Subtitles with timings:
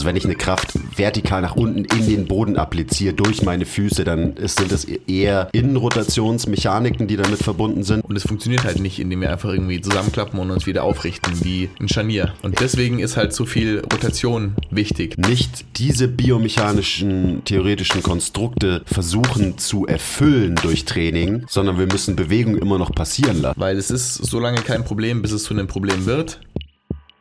[0.00, 4.02] Also wenn ich eine Kraft vertikal nach unten in den Boden appliziere durch meine Füße,
[4.02, 8.02] dann ist, sind das eher Innenrotationsmechaniken, die damit verbunden sind.
[8.02, 11.68] Und es funktioniert halt nicht, indem wir einfach irgendwie zusammenklappen und uns wieder aufrichten wie
[11.78, 12.32] ein Scharnier.
[12.40, 15.18] Und deswegen ist halt so viel Rotation wichtig.
[15.18, 22.78] Nicht diese biomechanischen, theoretischen Konstrukte versuchen zu erfüllen durch Training, sondern wir müssen Bewegung immer
[22.78, 23.60] noch passieren lassen.
[23.60, 26.40] Weil es ist so lange kein Problem, bis es zu einem Problem wird.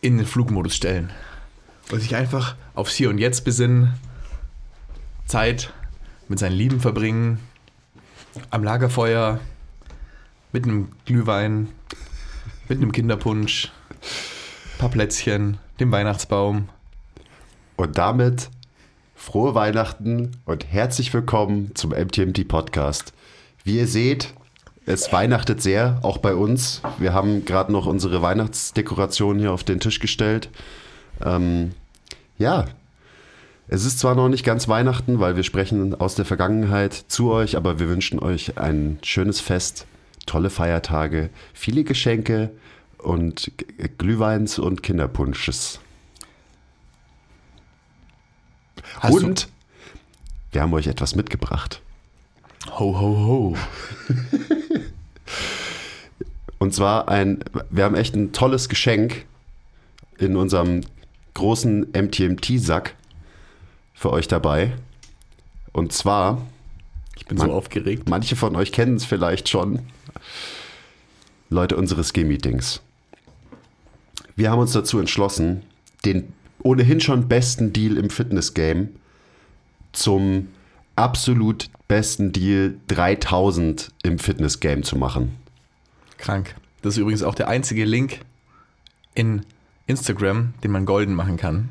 [0.00, 1.10] in den Flugmodus stellen
[1.90, 3.94] und sich einfach aufs Hier und Jetzt besinnen,
[5.26, 5.72] Zeit
[6.28, 7.40] mit seinen Lieben verbringen,
[8.50, 9.40] am Lagerfeuer,
[10.52, 11.68] mit einem Glühwein,
[12.68, 16.68] mit einem Kinderpunsch, ein paar Plätzchen, dem Weihnachtsbaum.
[17.76, 18.50] Und damit
[19.14, 23.12] frohe Weihnachten und herzlich willkommen zum MTMT Podcast.
[23.64, 24.34] Wie ihr seht,
[24.88, 26.80] es weihnachtet sehr, auch bei uns.
[26.98, 30.48] Wir haben gerade noch unsere Weihnachtsdekoration hier auf den Tisch gestellt.
[31.22, 31.72] Ähm,
[32.38, 32.64] ja,
[33.68, 37.56] es ist zwar noch nicht ganz Weihnachten, weil wir sprechen aus der Vergangenheit zu euch,
[37.58, 39.86] aber wir wünschen euch ein schönes Fest,
[40.24, 42.50] tolle Feiertage, viele Geschenke
[42.96, 43.52] und
[43.98, 45.80] Glühweins und Kinderpunsches.
[49.00, 49.48] Hast und
[50.52, 51.82] wir haben euch etwas mitgebracht.
[52.70, 53.56] Ho, ho, ho.
[56.58, 59.24] Und zwar ein, wir haben echt ein tolles Geschenk
[60.18, 60.82] in unserem
[61.34, 62.94] großen MTMT-Sack
[63.94, 64.72] für euch dabei.
[65.72, 66.42] Und zwar,
[67.16, 68.08] Ich bin Man- so aufgeregt.
[68.08, 69.80] manche von euch kennen es vielleicht schon,
[71.50, 72.80] Leute unseres G-Meetings.
[74.36, 75.62] Wir haben uns dazu entschlossen,
[76.04, 76.32] den
[76.62, 78.88] ohnehin schon besten Deal im Fitness-Game
[79.92, 80.48] zum
[80.98, 85.36] absolut besten Deal 3000 im Fitness-Game zu machen.
[86.18, 86.54] Krank.
[86.82, 88.20] Das ist übrigens auch der einzige Link
[89.14, 89.46] in
[89.86, 91.70] Instagram, den man golden machen kann.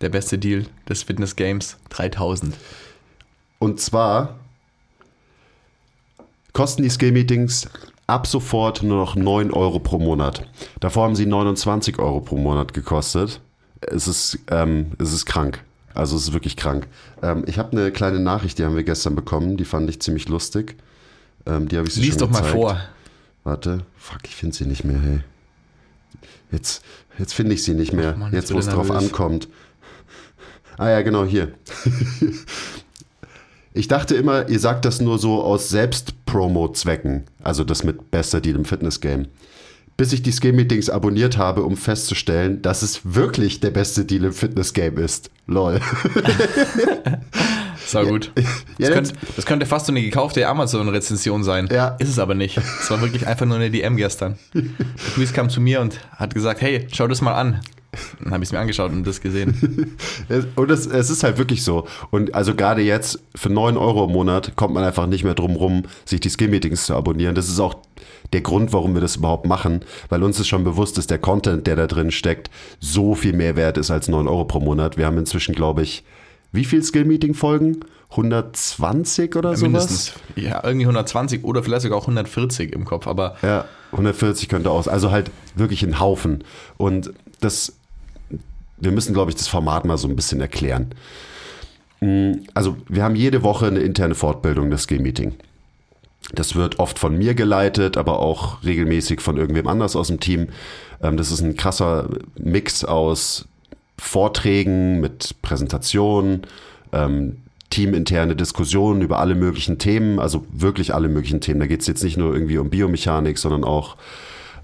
[0.00, 2.54] Der beste Deal des Fitness Games 3000.
[3.58, 4.38] Und zwar
[6.52, 7.68] kosten die Skill-Meetings
[8.06, 10.46] ab sofort nur noch 9 Euro pro Monat.
[10.80, 13.40] Davor haben sie 29 Euro pro Monat gekostet.
[13.80, 15.64] Es ist, ähm, es ist krank.
[15.96, 16.86] Also es ist wirklich krank.
[17.22, 19.56] Ähm, ich habe eine kleine Nachricht, die haben wir gestern bekommen.
[19.56, 20.76] Die fand ich ziemlich lustig.
[21.46, 22.54] Ähm, die habe ich sie Lies doch mal gezeigt.
[22.54, 22.80] vor.
[23.44, 23.86] Warte.
[23.96, 25.20] Fuck, ich finde sie nicht mehr, hey.
[26.52, 26.84] Jetzt,
[27.18, 28.12] jetzt finde ich sie nicht mehr.
[28.14, 29.48] Ach Mann, jetzt jetzt, wo es drauf ankommt.
[30.78, 31.54] Ah ja, genau, hier.
[33.72, 37.24] ich dachte immer, ihr sagt das nur so aus Selbst-Promo-Zwecken.
[37.42, 39.28] Also das mit bester Deal im Fitness-Game.
[39.96, 44.32] Bis ich die Skill-Meetings abonniert habe, um festzustellen, dass es wirklich der beste Deal im
[44.32, 45.30] Fitness-Game ist.
[45.46, 45.80] Lol.
[47.86, 48.32] Sau gut.
[48.78, 51.68] Ja, Das könnte, das könnte fast so eine gekaufte Amazon-Rezension sein.
[51.72, 51.88] Ja.
[51.98, 52.58] Ist es aber nicht.
[52.58, 54.36] Es war wirklich einfach nur eine DM gestern.
[54.54, 54.64] Der
[55.16, 57.60] Luis kam zu mir und hat gesagt, hey, schau das mal an.
[58.22, 59.96] Dann habe ich es mir angeschaut und das gesehen.
[60.28, 61.86] Es- Und es, es ist halt wirklich so.
[62.10, 65.56] Und also gerade jetzt für 9 Euro im Monat kommt man einfach nicht mehr drum
[65.56, 67.34] rum, sich die Skill-Meetings zu abonnieren.
[67.34, 67.74] Das ist auch
[68.32, 71.66] der Grund, warum wir das überhaupt machen, weil uns ist schon bewusst, dass der Content,
[71.66, 74.96] der da drin steckt, so viel mehr wert ist als 9 Euro pro Monat.
[74.96, 76.04] Wir haben inzwischen, glaube ich,
[76.52, 77.80] wie viel Skill-Meeting-Folgen?
[78.40, 79.62] 120 oder sowas?
[79.62, 80.12] Mindestens.
[80.36, 83.06] Ja, irgendwie 120 oder vielleicht sogar auch 140 im Kopf.
[83.06, 84.88] Aber Ja, 140 könnte aus.
[84.88, 86.44] Also halt wirklich ein Haufen.
[86.76, 87.74] Und das,
[88.78, 90.94] wir müssen, glaube ich, das Format mal so ein bisschen erklären.
[92.00, 95.34] Mm, Also wir haben jede Woche eine interne Fortbildung, das Skill-Meeting.
[96.34, 100.48] Das wird oft von mir geleitet, aber auch regelmäßig von irgendwem anders aus dem Team.
[101.02, 102.08] Ähm, Das ist ein krasser
[102.38, 103.46] Mix aus
[103.98, 106.42] Vorträgen mit Präsentationen,
[106.92, 107.38] ähm,
[107.70, 111.60] teaminterne Diskussionen über alle möglichen Themen, also wirklich alle möglichen Themen.
[111.60, 113.96] Da geht es jetzt nicht nur irgendwie um Biomechanik, sondern auch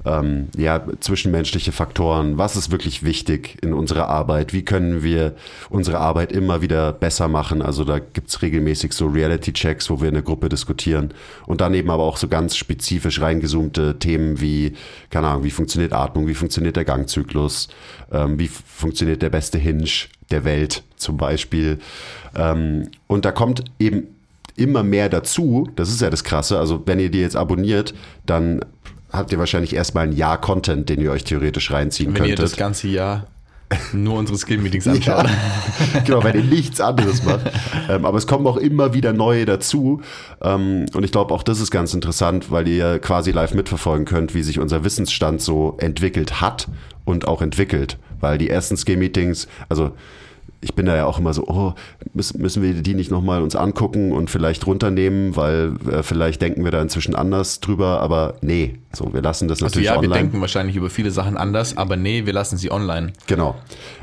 [0.04, 5.34] ähm, ja, zwischenmenschliche Faktoren, was ist wirklich wichtig in unserer Arbeit, wie können wir
[5.70, 7.62] unsere Arbeit immer wieder besser machen.
[7.62, 11.14] Also da gibt es regelmäßig so Reality-Checks, wo wir in der Gruppe diskutieren
[11.46, 14.74] und dann eben aber auch so ganz spezifisch reingezoomte Themen wie,
[15.10, 17.68] keine Ahnung, wie funktioniert Atmung, wie funktioniert der Gangzyklus,
[18.10, 19.82] ähm, wie funktioniert der beste Hinge
[20.30, 21.78] der Welt zum Beispiel.
[22.34, 24.08] Ähm, und da kommt eben
[24.56, 25.68] immer mehr dazu.
[25.76, 26.58] Das ist ja das Krasse.
[26.58, 27.94] Also wenn ihr die jetzt abonniert,
[28.26, 28.60] dann
[29.12, 32.38] habt ihr wahrscheinlich erstmal ein Jahr Content, den ihr euch theoretisch reinziehen Wenn könntet.
[32.38, 33.26] ihr das ganze Jahr
[33.92, 35.26] nur unsere Skill-Meetings anschaut.
[36.04, 37.50] genau, wenn ihr nichts anderes macht.
[37.88, 40.02] Ähm, aber es kommen auch immer wieder neue dazu.
[40.42, 44.34] Ähm, und ich glaube, auch das ist ganz interessant, weil ihr quasi live mitverfolgen könnt,
[44.34, 46.68] wie sich unser Wissensstand so entwickelt hat
[47.04, 47.98] und auch entwickelt.
[48.20, 49.92] Weil die ersten Skill-Meetings, also
[50.62, 51.74] ich bin da ja auch immer so, oh,
[52.14, 56.64] müssen, müssen wir die nicht nochmal uns angucken und vielleicht runternehmen, weil äh, vielleicht denken
[56.64, 60.08] wir da inzwischen anders drüber, aber nee, so, wir lassen das Also natürlich ja, wir
[60.08, 60.14] online.
[60.14, 63.12] denken wahrscheinlich über viele Sachen anders, aber nee, wir lassen sie online.
[63.26, 63.56] Genau.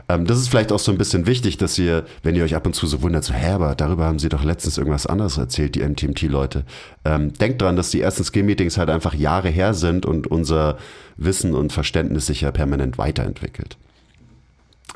[0.09, 2.65] Ähm, das ist vielleicht auch so ein bisschen wichtig, dass ihr, wenn ihr euch ab
[2.65, 5.75] und zu so wundert, so, hä, aber darüber haben sie doch letztens irgendwas anderes erzählt,
[5.75, 6.65] die MTMT-Leute.
[7.05, 10.77] Ähm, denkt dran, dass die ersten Skill-Meetings halt einfach Jahre her sind und unser
[11.15, 13.77] Wissen und Verständnis sich ja permanent weiterentwickelt.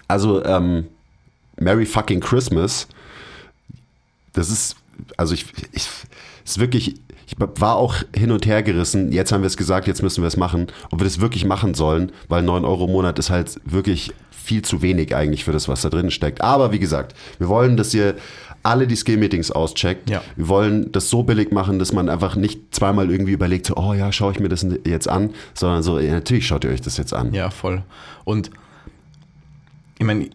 [0.09, 0.87] Also, ähm,
[1.59, 2.87] Merry fucking Christmas.
[4.33, 4.75] Das ist,
[5.17, 5.87] also ich, ich
[6.43, 6.95] ist wirklich,
[7.27, 9.11] ich war auch hin und her gerissen.
[9.11, 10.67] Jetzt haben wir es gesagt, jetzt müssen wir es machen.
[10.91, 14.61] Ob wir das wirklich machen sollen, weil 9 Euro im Monat ist halt wirklich viel
[14.61, 16.41] zu wenig eigentlich für das, was da drin steckt.
[16.41, 18.15] Aber wie gesagt, wir wollen, dass ihr
[18.61, 20.09] alle die Skill-Meetings auscheckt.
[20.09, 20.21] Ja.
[20.35, 23.93] Wir wollen das so billig machen, dass man einfach nicht zweimal irgendwie überlegt, so, oh
[23.93, 26.97] ja, schaue ich mir das jetzt an, sondern so, ja, natürlich schaut ihr euch das
[26.97, 27.33] jetzt an.
[27.33, 27.83] Ja, voll.
[28.23, 28.51] Und
[29.99, 30.29] ich meine,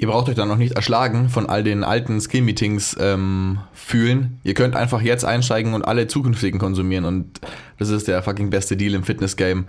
[0.00, 4.40] ihr braucht euch da noch nicht erschlagen von all den alten Skill-Meetings ähm, fühlen.
[4.44, 7.38] Ihr könnt einfach jetzt einsteigen und alle zukünftigen konsumieren und
[7.78, 9.66] das ist der fucking beste Deal im Fitness-Game.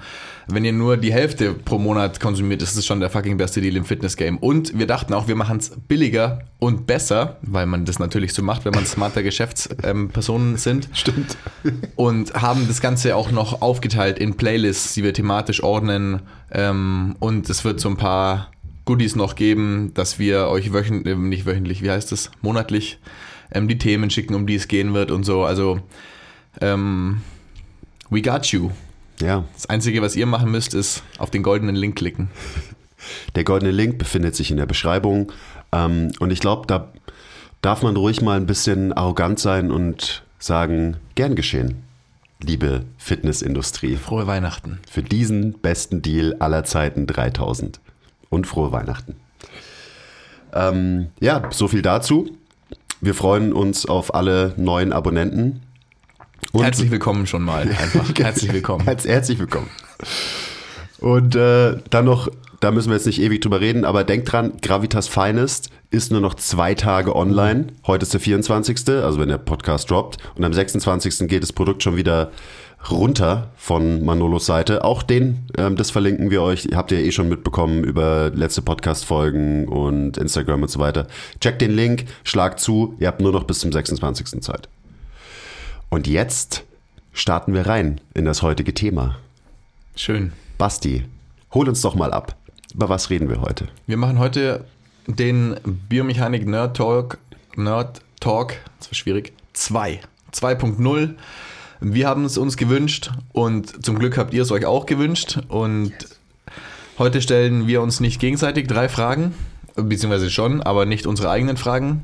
[0.47, 3.75] Wenn ihr nur die Hälfte pro Monat konsumiert, ist es schon der fucking beste Deal
[3.75, 4.37] im Fitness-Game.
[4.37, 8.41] Und wir dachten auch, wir machen es billiger und besser, weil man das natürlich so
[8.41, 10.89] macht, wenn man smarter Geschäftspersonen sind.
[10.93, 11.37] Stimmt.
[11.95, 16.21] und haben das Ganze auch noch aufgeteilt in Playlists, die wir thematisch ordnen.
[16.51, 18.51] Ähm, und es wird so ein paar
[18.91, 22.99] Goodies noch geben, dass wir euch wöchentlich, nicht wöchentlich, wie heißt es, monatlich
[23.53, 25.45] ähm, die Themen schicken, um die es gehen wird und so.
[25.45, 25.79] Also,
[26.59, 27.21] ähm,
[28.09, 28.71] we got you.
[29.21, 29.45] Ja.
[29.53, 32.27] Das Einzige, was ihr machen müsst, ist auf den goldenen Link klicken.
[33.35, 35.31] Der goldene Link befindet sich in der Beschreibung.
[35.71, 36.91] Ähm, und ich glaube, da
[37.61, 41.83] darf man ruhig mal ein bisschen arrogant sein und sagen, gern geschehen,
[42.41, 44.79] liebe Fitnessindustrie, Frohe Weihnachten.
[44.89, 47.79] für diesen besten Deal aller Zeiten 3000.
[48.31, 49.17] Und frohe Weihnachten.
[50.53, 52.37] Ähm, ja, so viel dazu.
[53.01, 55.61] Wir freuen uns auf alle neuen Abonnenten.
[56.53, 57.61] Und Herzlich willkommen schon mal.
[57.81, 58.85] Einfach herzlich willkommen.
[58.85, 59.69] Herz, herzlich willkommen.
[60.99, 62.29] Und äh, dann noch,
[62.61, 66.21] da müssen wir jetzt nicht ewig drüber reden, aber denkt dran, Gravitas Finest ist nur
[66.21, 67.67] noch zwei Tage online.
[67.85, 70.19] Heute ist der 24., also wenn der Podcast droppt.
[70.35, 71.27] Und am 26.
[71.27, 72.31] geht das Produkt schon wieder
[72.89, 74.83] runter von Manolos Seite.
[74.83, 76.69] Auch den, ähm, das verlinken wir euch.
[76.73, 81.07] Habt ihr eh schon mitbekommen über letzte Podcast-Folgen und Instagram und so weiter.
[81.39, 82.95] Checkt den Link, schlagt zu.
[82.99, 84.41] Ihr habt nur noch bis zum 26.
[84.41, 84.67] Zeit.
[85.89, 86.63] Und jetzt
[87.13, 89.17] starten wir rein in das heutige Thema.
[89.95, 90.31] Schön.
[90.57, 91.05] Basti,
[91.53, 92.35] hol uns doch mal ab.
[92.73, 93.67] Über was reden wir heute?
[93.87, 94.65] Wir machen heute
[95.07, 95.57] den
[95.89, 97.17] Biomechanik Nerd Talk,
[97.55, 99.99] Nerd Talk, das war schwierig, 2.
[100.31, 101.15] 2.0.
[101.83, 105.39] Wir haben es uns gewünscht und zum Glück habt ihr es euch auch gewünscht.
[105.47, 105.93] Und
[106.99, 109.33] heute stellen wir uns nicht gegenseitig drei Fragen,
[109.75, 112.03] beziehungsweise schon, aber nicht unsere eigenen Fragen.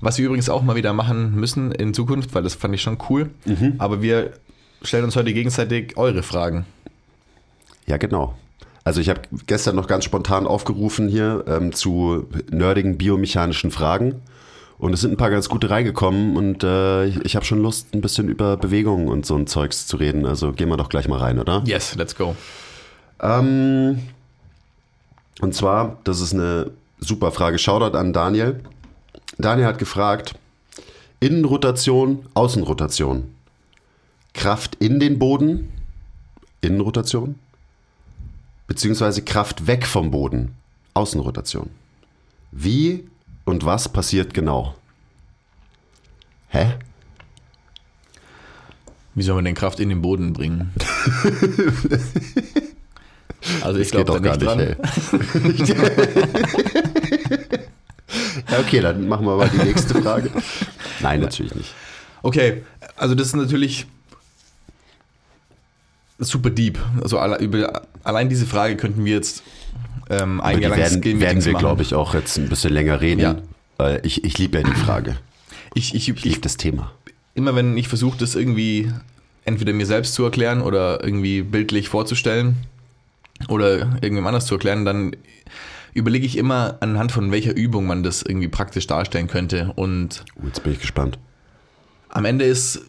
[0.00, 2.98] Was wir übrigens auch mal wieder machen müssen in Zukunft, weil das fand ich schon
[3.08, 3.30] cool.
[3.78, 4.34] Aber wir
[4.82, 6.66] stellen uns heute gegenseitig eure Fragen.
[7.86, 8.36] Ja, genau.
[8.84, 14.16] Also ich habe gestern noch ganz spontan aufgerufen hier ähm, zu nerdigen biomechanischen Fragen.
[14.78, 17.94] Und es sind ein paar ganz gute reingekommen und äh, ich, ich habe schon Lust,
[17.94, 20.26] ein bisschen über Bewegungen und so ein Zeugs zu reden.
[20.26, 21.62] Also gehen wir doch gleich mal rein, oder?
[21.64, 22.34] Yes, let's go.
[23.20, 24.00] Ähm,
[25.40, 27.58] und zwar, das ist eine super Frage.
[27.58, 28.60] Shoutout an Daniel.
[29.38, 30.34] Daniel hat gefragt,
[31.20, 33.34] Innenrotation, Außenrotation.
[34.34, 35.72] Kraft in den Boden,
[36.60, 37.36] Innenrotation.
[38.66, 40.54] Beziehungsweise Kraft weg vom Boden,
[40.94, 41.70] Außenrotation.
[42.50, 43.08] Wie
[43.44, 44.74] und was passiert genau?
[46.48, 46.74] Hä?
[49.14, 50.72] Wie soll man denn Kraft in den Boden bringen?
[53.62, 54.60] also ich glaube da nicht dran.
[54.60, 54.76] ey.
[58.50, 60.30] ja, okay, dann machen wir mal die nächste Frage.
[61.00, 61.72] Nein, natürlich nicht.
[62.22, 62.64] Okay,
[62.96, 63.86] also das ist natürlich
[66.18, 66.78] super deep.
[67.02, 69.44] Also alle, über, allein diese Frage könnten wir jetzt
[70.10, 73.00] ähm, ein Jahr die lang werden, werden wir, glaube ich, auch jetzt ein bisschen länger
[73.00, 73.20] reden.
[73.20, 73.36] Ja.
[73.76, 75.16] Weil ich, ich liebe ja die Frage.
[75.74, 76.92] Ich, ich, Ich ich, liebe das Thema.
[77.34, 78.92] immer wenn ich versuche, das irgendwie
[79.44, 82.56] entweder mir selbst zu erklären oder irgendwie bildlich vorzustellen
[83.48, 85.16] oder irgendjemand anders zu erklären, dann
[85.92, 89.72] überlege ich immer anhand von welcher Übung man das irgendwie praktisch darstellen könnte.
[89.74, 91.18] Und Oh, Jetzt bin ich gespannt.
[92.08, 92.80] am Ende ist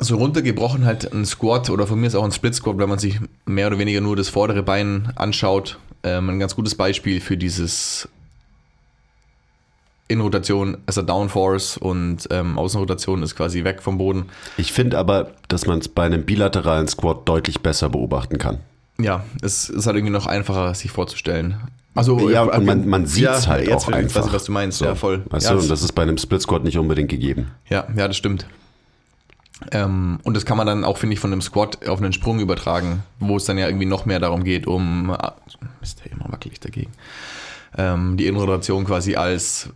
[0.00, 2.98] so runtergebrochen halt ein Squat oder von mir ist auch ein Split Squat, wenn man
[2.98, 7.36] sich mehr oder weniger nur das vordere Bein anschaut, ähm, ein ganz gutes Beispiel für
[7.36, 8.08] dieses
[10.10, 14.26] Innenrotation, also Downforce und ähm, Außenrotation ist quasi weg vom Boden.
[14.56, 18.58] Ich finde aber, dass man es bei einem bilateralen Squat deutlich besser beobachten kann.
[18.98, 21.56] Ja, es ist halt irgendwie noch einfacher, sich vorzustellen.
[21.94, 24.32] Also, Ja, äh, und man, man sieht es ja, halt jetzt auch weiß ich, einfach.
[24.32, 25.24] was du meinst, So, ja, voll.
[25.28, 27.50] Weißt ja, du, das- und das ist bei einem Split Squat nicht unbedingt gegeben.
[27.68, 28.46] Ja, ja, das stimmt.
[29.72, 32.38] Ähm, und das kann man dann auch, finde ich, von einem Squat auf einen Sprung
[32.40, 35.10] übertragen, wo es dann ja irgendwie noch mehr darum geht, um.
[35.10, 35.34] ah,
[35.80, 36.92] Mist, hey, immer wackel ich dagegen.
[37.76, 39.70] Ähm, die Innenrotation quasi als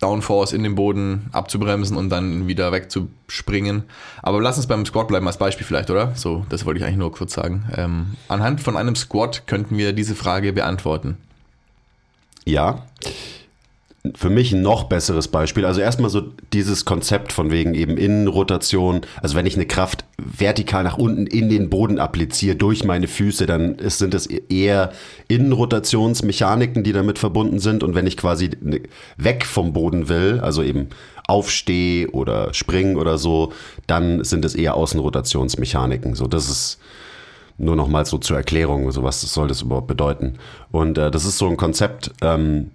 [0.00, 3.84] Downforce in den Boden abzubremsen und dann wieder wegzuspringen.
[4.22, 6.14] Aber lass uns beim Squat bleiben als Beispiel vielleicht, oder?
[6.14, 7.64] So, das wollte ich eigentlich nur kurz sagen.
[7.76, 11.16] Ähm, anhand von einem Squat könnten wir diese Frage beantworten.
[12.44, 12.84] Ja.
[14.14, 15.64] Für mich ein noch besseres Beispiel.
[15.64, 16.20] Also erstmal so
[16.52, 19.00] dieses Konzept von wegen eben Innenrotation.
[19.22, 23.46] Also wenn ich eine Kraft vertikal nach unten in den Boden appliziere durch meine Füße,
[23.46, 24.92] dann ist, sind es eher
[25.28, 27.82] Innenrotationsmechaniken, die damit verbunden sind.
[27.82, 28.82] Und wenn ich quasi ne-
[29.16, 30.88] weg vom Boden will, also eben
[31.26, 33.54] aufstehe oder springen oder so,
[33.86, 36.14] dann sind es eher Außenrotationsmechaniken.
[36.14, 36.78] So, das ist
[37.56, 40.34] nur noch mal so zur Erklärung, so was soll das überhaupt bedeuten.
[40.70, 42.70] Und äh, das ist so ein Konzept, ähm,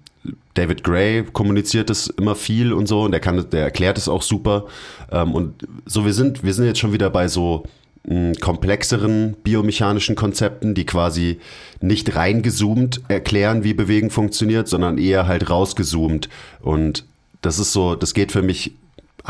[0.54, 4.22] David Gray kommuniziert es immer viel und so und der kann, der erklärt es auch
[4.22, 4.66] super.
[5.12, 7.64] Ähm, und so wir sind, wir sind jetzt schon wieder bei so
[8.08, 11.40] mh, komplexeren biomechanischen Konzepten, die quasi
[11.82, 16.30] nicht reingezoomt erklären, wie Bewegen funktioniert, sondern eher halt rausgezoomt.
[16.62, 17.06] Und
[17.42, 18.74] das ist so, das geht für mich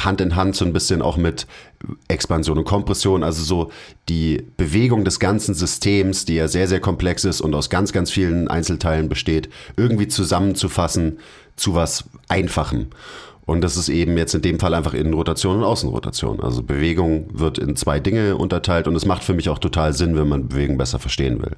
[0.05, 1.47] Hand in Hand so ein bisschen auch mit
[2.07, 3.71] Expansion und Kompression, also so
[4.07, 8.11] die Bewegung des ganzen Systems, die ja sehr, sehr komplex ist und aus ganz, ganz
[8.11, 11.19] vielen Einzelteilen besteht, irgendwie zusammenzufassen
[11.55, 12.87] zu was Einfachem.
[13.45, 16.39] Und das ist eben jetzt in dem Fall einfach Innenrotation und Außenrotation.
[16.39, 20.15] Also Bewegung wird in zwei Dinge unterteilt und es macht für mich auch total Sinn,
[20.15, 21.55] wenn man Bewegung besser verstehen will.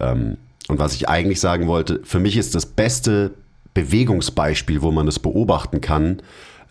[0.00, 0.38] Ähm,
[0.68, 3.32] und was ich eigentlich sagen wollte, für mich ist das beste
[3.74, 6.22] Bewegungsbeispiel, wo man das beobachten kann,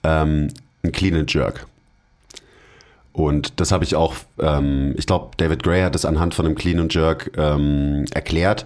[0.04, 0.48] ähm,
[0.84, 1.66] ein Clean and Jerk.
[3.14, 6.56] Und das habe ich auch, ähm, ich glaube, David Gray hat es anhand von einem
[6.56, 8.66] Clean and Jerk ähm, erklärt.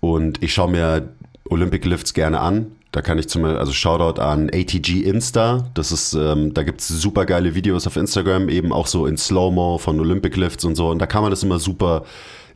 [0.00, 1.08] Und ich schaue mir
[1.50, 2.72] Olympic Lifts gerne an.
[2.92, 5.68] Da kann ich zum Beispiel, also Shoutout an ATG Insta.
[5.74, 9.76] Das ist, ähm, da gibt's super geile Videos auf Instagram, eben auch so in Slow-Mo
[9.78, 10.88] von Olympic Lifts und so.
[10.88, 12.04] Und da kann man das immer super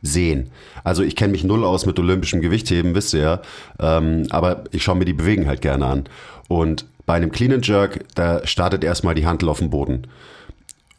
[0.01, 0.49] sehen.
[0.83, 3.41] Also ich kenne mich null aus mit olympischem Gewichtheben, wisst ihr ja.
[3.79, 6.05] Ähm, aber ich schaue mir die Bewegen halt gerne an.
[6.47, 10.07] Und bei einem Clean and Jerk, da startet erstmal die Handel auf dem Boden.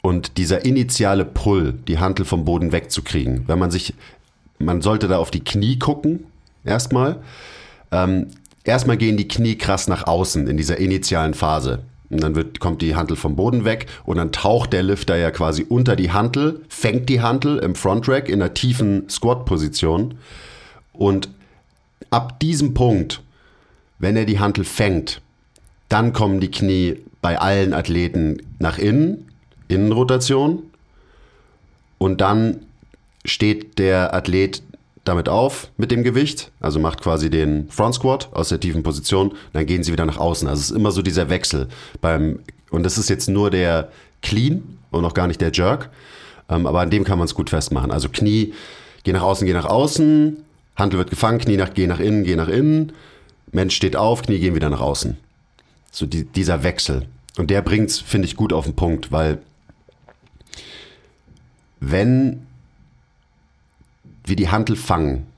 [0.02, 3.94] Und dieser initiale Pull, die Hantel vom Boden wegzukriegen, wenn man sich,
[4.58, 6.26] man sollte da auf die Knie gucken,
[6.62, 7.22] erstmal.
[7.90, 8.26] Ähm,
[8.64, 11.84] erstmal gehen die Knie krass nach außen in dieser initialen Phase.
[12.10, 15.30] Und dann wird, kommt die Hantel vom Boden weg und dann taucht der Lifter ja
[15.30, 20.18] quasi unter die Hantel, fängt die Hantel im Front Rack in einer tiefen Squat-Position.
[20.92, 21.30] Und
[22.10, 23.22] ab diesem Punkt,
[23.98, 25.22] wenn er die Hantel fängt,
[25.94, 29.30] dann kommen die Knie bei allen Athleten nach innen,
[29.68, 30.64] Innenrotation.
[31.98, 32.66] Und dann
[33.24, 34.60] steht der Athlet
[35.04, 39.34] damit auf mit dem Gewicht, also macht quasi den Front Squat aus der tiefen Position,
[39.52, 40.48] dann gehen sie wieder nach außen.
[40.48, 41.68] Also es ist immer so dieser Wechsel
[42.00, 42.40] beim
[42.72, 43.88] und das ist jetzt nur der
[44.20, 45.90] Clean und noch gar nicht der Jerk,
[46.48, 47.92] ähm, aber an dem kann man es gut festmachen.
[47.92, 48.52] Also Knie,
[49.04, 50.38] geh nach außen, geh nach außen,
[50.74, 52.92] Handel wird gefangen, Knie nach, geh nach innen, geh nach innen,
[53.52, 55.18] Mensch steht auf, Knie gehen wieder nach außen.
[55.94, 57.06] So die, dieser Wechsel.
[57.38, 59.40] Und der bringt's, finde ich, gut auf den Punkt, weil
[61.78, 62.44] wenn
[64.24, 65.28] wir die Hantel fangen,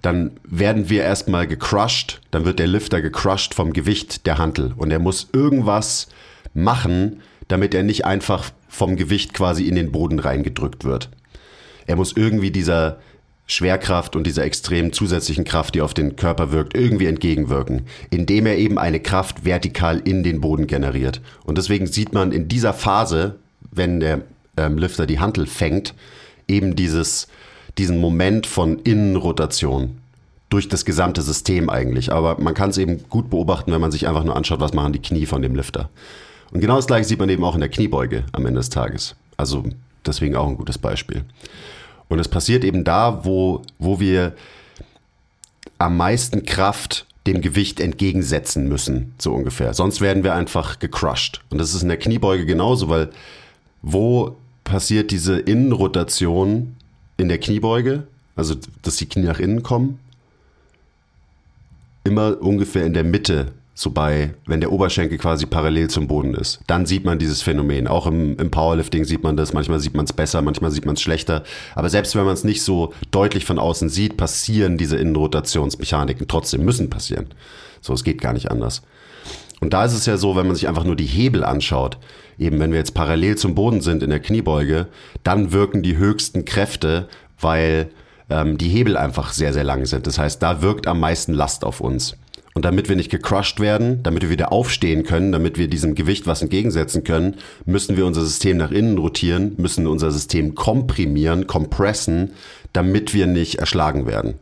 [0.00, 4.90] dann werden wir erstmal gecrushed, dann wird der Lifter gecrushed vom Gewicht der Hantel und
[4.90, 6.08] er muss irgendwas
[6.54, 11.10] machen, damit er nicht einfach vom Gewicht quasi in den Boden reingedrückt wird.
[11.86, 12.98] Er muss irgendwie dieser
[13.46, 18.58] Schwerkraft und dieser extremen zusätzlichen Kraft, die auf den Körper wirkt, irgendwie entgegenwirken, indem er
[18.58, 21.20] eben eine Kraft vertikal in den Boden generiert.
[21.44, 23.36] Und deswegen sieht man in dieser Phase,
[23.70, 24.22] wenn der
[24.56, 25.94] ähm, Lifter die Hantel fängt,
[26.48, 27.28] eben dieses,
[27.78, 29.98] diesen Moment von Innenrotation
[30.48, 32.12] durch das gesamte System eigentlich.
[32.12, 34.92] Aber man kann es eben gut beobachten, wenn man sich einfach nur anschaut, was machen
[34.92, 35.88] die Knie von dem Lifter.
[36.52, 39.14] Und genau das gleiche sieht man eben auch in der Kniebeuge am Ende des Tages.
[39.36, 39.64] Also
[40.04, 41.24] deswegen auch ein gutes Beispiel.
[42.08, 44.34] Und es passiert eben da, wo, wo wir
[45.78, 49.74] am meisten Kraft dem Gewicht entgegensetzen müssen, so ungefähr.
[49.74, 51.42] Sonst werden wir einfach gecrushed.
[51.50, 53.10] Und das ist in der Kniebeuge genauso, weil
[53.82, 56.76] wo passiert diese Innenrotation
[57.16, 58.06] in der Kniebeuge?
[58.36, 59.98] Also, dass die Knie nach innen kommen?
[62.04, 66.60] Immer ungefähr in der Mitte so bei, wenn der Oberschenkel quasi parallel zum Boden ist.
[66.66, 67.86] Dann sieht man dieses Phänomen.
[67.86, 69.52] Auch im, im Powerlifting sieht man das.
[69.52, 71.44] Manchmal sieht man es besser, manchmal sieht man es schlechter.
[71.74, 76.64] Aber selbst wenn man es nicht so deutlich von außen sieht, passieren diese Innenrotationsmechaniken trotzdem,
[76.64, 77.26] müssen passieren.
[77.82, 78.80] So, es geht gar nicht anders.
[79.60, 81.98] Und da ist es ja so, wenn man sich einfach nur die Hebel anschaut,
[82.38, 84.86] eben wenn wir jetzt parallel zum Boden sind in der Kniebeuge,
[85.22, 87.90] dann wirken die höchsten Kräfte, weil
[88.30, 90.06] ähm, die Hebel einfach sehr, sehr lang sind.
[90.06, 92.16] Das heißt, da wirkt am meisten Last auf uns.
[92.56, 96.26] Und damit wir nicht gecrushed werden, damit wir wieder aufstehen können, damit wir diesem Gewicht
[96.26, 97.36] was entgegensetzen können,
[97.66, 102.30] müssen wir unser System nach innen rotieren, müssen unser System komprimieren, kompressen,
[102.72, 104.36] damit wir nicht erschlagen werden.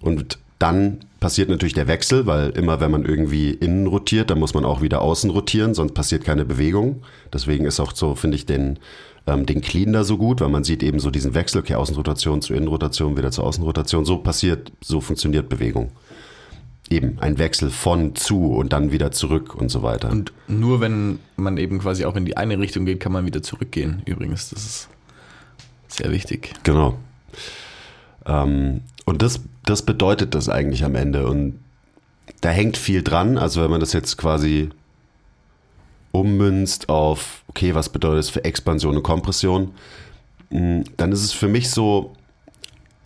[0.00, 4.54] Und dann passiert natürlich der Wechsel, weil immer wenn man irgendwie innen rotiert, dann muss
[4.54, 7.02] man auch wieder außen rotieren, sonst passiert keine Bewegung.
[7.32, 8.80] Deswegen ist auch so, finde ich, den,
[9.28, 12.42] ähm, den Clean da so gut, weil man sieht eben so diesen Wechsel, okay, Außenrotation
[12.42, 14.04] zu Innenrotation, wieder zur Außenrotation.
[14.04, 15.92] So passiert, so funktioniert Bewegung
[16.90, 20.10] eben ein Wechsel von zu und dann wieder zurück und so weiter.
[20.10, 23.42] Und nur wenn man eben quasi auch in die eine Richtung geht, kann man wieder
[23.42, 24.02] zurückgehen.
[24.06, 24.88] Übrigens, das ist
[25.88, 26.52] sehr wichtig.
[26.62, 26.98] Genau.
[28.26, 31.26] Ähm, und das, das bedeutet das eigentlich am Ende.
[31.26, 31.58] Und
[32.40, 33.38] da hängt viel dran.
[33.38, 34.70] Also wenn man das jetzt quasi
[36.12, 39.72] ummünzt auf, okay, was bedeutet es für Expansion und Kompression,
[40.50, 42.14] hm, dann ist es für mich so,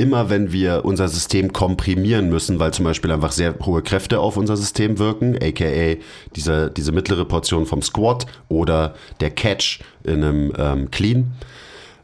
[0.02, 4.36] immer wenn wir unser System komprimieren müssen, weil zum Beispiel einfach sehr hohe Kräfte auf
[4.36, 5.96] unser System wirken, aka
[6.34, 11.30] diese, diese mittlere Portion vom Squat oder der Catch in einem ähm, Clean,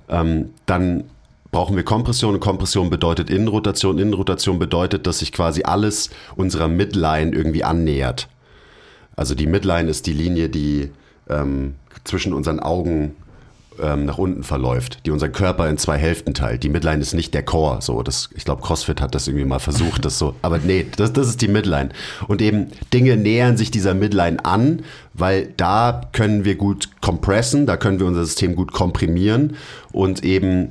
[0.09, 1.05] ähm, dann
[1.51, 3.99] brauchen wir Kompression und Kompression bedeutet Innenrotation.
[3.99, 8.29] Innenrotation bedeutet, dass sich quasi alles unserer Midline irgendwie annähert.
[9.17, 10.93] Also die Midline ist die Linie, die
[11.29, 11.75] ähm,
[12.05, 13.17] zwischen unseren Augen
[13.81, 16.63] ähm, nach unten verläuft, die unseren Körper in zwei Hälften teilt.
[16.63, 17.81] Die Midline ist nicht der Core.
[17.83, 20.35] So, das, ich glaube, CrossFit hat das irgendwie mal versucht, das so.
[20.43, 21.91] Aber nee, das, das ist die Midline.
[22.27, 24.83] Und eben Dinge nähern sich dieser Midline an,
[25.15, 29.57] weil da können wir gut kompressen, da können wir unser System gut komprimieren
[29.93, 30.69] und eben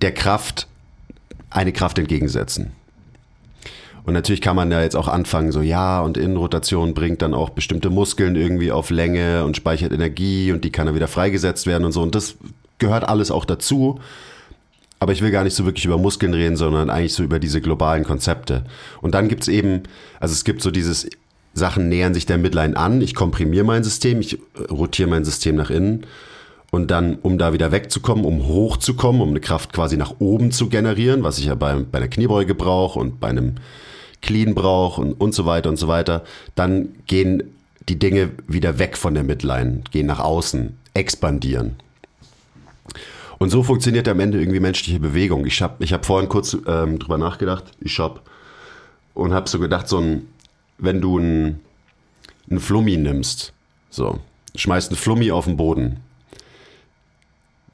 [0.00, 0.66] der Kraft
[1.50, 2.72] eine Kraft entgegensetzen.
[4.04, 7.50] Und natürlich kann man ja jetzt auch anfangen, so ja, und Innenrotation bringt dann auch
[7.50, 11.84] bestimmte Muskeln irgendwie auf Länge und speichert Energie und die kann dann wieder freigesetzt werden
[11.84, 12.02] und so.
[12.02, 12.36] Und das
[12.78, 14.00] gehört alles auch dazu.
[14.98, 17.60] Aber ich will gar nicht so wirklich über Muskeln reden, sondern eigentlich so über diese
[17.60, 18.64] globalen Konzepte.
[19.00, 19.82] Und dann gibt's eben,
[20.20, 21.08] also es gibt so dieses
[21.54, 24.38] Sachen nähern sich der Midline an, ich komprimiere mein System, ich
[24.70, 26.06] rotiere mein System nach innen.
[26.70, 30.68] Und dann, um da wieder wegzukommen, um hochzukommen, um eine Kraft quasi nach oben zu
[30.68, 33.56] generieren, was ich ja bei, bei einer Kniebeuge brauche und bei einem
[34.22, 37.42] Clean braucht und, und so weiter und so weiter, dann gehen
[37.88, 41.76] die Dinge wieder weg von der Midline, gehen nach außen, expandieren.
[43.38, 45.46] Und so funktioniert am Ende irgendwie menschliche Bewegung.
[45.46, 48.20] Ich habe ich hab vorhin kurz ähm, drüber nachgedacht, ich habe
[49.14, 50.28] und habe so gedacht, so ein,
[50.78, 51.60] wenn du ein,
[52.50, 53.52] ein Flummi nimmst,
[53.90, 54.20] so,
[54.54, 56.00] schmeißt ein Flummi auf den Boden.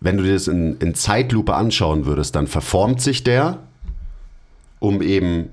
[0.00, 3.58] Wenn du dir das in, in Zeitlupe anschauen würdest, dann verformt sich der,
[4.78, 5.50] um eben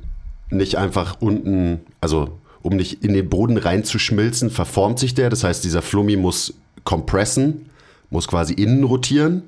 [0.57, 5.29] nicht einfach unten, also um nicht in den Boden reinzuschmilzen, verformt sich der.
[5.29, 7.69] Das heißt, dieser Flummi muss kompressen,
[8.09, 9.43] muss quasi innen rotieren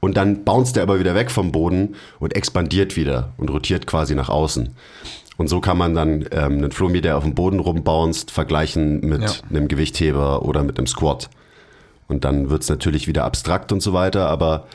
[0.00, 4.14] und dann bounced er aber wieder weg vom Boden und expandiert wieder und rotiert quasi
[4.14, 4.68] nach außen.
[5.36, 9.22] Und so kann man dann ähm, einen Flummi, der auf dem Boden rumbounced, vergleichen mit
[9.22, 9.30] ja.
[9.50, 11.28] einem Gewichtheber oder mit einem Squat.
[12.06, 14.66] Und dann wird es natürlich wieder abstrakt und so weiter, aber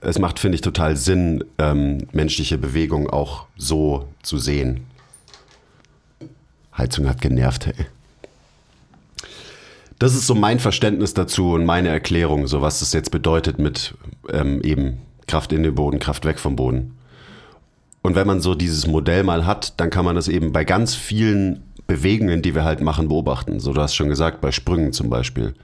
[0.00, 4.86] es macht, finde ich, total Sinn, ähm, menschliche Bewegung auch so zu sehen.
[6.78, 7.74] Heizung hat genervt, hey.
[9.98, 13.94] Das ist so mein Verständnis dazu und meine Erklärung, so was es jetzt bedeutet mit
[14.30, 16.96] ähm, eben Kraft in den Boden, Kraft weg vom Boden.
[18.02, 20.94] Und wenn man so dieses Modell mal hat, dann kann man das eben bei ganz
[20.94, 23.58] vielen Bewegungen, die wir halt machen, beobachten.
[23.58, 25.54] So, du hast schon gesagt, bei Sprüngen zum Beispiel.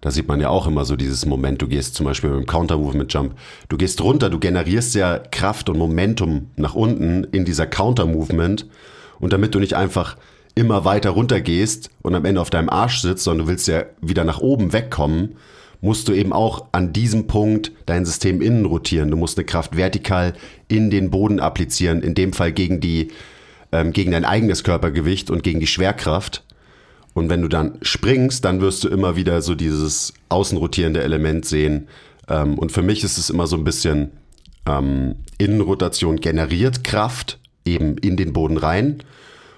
[0.00, 3.12] Da sieht man ja auch immer so dieses Moment, du gehst zum Beispiel beim Counter-Movement
[3.12, 3.34] Jump,
[3.68, 8.66] du gehst runter, du generierst ja Kraft und Momentum nach unten in dieser Counter-Movement
[9.20, 10.16] und damit du nicht einfach
[10.56, 13.84] immer weiter runter gehst und am Ende auf deinem Arsch sitzt, sondern du willst ja
[14.00, 15.36] wieder nach oben wegkommen,
[15.80, 19.10] musst du eben auch an diesem Punkt dein System innen rotieren.
[19.10, 20.32] Du musst eine Kraft vertikal
[20.66, 23.12] in den Boden applizieren, in dem Fall gegen die,
[23.70, 26.42] ähm, gegen dein eigenes Körpergewicht und gegen die Schwerkraft.
[27.12, 31.86] Und wenn du dann springst, dann wirst du immer wieder so dieses außenrotierende Element sehen,
[32.28, 34.10] Ähm, und für mich ist es immer so ein bisschen
[34.66, 38.98] ähm, Innenrotation generiert Kraft eben in den Boden rein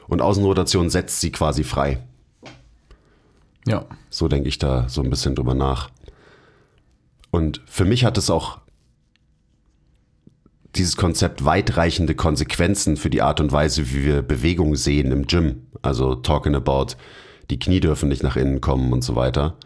[0.09, 2.03] und Außenrotation setzt sie quasi frei.
[3.67, 3.85] Ja.
[4.11, 5.91] So denke ich da so ein bisschen drüber nach.
[7.31, 8.59] Und für mich hat es auch
[10.75, 15.67] dieses Konzept weitreichende Konsequenzen für die Art und Weise, wie wir Bewegung sehen im Gym.
[15.83, 16.95] Also talking about,
[17.51, 19.57] die Knie dürfen nicht nach innen kommen und so weiter.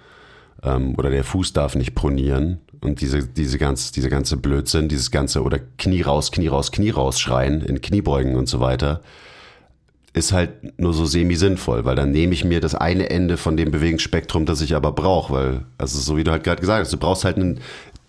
[0.62, 2.60] Ähm, oder der Fuß darf nicht pronieren.
[2.80, 6.90] Und diese, diese, ganz, diese ganze Blödsinn, dieses ganze, oder Knie raus, Knie raus, Knie
[6.90, 9.02] raus schreien in Kniebeugen und so weiter,
[10.14, 13.70] ist halt nur so semi-sinnvoll, weil dann nehme ich mir das eine Ende von dem
[13.70, 16.98] Bewegungsspektrum, das ich aber brauche, weil, also so wie du halt gerade gesagt hast, du
[16.98, 17.60] brauchst halt einen,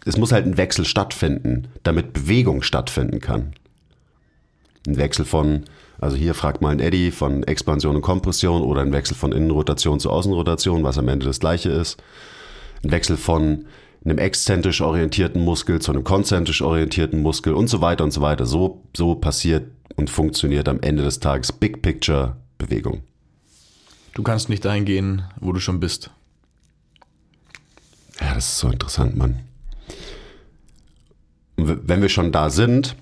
[0.05, 3.53] es muss halt ein Wechsel stattfinden, damit Bewegung stattfinden kann.
[4.85, 5.63] Ein Wechsel von,
[6.01, 10.01] also hier fragt mal ein Eddy, von Expansion und Kompression oder ein Wechsel von Innenrotation
[10.01, 12.03] zu Außenrotation, was am Ende das gleiche ist.
[12.83, 13.65] Ein Wechsel von
[14.05, 18.45] einem exzentrisch orientierten Muskel zu einem konzentrisch orientierten Muskel und so weiter und so weiter.
[18.45, 23.03] So, so passiert und funktioniert am Ende des Tages Big Picture Bewegung.
[24.13, 26.11] Du kannst nicht dahin gehen, wo du schon bist.
[28.19, 29.39] Ja, das ist so interessant, Mann.
[31.55, 32.95] Wenn wir schon da sind,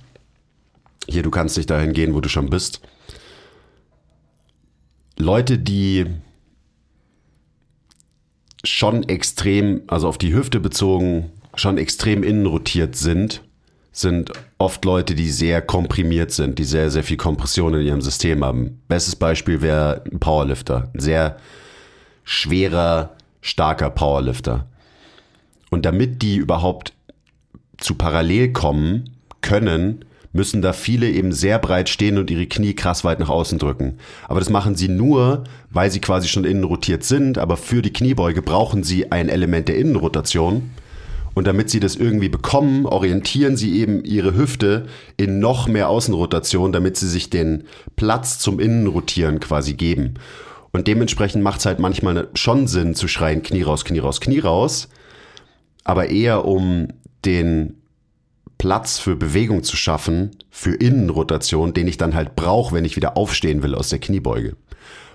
[1.08, 2.82] hier, du kannst nicht dahin gehen, wo du schon bist.
[5.18, 6.06] Leute, die
[8.63, 13.41] schon extrem, also auf die Hüfte bezogen, schon extrem innenrotiert sind,
[13.91, 18.43] sind oft Leute, die sehr komprimiert sind, die sehr, sehr viel Kompression in ihrem System
[18.43, 18.82] haben.
[18.88, 20.89] Bestes Beispiel wäre ein Powerlifter.
[20.93, 21.38] Ein sehr
[22.24, 24.67] schwerer, starker Powerlifter.
[25.69, 26.93] Und damit die überhaupt
[27.78, 33.04] zu parallel kommen können, müssen da viele eben sehr breit stehen und ihre Knie krass
[33.04, 33.98] weit nach außen drücken.
[34.28, 37.94] Aber das machen sie nur, weil sie quasi schon innen rotiert sind, aber für die
[37.94, 40.72] Kniebeuge brauchen sie ein Element der Innenrotation.
[41.34, 46.74] Und damit sie das irgendwie bekommen, orientieren sie eben ihre Hüfte in noch mehr Außenrotation,
[46.74, 47.63] damit sie sich den
[47.96, 50.15] Platz zum Innenrotieren quasi geben.
[50.74, 54.39] Und dementsprechend macht es halt manchmal schon Sinn zu schreien, Knie raus, Knie raus, Knie
[54.39, 54.89] raus.
[55.84, 56.89] Aber eher um
[57.26, 57.81] den
[58.62, 63.17] Platz für Bewegung zu schaffen, für Innenrotation, den ich dann halt brauche, wenn ich wieder
[63.17, 64.56] aufstehen will aus der Kniebeuge.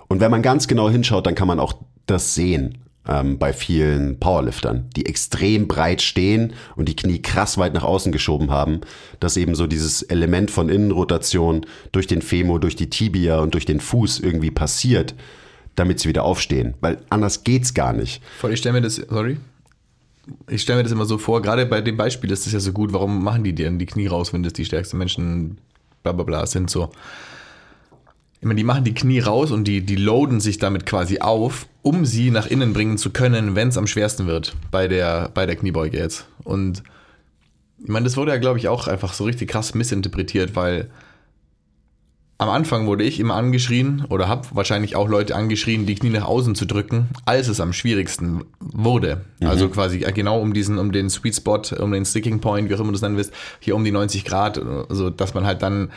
[0.09, 1.75] Und wenn man ganz genau hinschaut, dann kann man auch
[2.07, 7.73] das sehen ähm, bei vielen Powerliftern, die extrem breit stehen und die Knie krass weit
[7.73, 8.81] nach außen geschoben haben,
[9.21, 13.65] dass eben so dieses Element von Innenrotation durch den Femur, durch die Tibia und durch
[13.65, 15.15] den Fuß irgendwie passiert,
[15.77, 16.75] damit sie wieder aufstehen.
[16.81, 18.25] Weil anders geht's gar nicht.
[18.41, 19.37] Voll, ich stelle mir das, sorry,
[20.49, 22.73] ich stelle mir das immer so vor, gerade bei dem Beispiel ist das ja so
[22.73, 25.59] gut, warum machen die denn die Knie raus, wenn das die stärksten Menschen
[26.03, 26.91] bla bla bla sind so.
[28.39, 31.67] Ich meine, die machen die Knie raus und die, die loaden sich damit quasi auf,
[31.83, 35.47] um sie nach innen bringen zu können, wenn es am schwersten wird bei der, bei
[35.47, 36.27] der Kniebeuge jetzt.
[36.45, 36.83] Und
[37.83, 40.91] ich meine, das wurde ja, glaube ich, auch einfach so richtig krass missinterpretiert, weil
[42.39, 46.27] am Anfang wurde ich immer angeschrien oder habe wahrscheinlich auch Leute angeschrien, die Knie nach
[46.27, 49.25] außen zu drücken, als es am schwierigsten wurde.
[49.41, 49.47] Mhm.
[49.47, 52.81] Also quasi genau um diesen, um den Sweet Spot, um den Sticking Point, wie auch
[52.81, 55.91] immer du es nennen willst, hier um die 90 Grad, also dass man halt dann,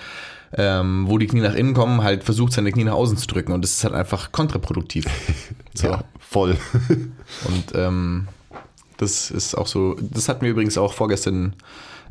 [0.53, 3.51] ähm, wo die Knie nach innen kommen, halt versucht, seine Knie nach außen zu drücken.
[3.51, 5.05] Und das ist halt einfach kontraproduktiv.
[5.75, 5.87] So.
[5.87, 6.57] Ja, voll.
[6.89, 8.27] Und ähm,
[8.97, 11.53] das ist auch so, das hatten wir übrigens auch vorgestern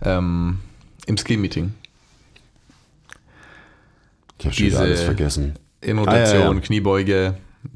[0.02, 0.58] ähm,
[1.06, 1.74] im Skill-Meeting.
[4.38, 5.54] Ich habe schon wieder alles vergessen.
[5.80, 6.60] Innenrotation, ah, ja, ja.
[6.60, 7.34] Kniebeuge,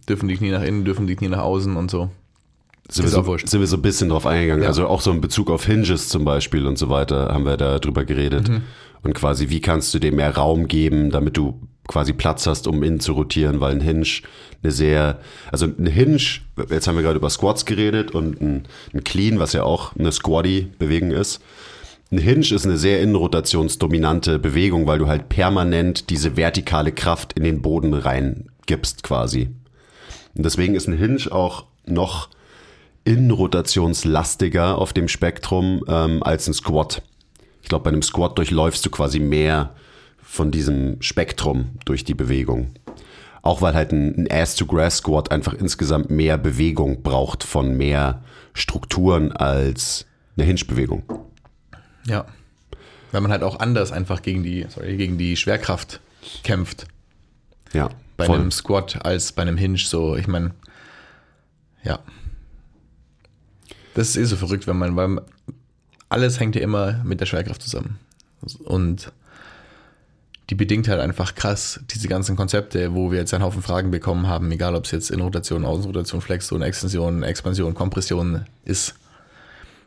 [0.09, 2.11] dürfen die Knie nach innen, dürfen die Knie nach außen und so.
[2.89, 4.63] Sind wir, so, sind wir so ein bisschen drauf eingegangen.
[4.63, 4.69] Ja.
[4.69, 7.79] Also auch so in Bezug auf Hinges zum Beispiel und so weiter haben wir da
[7.79, 8.49] drüber geredet.
[8.49, 8.63] Mhm.
[9.03, 12.83] Und quasi, wie kannst du dem mehr Raum geben, damit du quasi Platz hast, um
[12.83, 14.07] innen zu rotieren, weil ein Hinge
[14.63, 15.21] eine sehr,
[15.51, 16.19] also ein Hinge,
[16.71, 20.13] jetzt haben wir gerade über Squats geredet und ein, ein Clean, was ja auch eine
[20.13, 21.41] Squatty-Bewegung ist.
[22.13, 27.43] Ein Hinge ist eine sehr innenrotationsdominante Bewegung, weil du halt permanent diese vertikale Kraft in
[27.43, 29.49] den Boden reingibst quasi.
[30.37, 32.29] Und deswegen ist ein Hinge auch noch
[33.05, 37.01] innenrotationslastiger auf dem Spektrum ähm, als ein Squat.
[37.63, 39.75] Ich glaube, bei einem Squat durchläufst du quasi mehr
[40.23, 42.73] von diesem Spektrum durch die Bewegung.
[43.41, 48.23] Auch weil halt ein, ein Ass-to-Grass-Squat einfach insgesamt mehr Bewegung braucht von mehr
[48.53, 50.05] Strukturen als
[50.37, 51.05] eine Hinge-Bewegung.
[52.07, 52.27] Ja.
[53.11, 56.01] Weil man halt auch anders einfach gegen die, sorry, gegen die Schwerkraft
[56.43, 56.87] kämpft.
[57.73, 57.91] Ja.
[58.17, 58.39] Bei voll.
[58.39, 60.17] einem Squat als bei einem Hinge so.
[60.17, 60.53] Ich meine,
[61.83, 61.99] ja.
[63.95, 65.21] Das ist eh so verrückt, wenn man, weil
[66.09, 67.99] alles hängt ja immer mit der Schwerkraft zusammen.
[68.65, 69.13] Und
[70.51, 74.27] die bedingt halt einfach krass diese ganzen Konzepte, wo wir jetzt einen Haufen Fragen bekommen
[74.27, 78.95] haben, egal ob es jetzt Innenrotation, Außenrotation, Flexion, Extension, Expansion, Kompression ist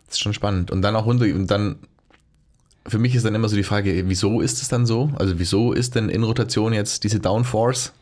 [0.10, 0.72] ist schon spannend.
[0.72, 1.78] Und dann auch runter, und dann,
[2.88, 5.12] für mich ist dann immer so die Frage, wieso ist es dann so?
[5.16, 7.94] Also wieso ist denn in Rotation jetzt diese Downforce,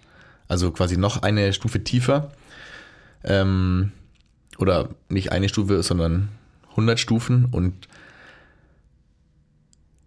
[0.47, 2.31] also quasi noch eine Stufe tiefer?
[3.23, 3.91] Ähm,
[4.57, 6.29] oder nicht eine Stufe, sondern
[6.71, 7.87] 100 Stufen und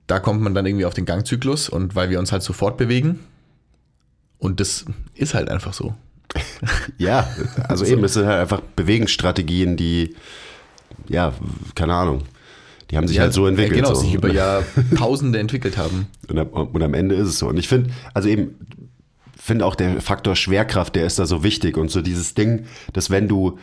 [0.06, 3.20] da kommt man dann irgendwie auf den Gangzyklus und weil wir uns halt sofort bewegen
[4.38, 4.84] und das
[5.14, 5.94] ist halt einfach so.
[6.98, 7.28] Ja,
[7.68, 10.14] also eben, es sind halt einfach Bewegungsstrategien, die,
[11.08, 11.34] ja,
[11.74, 12.22] keine Ahnung,
[12.90, 13.76] die haben sich halt so entwickelt.
[13.76, 14.00] Ja, genau, so.
[14.00, 16.06] sich über Jahrtausende entwickelt haben.
[16.28, 17.48] Und am, und am Ende ist es so.
[17.48, 18.56] Und ich finde, also eben,
[19.36, 23.10] finde auch der Faktor Schwerkraft, der ist da so wichtig und so dieses Ding, dass
[23.10, 23.58] wenn du,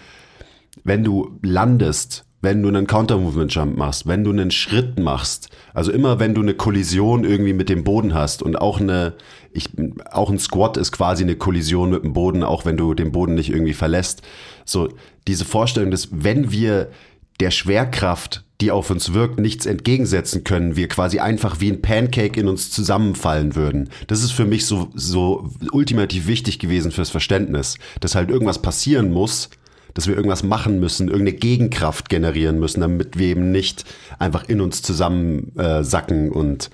[0.86, 6.20] wenn du landest, wenn du einen Counter-Movement-Jump machst, wenn du einen Schritt machst, also immer
[6.20, 9.16] wenn du eine Kollision irgendwie mit dem Boden hast und auch eine,
[9.52, 9.70] ich,
[10.12, 13.36] auch ein Squat ist quasi eine Kollision mit dem Boden, auch wenn du den Boden
[13.36, 14.24] nicht irgendwie verlässt.
[14.66, 14.90] So,
[15.28, 16.90] diese Vorstellung, dass wenn wir
[17.40, 22.40] der Schwerkraft, die auf uns wirkt, nichts entgegensetzen können, wir quasi einfach wie ein Pancake
[22.40, 23.90] in uns zusammenfallen würden.
[24.08, 29.12] Das ist für mich so, so ultimativ wichtig gewesen fürs Verständnis, dass halt irgendwas passieren
[29.12, 29.50] muss,
[29.94, 33.86] dass wir irgendwas machen müssen, irgendeine Gegenkraft generieren müssen, damit wir eben nicht
[34.20, 35.84] einfach in uns zusammen äh,
[36.30, 36.70] und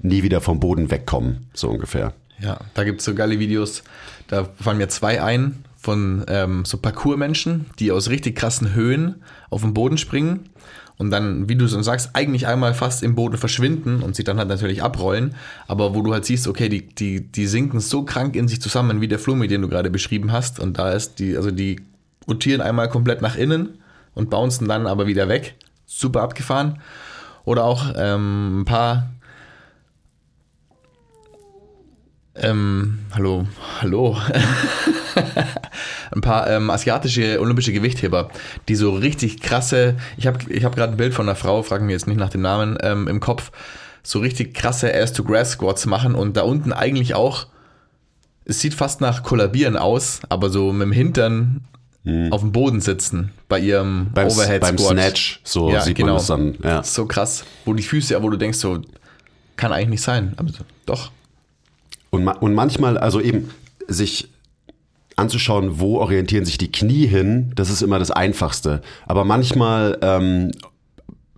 [0.00, 2.12] nie wieder vom Boden wegkommen, so ungefähr.
[2.40, 3.82] Ja, da gibt es so geile Videos,
[4.28, 9.62] da fallen mir zwei ein von ähm, so Parkour-Menschen, die aus richtig krassen Höhen auf
[9.62, 10.50] den Boden springen
[10.96, 14.38] und dann, wie du so sagst, eigentlich einmal fast im Boden verschwinden und sich dann
[14.38, 15.34] halt natürlich abrollen,
[15.66, 19.00] aber wo du halt siehst, okay, die, die, die sinken so krank in sich zusammen,
[19.00, 21.80] wie der Flummi, den du gerade beschrieben hast und da ist die, also die
[22.28, 23.78] rotieren einmal komplett nach innen
[24.14, 25.56] und bouncen dann aber wieder weg.
[25.86, 26.80] Super abgefahren.
[27.44, 29.10] Oder auch ähm, ein paar.
[32.36, 33.46] Ähm, hallo,
[33.80, 34.16] hallo.
[36.10, 38.30] ein paar ähm, asiatische olympische Gewichtheber,
[38.68, 39.96] die so richtig krasse.
[40.16, 42.30] Ich habe ich hab gerade ein Bild von einer Frau, fragen wir jetzt nicht nach
[42.30, 43.52] dem Namen, ähm, im Kopf.
[44.02, 47.46] So richtig krasse Ass-to-Grass-Squats machen und da unten eigentlich auch.
[48.44, 51.64] Es sieht fast nach Kollabieren aus, aber so mit dem Hintern
[52.30, 54.92] auf dem Boden sitzen bei ihrem Beim, Overhead beim Squat.
[54.92, 56.08] Snatch, so Ja, sieht genau.
[56.08, 56.58] man das dann.
[56.62, 56.82] Ja.
[56.82, 58.82] So krass, wo die Füße, wo du denkst so,
[59.54, 60.50] kann eigentlich nicht sein, aber
[60.84, 61.12] doch.
[62.10, 63.50] Und, ma und manchmal, also eben,
[63.86, 64.28] sich
[65.22, 68.82] anzuschauen, wo orientieren sich die Knie hin, das ist immer das Einfachste.
[69.06, 70.50] Aber manchmal ähm,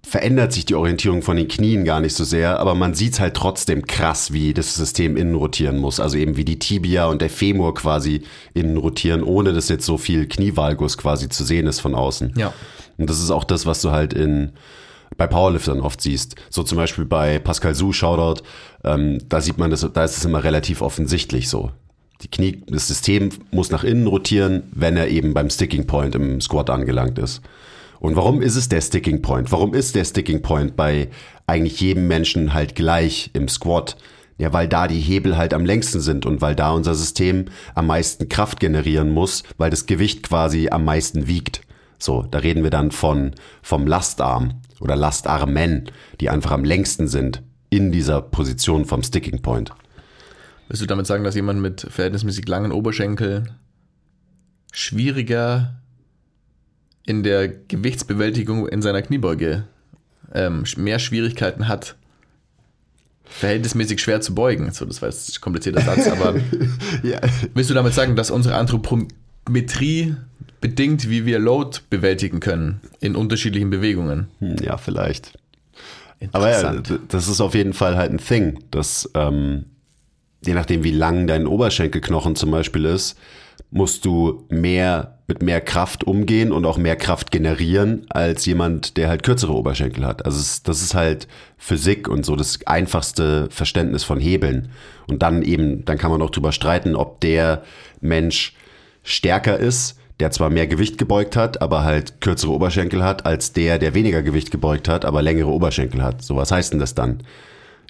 [0.02, 3.20] verändert sich die Orientierung von den Knien gar nicht so sehr, aber man sieht es
[3.20, 5.98] halt trotzdem krass, wie das System innen rotieren muss.
[5.98, 9.96] Also eben wie die Tibia und der Femur quasi innen rotieren, ohne dass jetzt so
[9.96, 12.34] viel Knievalgus quasi zu sehen ist von außen.
[12.36, 12.52] Ja.
[12.98, 14.52] Und das ist auch das, was du halt in
[15.16, 16.34] bei Powerliftern oft siehst.
[16.50, 18.42] So zum Beispiel bei Pascal Su, Shoutout,
[18.82, 21.70] ähm, da sieht man das, da ist es immer relativ offensichtlich so.
[22.22, 26.40] Die Knie, das System muss nach innen rotieren, wenn er eben beim Sticking Point im
[26.40, 27.42] Squat angelangt ist.
[28.00, 29.50] Und warum ist es der Sticking Point?
[29.50, 31.08] Warum ist der Sticking Point bei
[31.46, 33.96] eigentlich jedem Menschen halt gleich im Squat?
[34.36, 37.86] Ja, weil da die Hebel halt am längsten sind und weil da unser System am
[37.86, 41.62] meisten Kraft generieren muss, weil das Gewicht quasi am meisten wiegt.
[41.98, 47.42] So, da reden wir dann von, vom Lastarm oder Lastarmen, die einfach am längsten sind
[47.70, 49.72] in dieser Position vom Sticking Point.
[50.74, 53.52] Willst du damit sagen, dass jemand mit verhältnismäßig langen Oberschenkeln
[54.72, 55.76] schwieriger
[57.06, 59.68] in der Gewichtsbewältigung in seiner Kniebeuge
[60.32, 61.94] ähm, mehr Schwierigkeiten hat,
[63.22, 64.72] verhältnismäßig schwer zu beugen?
[64.72, 66.34] So, das war jetzt ein komplizierter Satz, aber
[67.04, 67.20] Ja,
[67.54, 70.16] willst du damit sagen, dass unsere Anthropometrie
[70.60, 74.26] bedingt, wie wir Load bewältigen können in unterschiedlichen Bewegungen?
[74.40, 75.38] ja vielleicht.
[76.32, 79.66] Aber ja, das ist auf jeden Fall halt ein Thing, dass ähm,
[80.46, 83.18] je nachdem, wie lang dein Oberschenkelknochen zum Beispiel ist,
[83.70, 89.08] musst du mehr mit mehr Kraft umgehen und auch mehr Kraft generieren als jemand, der
[89.08, 90.24] halt kürzere Oberschenkel hat.
[90.26, 94.68] Also es, das ist halt Physik und so das einfachste Verständnis von Hebeln.
[95.08, 97.62] Und dann eben, dann kann man auch drüber streiten, ob der
[98.00, 98.54] Mensch
[99.02, 103.78] stärker ist, der zwar mehr Gewicht gebeugt hat, aber halt kürzere Oberschenkel hat, als der,
[103.78, 106.22] der weniger Gewicht gebeugt hat, aber längere Oberschenkel hat.
[106.22, 107.22] So, was heißt denn das dann?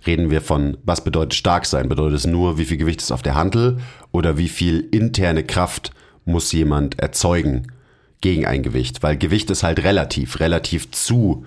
[0.07, 1.89] Reden wir von, was bedeutet stark sein?
[1.89, 3.79] Bedeutet es nur, wie viel Gewicht ist auf der Hantel
[4.13, 5.93] oder wie viel interne Kraft
[6.25, 7.73] muss jemand erzeugen
[8.21, 9.03] gegen ein Gewicht?
[9.03, 11.45] Weil Gewicht ist halt relativ, relativ zu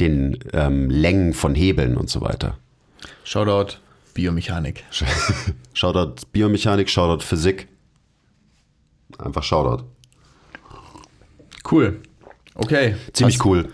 [0.00, 2.58] den ähm, Längen von Hebeln und so weiter.
[3.24, 3.76] Shoutout
[4.14, 4.84] Biomechanik.
[5.74, 7.68] Shoutout Biomechanik, Shoutout Physik.
[9.18, 9.84] Einfach Shoutout.
[11.70, 12.00] Cool.
[12.54, 12.96] Okay.
[13.12, 13.68] Ziemlich Hast- cool.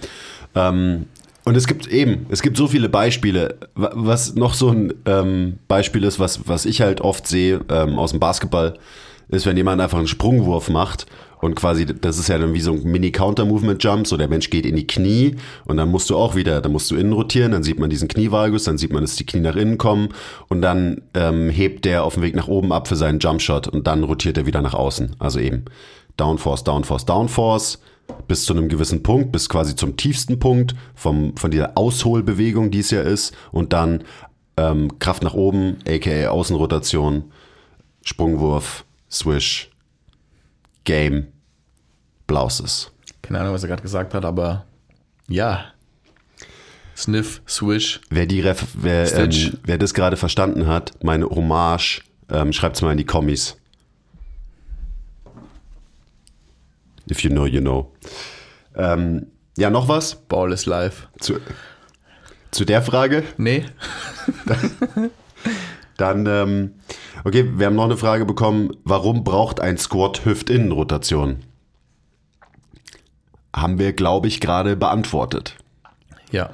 [0.54, 1.06] Ähm,
[1.48, 3.56] und es gibt eben, es gibt so viele Beispiele.
[3.74, 7.98] Wa- Was noch so ein ähm, Beispiel ist, was, was ich halt oft sehe ähm,
[7.98, 8.78] aus dem Basketball,
[9.30, 11.06] ist, wenn jemand einfach einen Sprungwurf macht
[11.40, 14.74] Und quasi, das ist ja dann wie so ein Mini-Counter-Movement-Jump, so der Mensch geht in
[14.74, 17.78] die Knie und dann musst du auch wieder, dann musst du innen rotieren, dann sieht
[17.78, 20.08] man diesen Knievalgus, dann sieht man, dass die Knie nach innen kommen
[20.48, 23.86] und dann ähm, hebt der auf dem Weg nach oben ab für seinen Jumpshot und
[23.86, 25.14] dann rotiert er wieder nach außen.
[25.18, 25.64] Also eben
[26.16, 27.78] Downforce, Downforce, Downforce
[28.26, 32.80] bis zu einem gewissen Punkt, bis quasi zum tiefsten Punkt vom, von dieser Ausholbewegung, die
[32.80, 34.04] es ja ist und dann
[34.56, 37.32] ähm, Kraft nach oben, aka Außenrotation,
[38.02, 39.70] Sprungwurf, Swish,
[40.84, 41.28] Game,
[42.26, 42.90] Blauses.
[43.22, 44.66] Keine Ahnung, was er gerade gesagt hat, aber
[45.28, 45.66] ja.
[46.96, 48.00] Sniff, Swish.
[48.10, 52.82] Wer, die Ref wer, ähm, wer das gerade verstanden hat, meine Hommage, ähm, schreibt es
[52.82, 53.56] mal in die Kommis.
[57.10, 57.92] If you know, you know.
[58.76, 61.08] Ähm, ja, noch was Ball is life.
[61.18, 61.40] zu,
[62.50, 63.24] zu der Frage?
[63.36, 63.64] Nee.
[65.96, 66.74] Dann, ähm,
[67.24, 68.76] okay, wir haben noch eine Frage bekommen.
[68.84, 71.40] Warum braucht ein Squat Hüftinnenrotation?
[73.54, 75.56] Haben wir, glaube ich, gerade beantwortet.
[76.30, 76.50] Ja.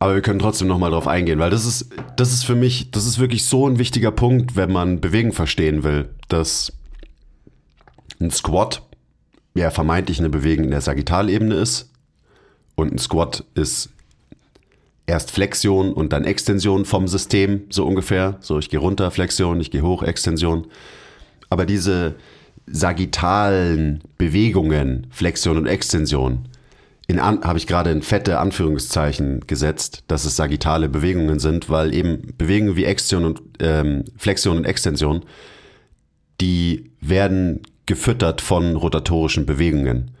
[0.00, 3.06] Aber wir können trotzdem nochmal drauf eingehen, weil das ist, das ist für mich, das
[3.06, 6.72] ist wirklich so ein wichtiger Punkt, wenn man Bewegen verstehen will, dass
[8.24, 8.82] ein Squat
[9.54, 11.90] ja vermeintlich eine Bewegung in der Sagittalebene ist
[12.74, 13.90] und ein Squat ist
[15.06, 18.36] erst Flexion und dann Extension vom System, so ungefähr.
[18.40, 20.66] So, ich gehe runter, Flexion, ich gehe hoch, Extension.
[21.50, 22.14] Aber diese
[22.66, 26.48] sagittalen Bewegungen, Flexion und Extension,
[27.12, 32.76] habe ich gerade in fette Anführungszeichen gesetzt, dass es sagittale Bewegungen sind, weil eben Bewegungen
[32.76, 35.22] wie Extension und ähm, Flexion und Extension,
[36.40, 40.12] die werden gefüttert von rotatorischen Bewegungen,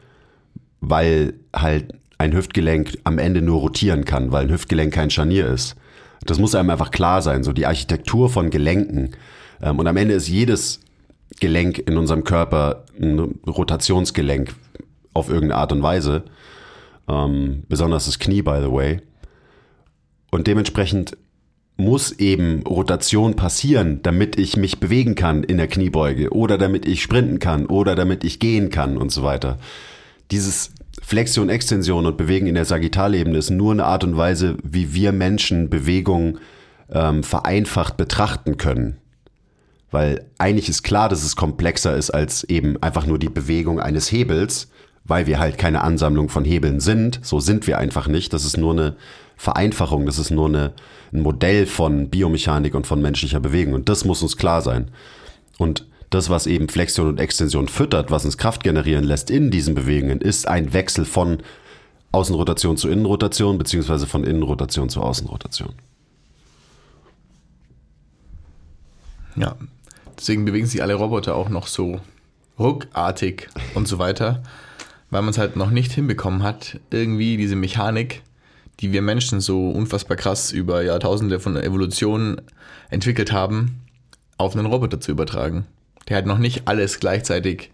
[0.80, 5.76] weil halt ein Hüftgelenk am Ende nur rotieren kann, weil ein Hüftgelenk kein Scharnier ist.
[6.24, 9.10] Das muss einem einfach klar sein, so die Architektur von Gelenken.
[9.62, 10.80] Ähm, und am Ende ist jedes
[11.40, 14.54] Gelenk in unserem Körper ein Rotationsgelenk
[15.12, 16.24] auf irgendeine Art und Weise.
[17.08, 19.00] Ähm, besonders das Knie, by the way.
[20.30, 21.16] Und dementsprechend
[21.76, 27.02] muss eben Rotation passieren, damit ich mich bewegen kann in der Kniebeuge oder damit ich
[27.02, 29.58] sprinten kann oder damit ich gehen kann und so weiter.
[30.30, 30.70] Dieses
[31.02, 35.12] Flexion, Extension und Bewegen in der Sagittalebene ist nur eine Art und Weise, wie wir
[35.12, 36.38] Menschen Bewegung
[36.90, 38.96] ähm, vereinfacht betrachten können.
[39.90, 44.10] Weil eigentlich ist klar, dass es komplexer ist als eben einfach nur die Bewegung eines
[44.10, 44.68] Hebels,
[45.04, 47.20] weil wir halt keine Ansammlung von Hebeln sind.
[47.22, 48.32] So sind wir einfach nicht.
[48.32, 48.96] Das ist nur eine
[49.36, 50.72] Vereinfachung, das ist nur eine,
[51.12, 53.74] ein Modell von Biomechanik und von menschlicher Bewegung.
[53.74, 54.90] Und das muss uns klar sein.
[55.58, 59.74] Und das, was eben Flexion und Extension füttert, was uns Kraft generieren lässt in diesen
[59.74, 61.38] Bewegungen, ist ein Wechsel von
[62.12, 65.74] Außenrotation zu Innenrotation, beziehungsweise von Innenrotation zu Außenrotation.
[69.36, 69.56] Ja.
[70.16, 72.00] Deswegen bewegen sich alle Roboter auch noch so
[72.56, 74.44] ruckartig und so weiter,
[75.10, 78.22] weil man es halt noch nicht hinbekommen hat, irgendwie diese Mechanik,
[78.80, 82.40] die wir Menschen so unfassbar krass über Jahrtausende von Evolution
[82.90, 83.82] entwickelt haben,
[84.36, 85.66] auf einen Roboter zu übertragen.
[86.08, 87.70] Der halt noch nicht alles gleichzeitig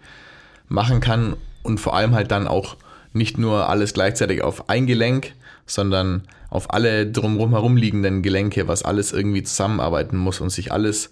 [0.68, 2.76] machen kann und vor allem halt dann auch
[3.12, 5.32] nicht nur alles gleichzeitig auf ein Gelenk,
[5.66, 11.10] sondern auf alle drumherum herumliegenden Gelenke, was alles irgendwie zusammenarbeiten muss und sich alles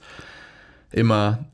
[0.93, 1.45] immer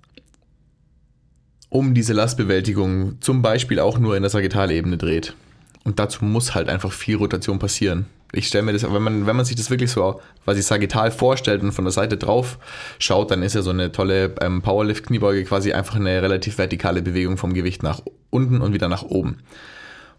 [1.68, 5.34] um diese Lastbewältigung zum Beispiel auch nur in der Sagittalebene dreht.
[5.82, 8.06] Und dazu muss halt einfach viel Rotation passieren.
[8.34, 11.62] Ich stelle mir das, wenn man, wenn man sich das wirklich so quasi sagittal vorstellt
[11.62, 12.58] und von der Seite drauf
[12.98, 17.36] schaut, dann ist ja so eine tolle ähm, Powerlift-Kniebeuge quasi einfach eine relativ vertikale Bewegung
[17.36, 19.38] vom Gewicht nach unten und wieder nach oben.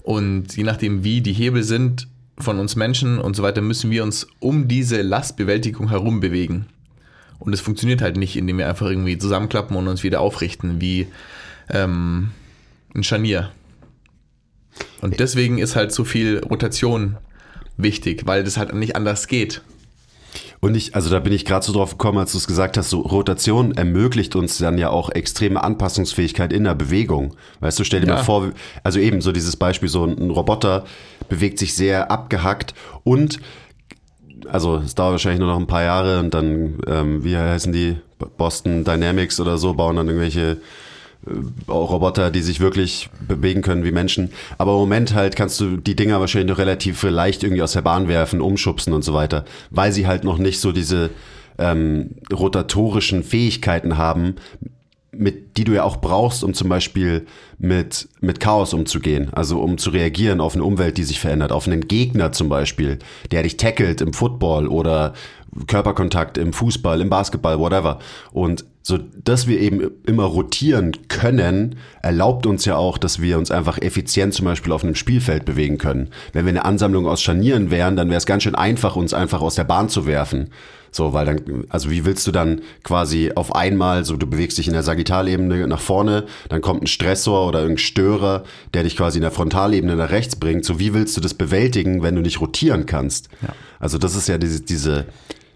[0.02, 4.04] Und je nachdem, wie die Hebel sind von uns Menschen und so weiter, müssen wir
[4.04, 6.68] uns um diese Lastbewältigung herum bewegen.
[7.40, 11.08] Und es funktioniert halt nicht, indem wir einfach irgendwie zusammenklappen und uns wieder aufrichten, wie
[11.70, 12.32] ähm,
[12.94, 13.52] ein Scharnier.
[15.02, 17.18] Und deswegen ist halt so viel Rotation
[17.78, 19.62] wichtig, weil das halt nicht anders geht.
[20.60, 22.90] Und ich, also da bin ich gerade so drauf gekommen, als du es gesagt hast,
[22.90, 27.36] so Rotation ermöglicht uns dann ja auch extreme Anpassungsfähigkeit in der Bewegung.
[27.60, 28.16] Weißt du, stell dir Ja.
[28.16, 28.52] mal vor,
[28.84, 30.86] also eben so dieses Beispiel, so ein Roboter
[31.30, 33.40] bewegt sich sehr abgehackt und
[34.48, 37.98] also es dauert wahrscheinlich nur noch ein paar Jahre und dann, ähm, wie heißen die,
[38.38, 40.58] Boston Dynamics oder so, bauen dann irgendwelche
[41.68, 44.32] Roboter, die sich wirklich bewegen können wie Menschen.
[44.58, 47.82] Aber im Moment halt kannst du die Dinger wahrscheinlich noch relativ leicht irgendwie aus der
[47.82, 51.10] Bahn werfen, umschubsen und so weiter, weil sie halt noch nicht so diese
[51.58, 54.36] ähm, rotatorischen Fähigkeiten haben,
[55.12, 57.26] mit, die du ja auch brauchst, um zum Beispiel
[57.58, 59.30] mit, mit Chaos umzugehen.
[59.32, 63.00] Also um zu reagieren auf eine Umwelt, die sich verändert, auf einen Gegner zum Beispiel,
[63.32, 65.14] der dich tackelt im Football oder
[65.68, 68.00] Körperkontakt im Fußball, im Basketball, whatever.
[68.34, 73.50] Und so, dass wir eben immer rotieren können, erlaubt uns ja auch, dass wir uns
[73.50, 76.10] einfach effizient zum Beispiel auf einem Spielfeld bewegen können.
[76.34, 79.42] Wenn wir eine Ansammlung aus Scharnieren wären, dann wäre es ganz schön einfach, uns einfach
[79.42, 80.52] aus der Bahn zu werfen.
[80.92, 84.68] So, weil dann, also wie willst du dann quasi auf einmal, so du bewegst dich
[84.68, 88.44] in der Sagittalebene nach vorne, dann kommt ein Stressor oder irgendein Störer,
[88.76, 90.64] der dich quasi in der Frontalebene nach rechts bringt.
[90.64, 93.30] So, wie willst du das bewältigen, wenn du nicht rotieren kannst?
[93.42, 93.50] Ja.
[93.80, 95.08] Also das ist ja diese, diese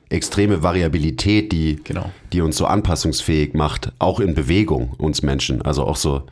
[0.10, 2.12] extreme Variabilität, die, Genau.
[2.34, 5.62] die uns so anpassungsfähig macht, auch in Bewegung, uns Menschen.
[5.62, 6.24] Also auch so,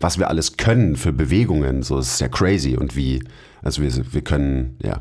[0.00, 3.22] was wir alles können für Bewegungen, so es ist ja crazy und wie,
[3.62, 5.00] also wir, wir können, ja,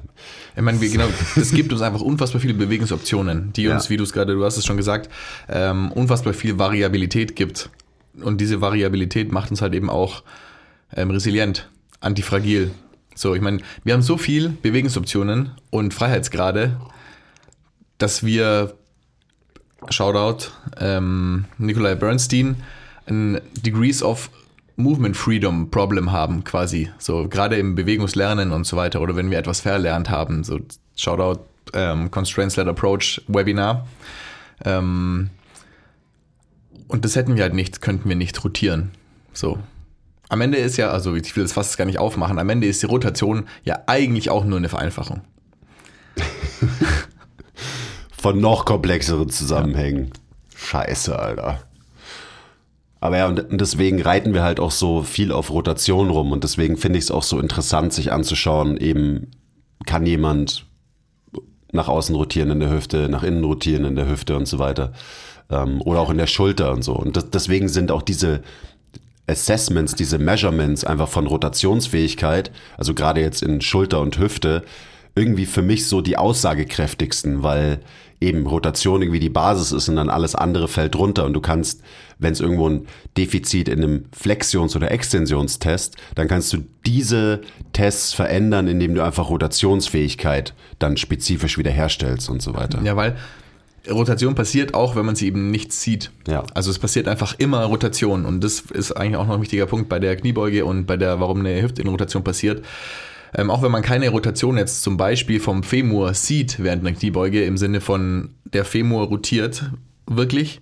[0.56, 1.06] Ich meine, wir, genau,
[1.36, 3.90] es gibt uns einfach unfassbar viele Bewegungsoptionen, die uns, Ja.
[3.92, 5.10] wie du es gerade, du hast es schon gesagt,
[5.50, 7.70] ähm, unfassbar viel Variabilität gibt.
[8.22, 10.24] Und diese Variabilität macht uns halt eben auch
[10.96, 11.70] ähm, resilient,
[12.00, 12.72] antifragil.
[13.14, 16.78] So, ich meine, wir haben so viel Bewegungsoptionen und Freiheitsgrade,
[17.98, 18.74] dass wir,
[19.90, 22.58] Shoutout, ähm, Nikolai Bernstein,
[23.08, 24.30] ein Degrees of
[24.78, 26.90] Movement Freedom Problem haben, quasi.
[26.98, 30.44] So, gerade im Bewegungslernen und so weiter, oder wenn wir etwas verlernt haben.
[30.44, 30.60] So,
[30.96, 31.42] Shoutout,
[31.74, 33.88] ähm, Constraints-Led Approach Webinar.
[34.64, 35.30] Ähm,
[36.88, 38.92] und das hätten wir halt nicht, könnten wir nicht rotieren.
[39.34, 39.60] So.
[40.30, 42.82] Am Ende ist ja, also ich will das fast gar nicht aufmachen, am Ende ist
[42.82, 45.22] die Rotation ja eigentlich auch nur eine Vereinfachung.
[48.26, 50.10] von noch komplexeren Zusammenhängen.
[50.56, 51.60] Scheiße, Alter.
[53.00, 56.76] Aber ja, und deswegen reiten wir halt auch so viel auf Rotation rum und deswegen
[56.76, 59.30] finde ich es auch so interessant, sich anzuschauen, eben
[59.86, 60.66] kann jemand
[61.72, 64.94] nach außen rotieren in der Hüfte, nach innen rotieren in der Hüfte und so weiter.
[65.52, 66.96] Ähm, oder auch in der Schulter und so.
[66.96, 68.42] Und das, deswegen sind auch diese
[69.28, 74.64] Assessments, diese Measurements einfach von Rotationsfähigkeit, also gerade jetzt in Schulter und Hüfte,
[75.16, 77.82] irgendwie für mich so die aussagekräftigsten, weil
[78.22, 81.82] eben Rotation irgendwie die Basis ist und dann alles andere fällt runter und du kannst,
[82.18, 82.88] wenn es irgendwo ein
[83.18, 87.42] Defizit in einem Flexions- oder Extensionstest, dann kannst du diese
[87.74, 92.82] Tests verändern, indem du einfach Rotationsfähigkeit dann spezifisch wiederherstellst und so weiter.
[92.84, 93.18] Ja, weil
[93.90, 96.12] Rotation passiert auch, wenn man sie eben nicht sieht.
[96.28, 96.44] Ja.
[96.54, 99.90] Also es passiert einfach immer Rotation und das ist eigentlich auch noch ein wichtiger Punkt
[99.90, 102.66] bei der Kniebeuge und bei der, warum eine Hüftinnenrotation passiert.
[103.38, 107.44] Ähm, auch wenn man keine Rotation jetzt zum Beispiel vom Femur sieht während einer Kniebeuge
[107.44, 109.72] im Sinne von der Femur rotiert
[110.08, 110.62] wirklich,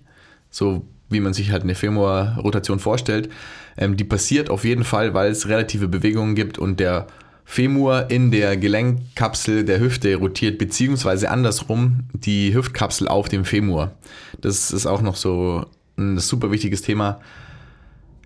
[0.50, 3.28] so wie man sich halt eine Femur-Rotation vorstellt,
[3.76, 7.06] ähm, die passiert auf jeden Fall, weil es relative Bewegungen gibt und der
[7.44, 13.92] Femur in der Gelenkkapsel der Hüfte rotiert, beziehungsweise andersrum die Hüftkapsel auf dem Femur.
[14.40, 15.66] Das ist auch noch so
[15.96, 17.20] ein super wichtiges Thema,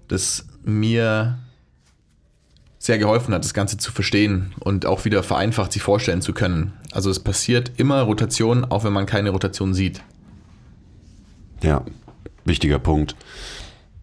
[0.07, 1.39] das mir
[2.79, 6.73] sehr geholfen hat, das Ganze zu verstehen und auch wieder vereinfacht sich vorstellen zu können.
[6.93, 10.03] Also es passiert immer Rotation, auch wenn man keine Rotation sieht.
[11.63, 11.85] Ja,
[12.45, 13.17] wichtiger Punkt.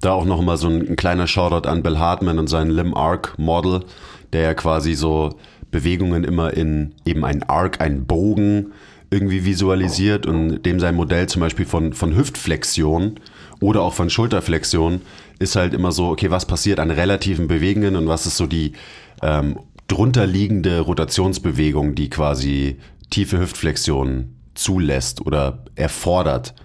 [0.01, 2.97] Da auch noch mal so ein, ein kleiner Shoutout an Bill Hartman und seinen Limb
[2.97, 3.85] Arc Model,
[4.33, 5.39] der ja quasi so
[5.71, 8.73] Bewegungen immer in eben ein Arc, einen Bogen
[9.09, 13.19] irgendwie visualisiert und dem sein Modell zum Beispiel von, von Hüftflexion
[13.61, 15.01] oder auch von Schulterflexion
[15.39, 18.73] ist halt immer so, okay, was passiert an relativen Bewegungen und was ist so die
[19.21, 22.77] ähm, drunterliegende Rotationsbewegung, die quasi
[23.09, 26.55] tiefe Hüftflexion zulässt oder erfordert.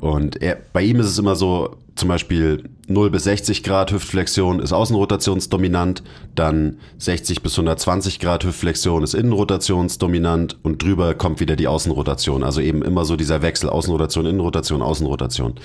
[0.00, 4.60] Und er, bei ihm ist es immer so, zum Beispiel 0 bis 60 Grad Hüftflexion
[4.60, 6.02] ist außenrotationsdominant,
[6.34, 12.42] dann 60 bis 120 Grad Hüftflexion ist innenrotationsdominant und drüber kommt wieder die Außenrotation.
[12.42, 15.56] Also eben immer so dieser Wechsel Außenrotation, Innenrotation, Außenrotation.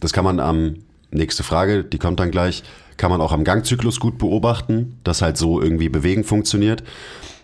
[0.00, 0.76] Das kann man am,
[1.10, 2.62] nächste Frage, die kommt dann gleich,
[2.96, 6.82] kann man auch am Gangzyklus gut beobachten, dass halt so irgendwie Bewegen funktioniert.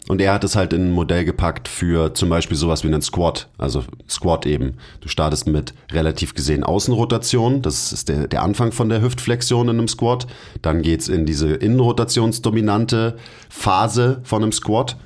[0.07, 3.01] Und er hat es halt in ein Modell gepackt für zum Beispiel sowas wie einen
[3.01, 3.49] Squat.
[3.57, 4.75] Also Squat eben.
[5.01, 7.63] Du startest mit relativ gesehen Außenrotation.
[7.63, 10.27] Das ist der, der Anfang von der Hüftflexion in einem Squat.
[10.61, 13.17] Dann geht's in diese innenrotationsdominante
[13.49, 14.99] Phase von einem Squat,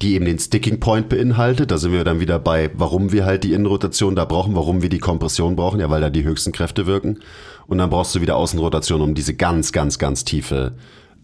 [0.00, 1.72] die eben den Sticking Point beinhaltet.
[1.72, 4.88] Da sind wir dann wieder bei, warum wir halt die Innenrotation da brauchen, warum wir
[4.88, 5.80] die Kompression brauchen.
[5.80, 7.18] Ja, weil da die höchsten Kräfte wirken.
[7.66, 10.74] Und dann brauchst du wieder Außenrotation, um diese ganz, ganz, ganz tiefe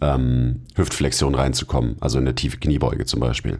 [0.00, 3.58] ähm, Hüftflexion reinzukommen, also in eine tiefe Kniebeuge zum Beispiel.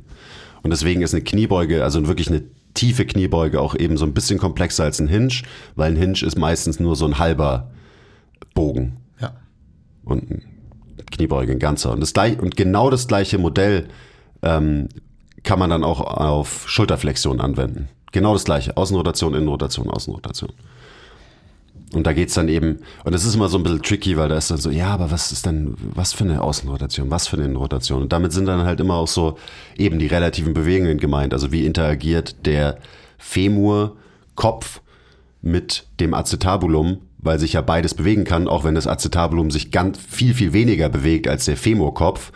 [0.63, 2.43] Und deswegen ist eine Kniebeuge, also wirklich eine
[2.75, 5.43] tiefe Kniebeuge auch eben so ein bisschen komplexer als ein Hinge,
[5.75, 7.71] weil ein Hinge ist meistens nur so ein halber
[8.55, 9.33] Bogen Ja.
[10.05, 10.43] und ein
[11.11, 11.93] Kniebeuge ein ganzer.
[11.93, 13.89] Und, das gleich, und genau das gleiche Modell
[14.43, 14.89] ähm,
[15.43, 17.89] kann man dann auch auf Schulterflexion anwenden.
[18.13, 18.77] Genau das gleiche.
[18.77, 20.51] Außenrotation, Innenrotation, Außenrotation.
[21.93, 24.37] Und da geht's dann eben, und das ist immer so ein bisschen tricky, weil da
[24.37, 27.47] ist dann so, ja, aber was ist denn, was für eine Außenrotation, was für eine
[27.47, 28.03] Innenrotation?
[28.03, 29.39] Und damit sind dann halt immer auch so
[29.77, 31.33] eben die relativen Bewegungen gemeint.
[31.35, 32.79] Also wie interagiert der
[33.19, 33.97] Femur,
[34.37, 34.81] Kopf
[35.43, 39.99] mit dem Acetabulum, weil sich ja beides bewegen kann, auch wenn das Acetabulum sich ganz
[39.99, 42.31] viel, viel weniger bewegt als der Femurkopf,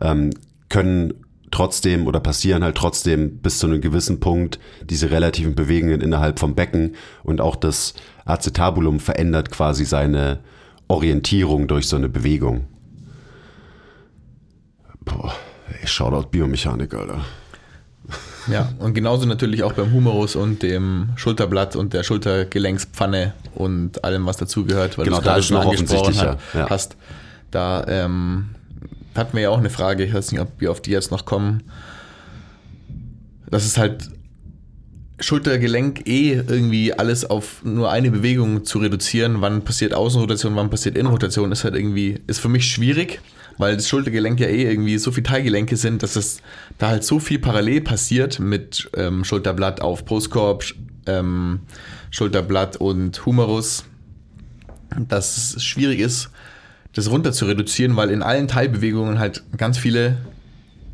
[0.00, 0.30] ähm,
[0.68, 1.14] können
[1.56, 6.54] trotzdem oder passieren halt trotzdem bis zu einem gewissen Punkt diese relativen Bewegungen innerhalb vom
[6.54, 7.94] Becken und auch das
[8.26, 10.40] Acetabulum verändert quasi seine
[10.86, 12.66] Orientierung durch so eine Bewegung.
[15.00, 15.32] Boah,
[15.80, 17.24] ey, Shoutout Biomechanik, Alter.
[18.48, 24.26] Ja, und genauso natürlich auch beim Humerus und dem Schulterblatt und der Schultergelenkspfanne und allem,
[24.26, 26.70] was dazugehört, weil Genau, du es da gerade ist schon noch angesprochen offensichtlicher, hat, ja.
[26.70, 26.96] hast.
[27.50, 28.50] Da ähm,
[29.16, 31.24] hatten wir ja auch eine Frage, ich weiß nicht, ob wir auf die jetzt noch
[31.24, 31.62] kommen.
[33.50, 34.10] Das ist halt
[35.18, 39.40] Schultergelenk eh irgendwie alles auf nur eine Bewegung zu reduzieren.
[39.40, 43.20] Wann passiert Außenrotation, wann passiert Innenrotation, ist halt irgendwie, ist für mich schwierig,
[43.56, 46.42] weil das Schultergelenk ja eh irgendwie so viele Teilgelenke sind, dass es
[46.76, 50.64] da halt so viel parallel passiert mit ähm, Schulterblatt auf Brustkorb,
[51.06, 51.60] ähm,
[52.10, 53.84] Schulterblatt und Humerus,
[55.08, 56.28] dass es schwierig ist,
[56.96, 60.16] das runter zu reduzieren, weil in allen Teilbewegungen halt ganz viele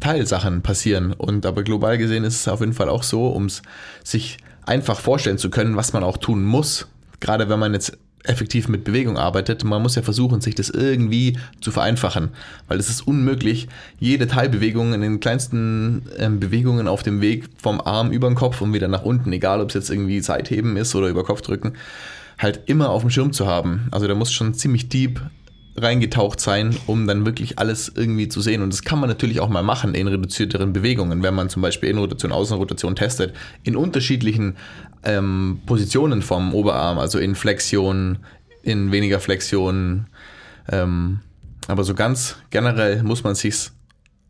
[0.00, 1.12] Teilsachen passieren.
[1.12, 3.62] Und aber global gesehen ist es auf jeden Fall auch so, um es
[4.02, 6.88] sich einfach vorstellen zu können, was man auch tun muss,
[7.20, 11.38] gerade wenn man jetzt effektiv mit Bewegung arbeitet, man muss ja versuchen, sich das irgendwie
[11.60, 12.30] zu vereinfachen,
[12.68, 17.80] weil es ist unmöglich, jede Teilbewegung in den kleinsten ähm, Bewegungen auf dem Weg vom
[17.80, 20.94] Arm über den Kopf und wieder nach unten, egal ob es jetzt irgendwie Seitheben ist
[20.94, 21.74] oder über Kopf drücken,
[22.38, 23.88] halt immer auf dem Schirm zu haben.
[23.90, 25.20] Also da muss schon ziemlich deep
[25.76, 28.62] reingetaucht sein, um dann wirklich alles irgendwie zu sehen.
[28.62, 31.88] Und das kann man natürlich auch mal machen in reduzierteren Bewegungen, wenn man zum Beispiel
[31.88, 34.56] Innenrotation, Außenrotation testet, in unterschiedlichen
[35.02, 38.18] ähm, Positionen vom Oberarm, also in Flexion,
[38.62, 40.06] in weniger Flexion.
[40.70, 41.20] Ähm,
[41.68, 43.72] aber so ganz generell muss man sich's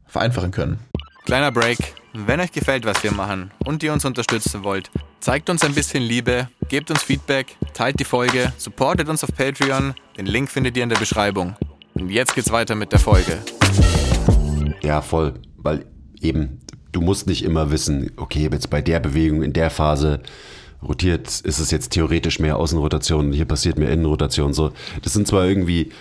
[0.06, 0.78] vereinfachen können.
[1.24, 2.01] Kleiner Break.
[2.14, 4.90] Wenn euch gefällt, was wir machen und ihr uns unterstützen wollt,
[5.20, 9.94] zeigt uns ein bisschen Liebe, gebt uns Feedback, teilt die Folge, supportet uns auf Patreon.
[10.18, 11.56] Den Link findet ihr in der Beschreibung.
[11.94, 13.38] Und jetzt geht's weiter mit der Folge.
[14.82, 15.40] Ja, voll.
[15.56, 15.86] Weil
[16.20, 16.60] eben,
[16.92, 20.20] du musst nicht immer wissen, okay, jetzt bei der Bewegung in der Phase
[20.82, 24.52] rotiert, ist es jetzt theoretisch mehr Außenrotation hier passiert mehr Innenrotation.
[24.52, 25.92] So, das sind zwar irgendwie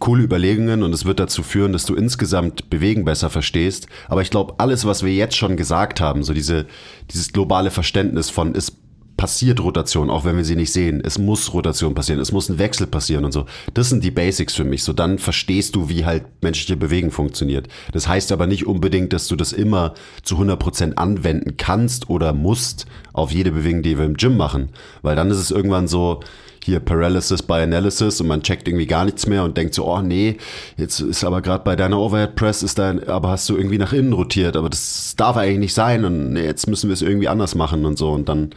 [0.00, 3.86] coole Überlegungen und es wird dazu führen, dass du insgesamt Bewegen besser verstehst.
[4.08, 6.66] Aber ich glaube, alles, was wir jetzt schon gesagt haben, so diese,
[7.10, 8.72] dieses globale Verständnis von, es
[9.20, 11.02] passiert Rotation, auch wenn wir sie nicht sehen.
[11.04, 13.44] Es muss Rotation passieren, es muss ein Wechsel passieren und so.
[13.74, 14.82] Das sind die Basics für mich.
[14.82, 17.68] So dann verstehst du, wie halt menschliche Bewegung funktioniert.
[17.92, 19.92] Das heißt aber nicht unbedingt, dass du das immer
[20.22, 24.70] zu 100% anwenden kannst oder musst auf jede Bewegung, die wir im Gym machen.
[25.02, 26.20] Weil dann ist es irgendwann so,
[26.64, 30.00] hier Paralysis by Analysis und man checkt irgendwie gar nichts mehr und denkt so, oh
[30.00, 30.36] nee,
[30.76, 33.92] jetzt ist aber gerade bei deiner Overhead Press ist dein, aber hast du irgendwie nach
[33.92, 37.28] innen rotiert, aber das darf eigentlich nicht sein und nee, jetzt müssen wir es irgendwie
[37.28, 38.50] anders machen und so und dann,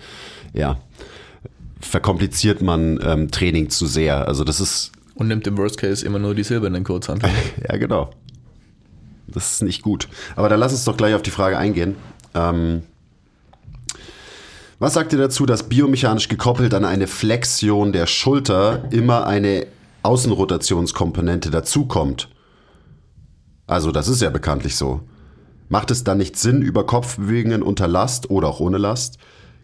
[0.54, 0.78] ja,
[1.80, 4.28] verkompliziert man ähm, Training zu sehr.
[4.28, 7.34] Also das ist, Und nimmt im Worst Case immer nur die silbernen Kurzhanteln.
[7.70, 8.12] ja genau,
[9.28, 10.08] das ist nicht gut.
[10.36, 11.96] Aber dann lass uns doch gleich auf die Frage eingehen.
[12.36, 12.84] Ähm,
[14.80, 19.68] was sagt ihr dazu, dass biomechanisch gekoppelt an eine Flexion der Schulter immer eine
[20.04, 22.30] Außenrotationskomponente dazukommt?
[23.68, 25.02] Also das ist ja bekanntlich so.
[25.70, 29.18] Macht es dann nicht Sinn, über Kopfbewegungen unter Last oder auch ohne Last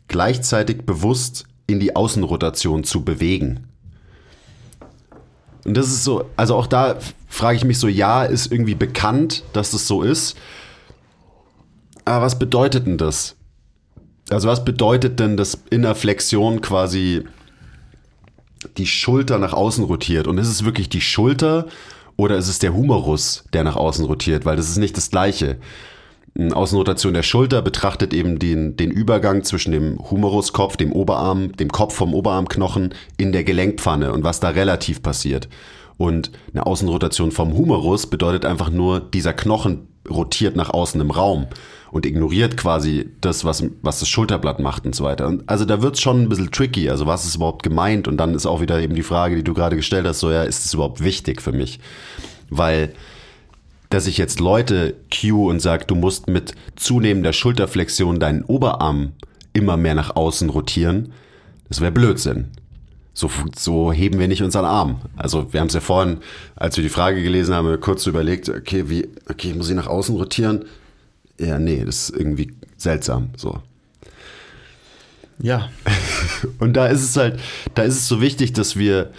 [0.07, 3.68] gleichzeitig bewusst in die Außenrotation zu bewegen?
[5.66, 6.97] Und das ist so, also auch da
[7.28, 10.38] frage ich mich so, ja, ist irgendwie bekannt, dass das so ist.
[12.05, 13.36] Aber was bedeutet denn das?
[14.30, 17.23] Also was bedeutet denn, dass in der Flexion quasi
[18.77, 20.27] die Schulter nach außen rotiert?
[20.27, 21.65] Und ist es wirklich die Schulter
[22.15, 24.45] oder ist es der Humerus, der nach außen rotiert?
[24.45, 25.57] Weil das ist nicht das Gleiche.
[26.38, 31.69] Eine Außenrotation der Schulter betrachtet eben den, den Übergang zwischen dem Humeruskopf, dem Oberarm, dem
[31.69, 35.49] Kopf vom Oberarmknochen in der Gelenkpfanne und was da relativ passiert.
[35.97, 41.47] Und eine Außenrotation vom Humerus bedeutet einfach nur, dieser Knochen rotiert nach außen im Raum
[41.92, 45.28] und ignoriert quasi das, was, was das Schulterblatt macht und so weiter.
[45.28, 46.90] Und also da wird es schon ein bisschen tricky.
[46.90, 48.08] Also was ist überhaupt gemeint?
[48.08, 50.44] Und dann ist auch wieder eben die Frage, die du gerade gestellt hast, so ja,
[50.44, 51.80] ist es überhaupt wichtig für mich?
[52.50, 52.94] Weil
[53.90, 59.14] dass ich jetzt Leute cue und sage, du musst mit zunehmender Schulterflexion deinen Oberarm
[59.54, 61.12] immer mehr nach außen rotieren,
[61.68, 62.50] das wäre Blödsinn.
[63.14, 65.02] So, so heben wir nicht unseren Arm.
[65.18, 66.20] Also wir haben es ja vorhin,
[66.56, 70.16] als wir die Frage gelesen haben, kurz überlegt, okay, wie, okay, muss ich nach außen
[70.16, 70.66] rotieren?
[71.40, 73.30] Ja, nee, das ist irgendwie seltsam.
[73.38, 73.62] So.
[75.42, 75.70] Ja,
[76.60, 77.40] Und da ist es halt,
[77.76, 79.12] da ist es so wichtig, dass wir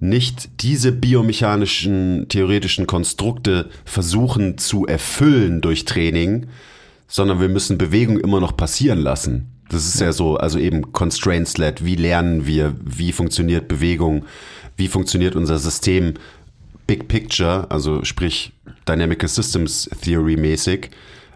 [0.00, 6.46] nicht diese biomechanischen, theoretischen Konstrukte versuchen zu erfüllen durch Training,
[7.06, 9.46] sondern wir müssen Bewegung immer noch passieren lassen.
[9.68, 11.84] Das ist ja, so, also eben Constraints-led.
[11.84, 12.74] Wie lernen wir?
[12.82, 14.24] Wie funktioniert Bewegung?
[14.76, 16.14] Wie funktioniert unser System?
[16.86, 18.52] Big Picture, also sprich
[18.88, 20.90] Dynamical Systems Theory mäßig.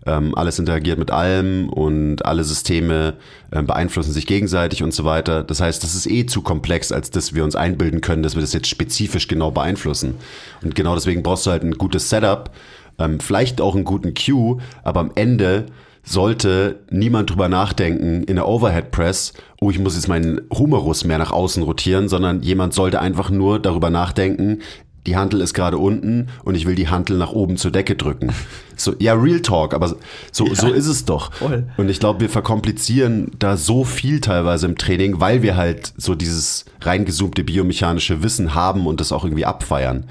[0.07, 3.14] Ähm, alles interagiert mit allem und alle Systeme
[3.50, 5.42] äh, beeinflussen sich gegenseitig und so weiter.
[5.42, 8.42] Das heißt, das ist eh zu komplex, als dass wir uns einbilden können, dass wir
[8.42, 10.16] das jetzt spezifisch genau beeinflussen.
[10.62, 12.50] Und genau deswegen brauchst du halt ein gutes Setup,
[12.98, 15.66] ähm, vielleicht auch einen guten Cue, aber am Ende
[16.05, 21.18] sollte niemand drüber nachdenken in der Overhead Press, oh, ich muss jetzt meinen Humerus mehr
[21.18, 24.61] nach außen rotieren, sondern jemand sollte einfach nur darüber nachdenken,
[25.07, 28.32] die Hantel ist gerade unten und ich will die Hantel nach oben zur Decke drücken.
[28.76, 29.94] So, ja, Real Talk, aber
[30.32, 31.32] so, ja, so ist es doch.
[31.34, 31.68] Voll.
[31.76, 36.14] Und ich glaube, wir verkomplizieren da so viel teilweise im Training, weil wir halt so
[36.14, 40.07] dieses reingezoomte biomechanische Wissen haben und das auch irgendwie abfeiern.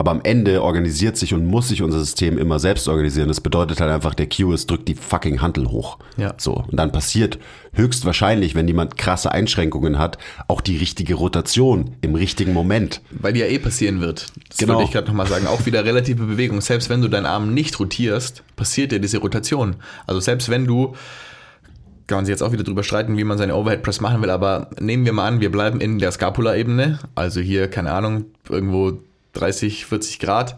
[0.00, 3.28] Aber am Ende organisiert sich und muss sich unser System immer selbst organisieren.
[3.28, 5.98] Das bedeutet halt einfach, der Q ist, drückt die fucking Handel hoch.
[6.16, 6.32] Ja.
[6.38, 6.54] So.
[6.54, 7.38] Und dann passiert
[7.74, 10.16] höchstwahrscheinlich, wenn jemand krasse Einschränkungen hat,
[10.48, 13.02] auch die richtige Rotation im richtigen Moment.
[13.10, 14.28] Weil die ja eh passieren wird.
[14.48, 14.76] Das genau.
[14.76, 15.46] würde ich gerade nochmal sagen.
[15.46, 16.62] Auch wieder relative Bewegung.
[16.62, 19.76] Selbst wenn du deinen Arm nicht rotierst, passiert ja diese Rotation.
[20.06, 20.94] Also selbst wenn du
[22.06, 24.30] kann man sich jetzt auch wieder drüber streiten, wie man seine Overhead Press machen will,
[24.30, 28.98] aber nehmen wir mal an, wir bleiben in der Scapula-Ebene, also hier, keine Ahnung, irgendwo
[29.32, 30.56] 30, 40 Grad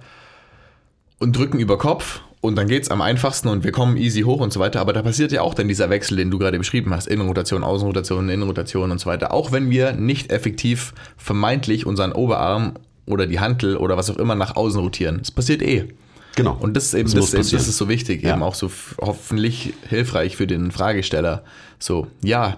[1.18, 4.40] und drücken über Kopf und dann geht es am einfachsten und wir kommen easy hoch
[4.40, 4.80] und so weiter.
[4.80, 7.06] Aber da passiert ja auch dann dieser Wechsel, den du gerade beschrieben hast.
[7.06, 9.32] Innenrotation, Außenrotation, Innenrotation und so weiter.
[9.32, 12.74] Auch wenn wir nicht effektiv vermeintlich unseren Oberarm
[13.06, 15.18] oder die Hantel oder was auch immer nach außen rotieren.
[15.18, 15.94] Das passiert eh.
[16.34, 16.56] Genau.
[16.58, 18.32] Und das ist eben, das, das, das ist so wichtig, ja.
[18.32, 18.70] eben auch so
[19.00, 21.44] hoffentlich hilfreich für den Fragesteller.
[21.78, 22.56] So, ja,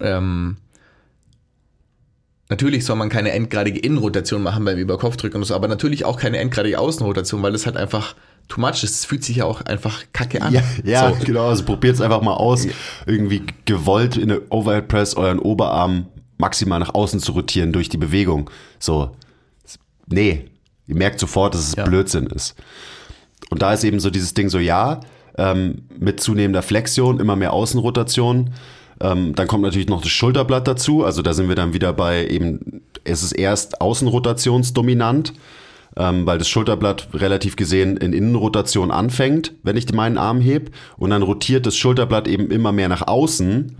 [0.00, 0.56] ähm,
[2.50, 6.38] Natürlich soll man keine endgradige Innenrotation machen beim Überkopfdrücken und so, aber natürlich auch keine
[6.38, 8.16] endgradige Außenrotation, weil das halt einfach
[8.48, 8.96] too much ist.
[8.96, 10.52] Es fühlt sich ja auch einfach kacke an.
[10.52, 11.24] Ja, ja so.
[11.24, 11.48] genau.
[11.48, 12.66] Also probiert es einfach mal aus,
[13.06, 16.06] irgendwie gewollt in der Overhead Press euren Oberarm
[16.38, 18.50] maximal nach außen zu rotieren durch die Bewegung.
[18.80, 19.12] So,
[20.08, 20.46] nee,
[20.88, 21.84] ihr merkt sofort, dass es ja.
[21.84, 22.56] Blödsinn ist.
[23.50, 25.00] Und da ist eben so dieses Ding so, ja,
[25.38, 28.50] ähm, mit zunehmender Flexion, immer mehr Außenrotation,
[29.00, 31.04] ähm, dann kommt natürlich noch das Schulterblatt dazu.
[31.04, 35.32] Also da sind wir dann wieder bei eben, es ist erst außenrotationsdominant,
[35.96, 40.70] ähm, weil das Schulterblatt relativ gesehen in Innenrotation anfängt, wenn ich meinen Arm heb.
[40.98, 43.76] Und dann rotiert das Schulterblatt eben immer mehr nach außen.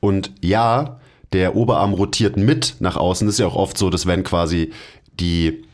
[0.00, 1.00] Und ja,
[1.32, 3.26] der Oberarm rotiert mit nach außen.
[3.26, 4.70] Das ist ja auch oft so, dass wenn quasi
[5.18, 5.64] die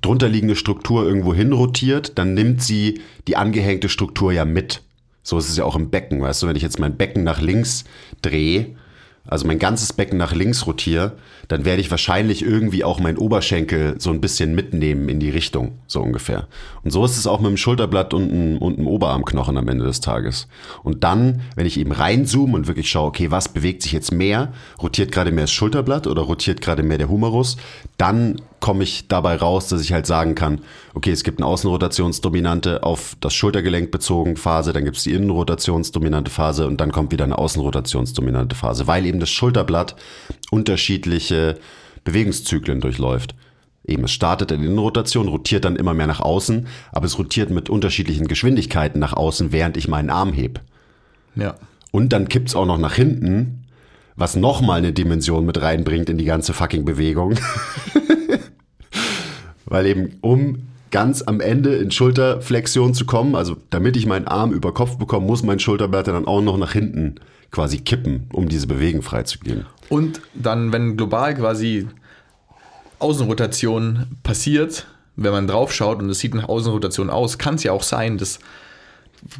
[0.00, 4.82] drunterliegende Struktur irgendwo hin rotiert, dann nimmt sie die angehängte Struktur ja mit.
[5.22, 7.40] So ist es ja auch im Becken, weißt du, wenn ich jetzt mein Becken nach
[7.40, 7.84] links
[8.22, 8.74] drehe,
[9.26, 11.16] also mein ganzes Becken nach links rotiere,
[11.52, 15.72] dann werde ich wahrscheinlich irgendwie auch meinen Oberschenkel so ein bisschen mitnehmen in die Richtung,
[15.86, 16.48] so ungefähr.
[16.82, 19.84] Und so ist es auch mit dem Schulterblatt und dem, und dem Oberarmknochen am Ende
[19.84, 20.48] des Tages.
[20.82, 24.54] Und dann, wenn ich eben reinzoome und wirklich schaue, okay, was bewegt sich jetzt mehr?
[24.80, 27.58] Rotiert gerade mehr das Schulterblatt oder rotiert gerade mehr der Humerus?
[27.98, 30.60] Dann komme ich dabei raus, dass ich halt sagen kann,
[30.94, 36.30] okay, es gibt eine Außenrotationsdominante auf das Schultergelenk bezogen Phase, dann gibt es die Innenrotationsdominante
[36.30, 39.96] Phase und dann kommt wieder eine Außenrotationsdominante Phase, weil eben das Schulterblatt
[40.52, 41.41] unterschiedliche
[42.04, 43.34] Bewegungszyklen durchläuft.
[43.84, 47.50] Eben, es startet in der Innenrotation, rotiert dann immer mehr nach außen, aber es rotiert
[47.50, 50.60] mit unterschiedlichen Geschwindigkeiten nach außen, während ich meinen Arm heb.
[51.34, 51.56] Ja.
[51.90, 53.64] Und dann kippt es auch noch nach hinten,
[54.14, 57.34] was nochmal eine Dimension mit reinbringt in die ganze fucking Bewegung.
[59.64, 64.52] Weil eben, um ganz am Ende in Schulterflexion zu kommen, also damit ich meinen Arm
[64.52, 67.16] über Kopf bekomme, muss mein Schulterblatt dann auch noch nach hinten
[67.50, 69.66] quasi kippen, um diese Bewegung freizugeben.
[69.92, 71.86] Und dann, wenn global quasi
[72.98, 74.86] Außenrotation passiert,
[75.16, 78.16] wenn man drauf schaut und es sieht nach Außenrotation aus, kann es ja auch sein,
[78.16, 78.38] dass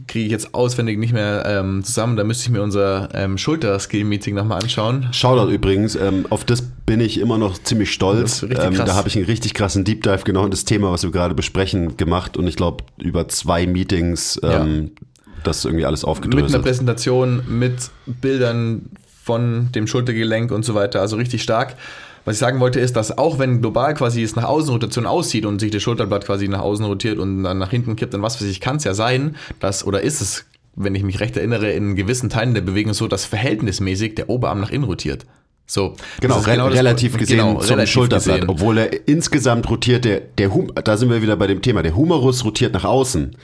[0.07, 2.19] kriege ich jetzt auswendig nicht mehr ähm, zusammen.
[2.19, 5.09] Da müsste ich mir unser ähm, Schulter-Skill-Meeting nochmal anschauen.
[5.13, 8.43] Shoutout übrigens, ähm, auf das bin ich immer noch ziemlich stolz.
[8.43, 11.13] Ähm, da habe ich einen richtig krassen Deep Dive genau in das Thema, was wir
[11.13, 15.03] gerade besprechen, gemacht und ich glaube über zwei Meetings ähm, ja.
[15.45, 16.51] das irgendwie alles aufgedröselt.
[16.51, 18.91] Mit einer Präsentation, mit Bildern
[19.23, 21.77] von dem Schultergelenk und so weiter, also richtig stark.
[22.25, 25.61] Was ich sagen wollte, ist, dass auch wenn global quasi es nach Außenrotation aussieht und
[25.61, 28.49] sich das Schulterblatt quasi nach außen rotiert und dann nach hinten kippt und was weiß
[28.49, 30.45] ich, kann es ja sein, dass, oder ist es,
[30.75, 34.61] wenn ich mich recht erinnere, in gewissen Teilen der Bewegung so, dass verhältnismäßig der Oberarm
[34.61, 35.27] nach innen rotiert.
[35.67, 38.51] So, genau, re genau relativ gesehen genau, zum relativ Schulterblatt, gesehen.
[38.51, 41.97] obwohl er insgesamt rotiert, der, der hum da sind wir wieder bei dem Thema, der
[41.97, 43.37] Humerus rotiert nach außen.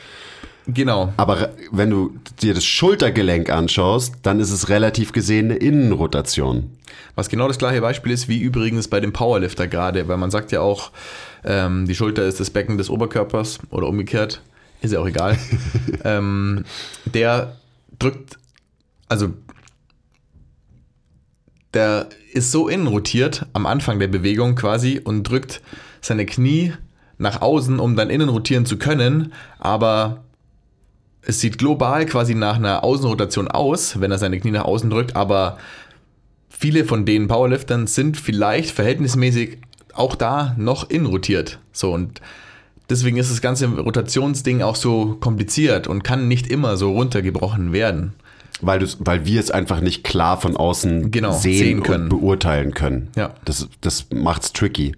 [0.68, 1.14] Genau.
[1.16, 2.12] Aber wenn du
[2.42, 6.76] dir das Schultergelenk anschaust, dann ist es relativ gesehen eine Innenrotation.
[7.14, 10.52] Was genau das gleiche Beispiel ist, wie übrigens bei dem Powerlifter gerade, weil man sagt
[10.52, 10.92] ja auch,
[11.42, 14.42] ähm, die Schulter ist das Becken des Oberkörpers oder umgekehrt,
[14.82, 15.38] ist ja auch egal.
[16.04, 16.64] ähm,
[17.06, 17.56] der
[17.98, 18.36] drückt,
[19.08, 19.30] also
[21.72, 25.62] der ist so innen rotiert am Anfang der Bewegung quasi und drückt
[26.02, 26.74] seine Knie
[27.16, 30.24] nach außen, um dann innen rotieren zu können, aber
[31.28, 35.14] es sieht global quasi nach einer Außenrotation aus, wenn er seine Knie nach außen drückt,
[35.14, 35.58] aber
[36.48, 39.58] viele von den Powerliftern sind vielleicht verhältnismäßig
[39.92, 41.58] auch da noch innen rotiert.
[41.70, 42.22] So und
[42.88, 48.14] deswegen ist das ganze Rotationsding auch so kompliziert und kann nicht immer so runtergebrochen werden.
[48.62, 52.04] Weil, weil wir es einfach nicht klar von außen Genau, sehen, sehen können.
[52.04, 53.08] und beurteilen können.
[53.16, 53.34] Ja.
[53.44, 54.96] Das, das macht's tricky.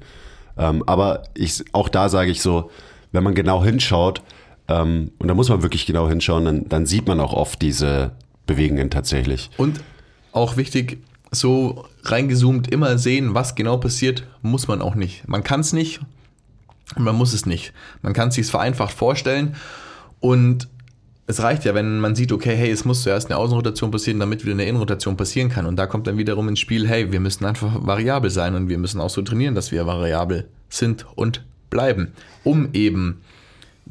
[0.56, 2.70] Ähm, aber ich, auch da sage ich so,
[3.10, 4.22] wenn man genau hinschaut,
[4.70, 8.12] ähm, und da muss man wirklich genau hinschauen, dann, dann sieht man auch oft diese
[8.46, 9.50] Bewegungen tatsächlich.
[9.56, 9.80] Und
[10.32, 10.98] auch wichtig,
[11.32, 15.28] so reingezoomt immer sehen, was genau passiert, muss man auch nicht.
[15.28, 16.00] Man kann es nicht
[16.96, 17.72] und man muss es nicht.
[18.02, 19.56] Man kann es sich vereinfacht vorstellen
[20.20, 20.68] und
[21.26, 24.42] es reicht ja, wenn man sieht, okay, hey, es muss zuerst eine Außenrotation passieren, damit
[24.44, 25.64] wieder eine Innenrotation passieren kann.
[25.64, 28.78] Und da kommt dann wiederum ins Spiel, hey, wir müssen einfach variabel sein und wir
[28.78, 32.08] müssen auch so trainieren, dass wir variabel sind und bleiben,
[32.42, 33.20] um eben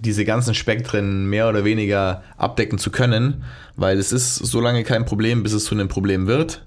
[0.01, 3.43] diese ganzen Spektren mehr oder weniger abdecken zu können,
[3.75, 6.63] weil es ist so lange kein Problem, bis es zu einem Problem wird.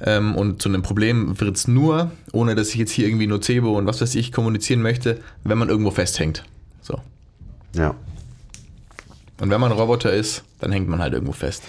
[0.00, 3.76] Ähm, und zu einem Problem wird es nur, ohne dass ich jetzt hier irgendwie Nocebo
[3.76, 6.44] und was weiß ich kommunizieren möchte, wenn man irgendwo festhängt.
[6.80, 7.00] So.
[7.74, 7.94] Ja.
[9.40, 11.62] Und wenn man ein Roboter ist, dann hängt man halt irgendwo fest.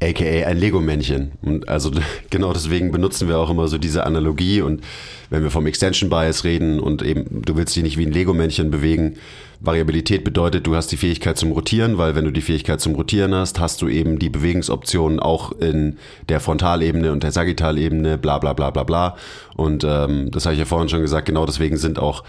[0.00, 1.32] AKA ein Lego-Männchen.
[1.42, 1.90] Und also
[2.30, 4.62] genau deswegen benutzen wir auch immer so diese Analogie.
[4.62, 4.82] Und
[5.30, 8.70] wenn wir vom Extension Bias reden und eben, du willst dich nicht wie ein Lego-Männchen
[8.70, 9.16] bewegen,
[9.60, 13.34] Variabilität bedeutet, du hast die Fähigkeit zum Rotieren, weil wenn du die Fähigkeit zum Rotieren
[13.34, 15.98] hast, hast du eben die Bewegungsoptionen auch in
[16.28, 19.16] der Frontalebene und der Sagittalebene, bla bla bla bla bla.
[19.56, 22.22] Und ähm, das habe ich ja vorhin schon gesagt, genau deswegen sind auch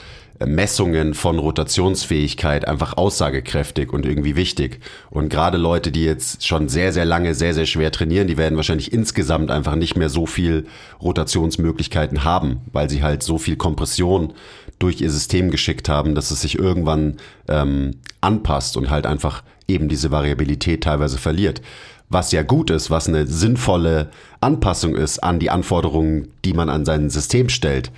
[0.45, 4.79] Messungen von Rotationsfähigkeit einfach aussagekräftig und irgendwie wichtig.
[5.09, 8.55] Und gerade Leute, die jetzt schon sehr, sehr lange, sehr, sehr schwer trainieren, die werden
[8.55, 10.65] wahrscheinlich insgesamt einfach nicht mehr so viel
[11.01, 14.33] Rotationsmöglichkeiten haben, weil sie halt so viel Kompression
[14.79, 17.17] durch ihr System geschickt haben, dass es sich irgendwann
[17.47, 21.61] ähm, anpasst und halt einfach eben diese Variabilität teilweise verliert.
[22.09, 24.09] Was ja gut ist, was eine sinnvolle
[24.41, 27.91] Anpassung ist an die Anforderungen, die man an sein System stellt.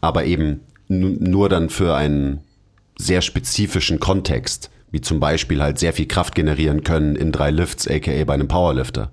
[0.00, 2.40] Aber eben nur dann für einen
[2.96, 7.88] sehr spezifischen Kontext, wie zum Beispiel halt sehr viel Kraft generieren können in drei Lifts,
[7.88, 9.10] aka bei einem Powerlifter.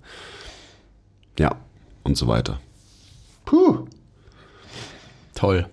[1.39, 1.55] Ja,
[2.03, 2.59] und so weiter.
[3.45, 3.87] Puh.
[5.33, 5.65] Toll.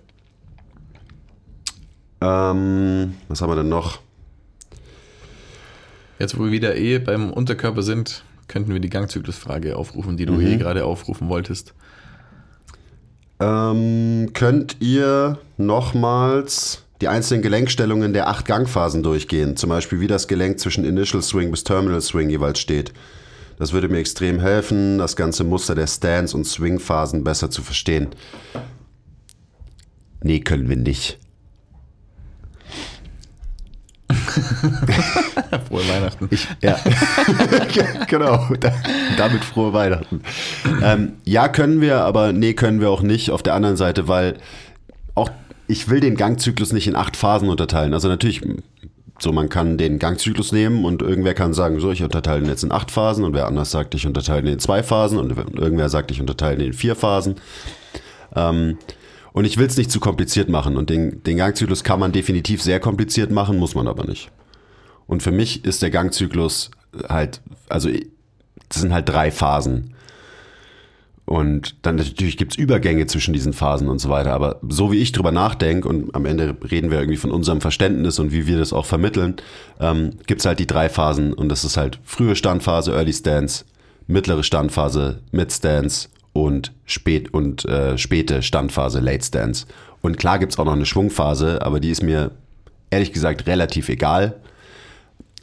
[2.21, 3.99] Ähm, was haben wir denn noch?
[6.19, 10.33] Jetzt, wo wir wieder eh beim Unterkörper sind, könnten wir die Gangzyklusfrage aufrufen, die du
[10.33, 10.47] Mhm.
[10.47, 11.73] eh gerade aufrufen wolltest.
[13.39, 19.55] Ähm, könnt ihr nochmals die einzelnen Gelenkstellungen der acht Gangphasen durchgehen?
[19.55, 22.91] Zum Beispiel, wie das Gelenk zwischen Initial Swing bis Terminal Swing jeweils steht.
[23.57, 28.07] Das würde mir extrem helfen, das ganze Muster der Stance- und Swing-Phasen besser zu verstehen.
[30.21, 31.17] Nee, können wir nicht.
[35.67, 36.27] Frohe Weihnachten.
[36.31, 36.77] Ich, ja,
[38.07, 38.47] genau.
[38.59, 38.71] Da,
[39.17, 40.21] damit frohe Weihnachten.
[40.81, 43.31] Ähm, ja, können wir, aber nee, können wir auch nicht.
[43.31, 44.37] Auf der anderen Seite, weil
[45.15, 45.29] auch
[45.67, 47.93] ich will den Gangzyklus nicht in acht Phasen unterteilen.
[47.93, 48.41] Also natürlich,
[49.19, 52.63] so man kann den Gangzyklus nehmen und irgendwer kann sagen, so ich unterteile den jetzt
[52.63, 55.89] in acht Phasen und wer anders sagt, ich unterteile den in zwei Phasen und irgendwer
[55.89, 57.35] sagt, ich unterteile den in vier Phasen.
[58.35, 58.77] Ähm,
[59.33, 60.77] und ich will es nicht zu kompliziert machen.
[60.77, 64.31] Und den, den Gangzyklus kann man definitiv sehr kompliziert machen, muss man aber nicht.
[65.07, 66.71] Und für mich ist der Gangzyklus
[67.07, 67.89] halt, also
[68.69, 69.95] das sind halt drei Phasen.
[71.25, 74.33] Und dann natürlich gibt's Übergänge zwischen diesen Phasen und so weiter.
[74.33, 78.17] Aber so wie ich drüber nachdenke, und am Ende reden wir irgendwie von unserem Verständnis
[78.17, 79.35] und wie wir das auch vermitteln,
[79.79, 81.33] ähm, gibt's halt die drei Phasen.
[81.33, 83.65] Und das ist halt frühe Standphase, Early Stance,
[84.07, 86.09] mittlere Standphase, Mid Stance
[86.43, 89.65] und spät und äh, späte Standphase, Late Stance.
[90.01, 92.31] Und klar gibt's auch noch eine Schwungphase, aber die ist mir
[92.89, 94.35] ehrlich gesagt relativ egal.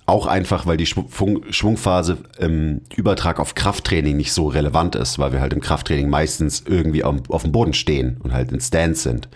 [0.06, 5.32] Auch einfach, weil die Schwung, Schwungphase im Übertrag auf Krafttraining nicht so relevant ist, weil
[5.32, 9.02] wir halt im Krafttraining meistens irgendwie auf, auf dem Boden stehen und halt in Stance
[9.02, 9.28] sind.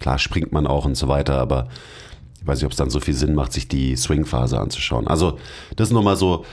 [0.00, 1.68] Klar springt man auch und so weiter, aber
[2.40, 5.08] ich weiß nicht, ob es dann so viel Sinn macht, sich die Swingphase anzuschauen.
[5.08, 5.38] Also
[5.76, 6.44] das ist nochmal so,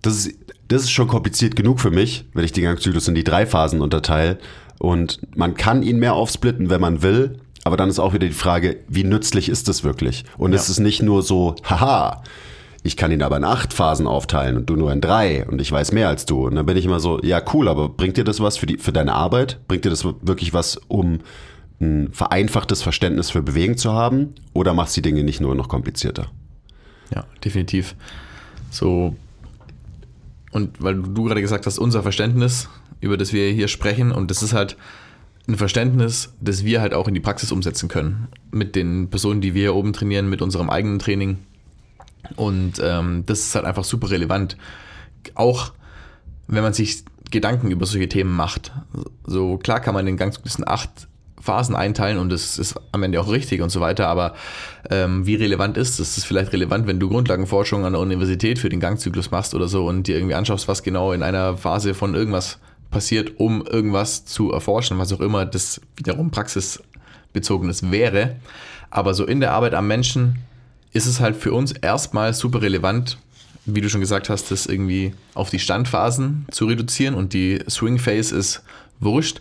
[0.00, 0.34] das ist,
[0.68, 3.80] das ist schon kompliziert genug für mich, wenn ich den Gangzyklus in die drei Phasen
[3.80, 4.38] unterteile.
[4.78, 7.38] Und man kann ihn mehr aufsplitten, wenn man will.
[7.64, 10.24] Aber dann ist auch wieder die Frage, wie nützlich ist das wirklich?
[10.38, 10.56] Und Ja.
[10.58, 12.22] es ist nicht nur so, haha,
[12.82, 15.70] ich kann ihn aber in acht Phasen aufteilen und du nur in drei und ich
[15.70, 16.46] weiß mehr als du.
[16.46, 18.78] Und dann bin ich immer so, ja cool, aber bringt dir das was für, die,
[18.78, 19.60] für deine Arbeit?
[19.68, 21.20] Bringt dir das wirklich was, um
[21.80, 24.34] ein vereinfachtes Verständnis für Bewegen zu haben?
[24.52, 26.26] Oder machst die Dinge nicht nur noch komplizierter?
[27.14, 27.94] Ja, definitiv.
[28.70, 29.14] So,
[30.52, 32.68] und weil du gerade gesagt hast, unser Verständnis,
[33.00, 34.12] über das wir hier sprechen.
[34.12, 34.76] Und das ist halt
[35.48, 38.28] ein Verständnis, das wir halt auch in die Praxis umsetzen können.
[38.50, 41.38] Mit den Personen, die wir hier oben trainieren, mit unserem eigenen Training.
[42.36, 44.56] Und ähm, das ist halt einfach super relevant.
[45.34, 45.72] Auch
[46.46, 48.72] wenn man sich Gedanken über solche Themen macht.
[49.24, 51.08] So klar kann man den Gangzyklus in acht
[51.42, 54.34] Phasen einteilen und das ist am Ende auch richtig und so weiter, aber
[54.90, 55.96] ähm, wie relevant ist es?
[55.96, 59.66] Das ist vielleicht relevant, wenn du Grundlagenforschung an der Universität für den Gangzyklus machst oder
[59.66, 62.58] so und dir irgendwie anschaust, was genau in einer Phase von irgendwas
[62.92, 68.36] passiert, um irgendwas zu erforschen, was auch immer das wiederum praxisbezogenes wäre.
[68.90, 70.38] Aber so in der Arbeit am Menschen
[70.92, 73.18] ist es halt für uns erstmal super relevant,
[73.64, 77.98] wie du schon gesagt hast, das irgendwie auf die Standphasen zu reduzieren und die Swing
[77.98, 78.62] Phase ist
[79.00, 79.40] wurscht.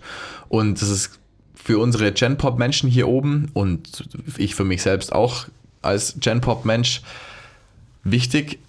[0.50, 1.21] Und das ist
[1.64, 4.04] für unsere Gen-Pop-Menschen hier oben und
[4.38, 5.46] ich für mich selbst auch
[5.82, 7.02] als Gen-Pop-Mensch
[8.04, 8.60] wichtig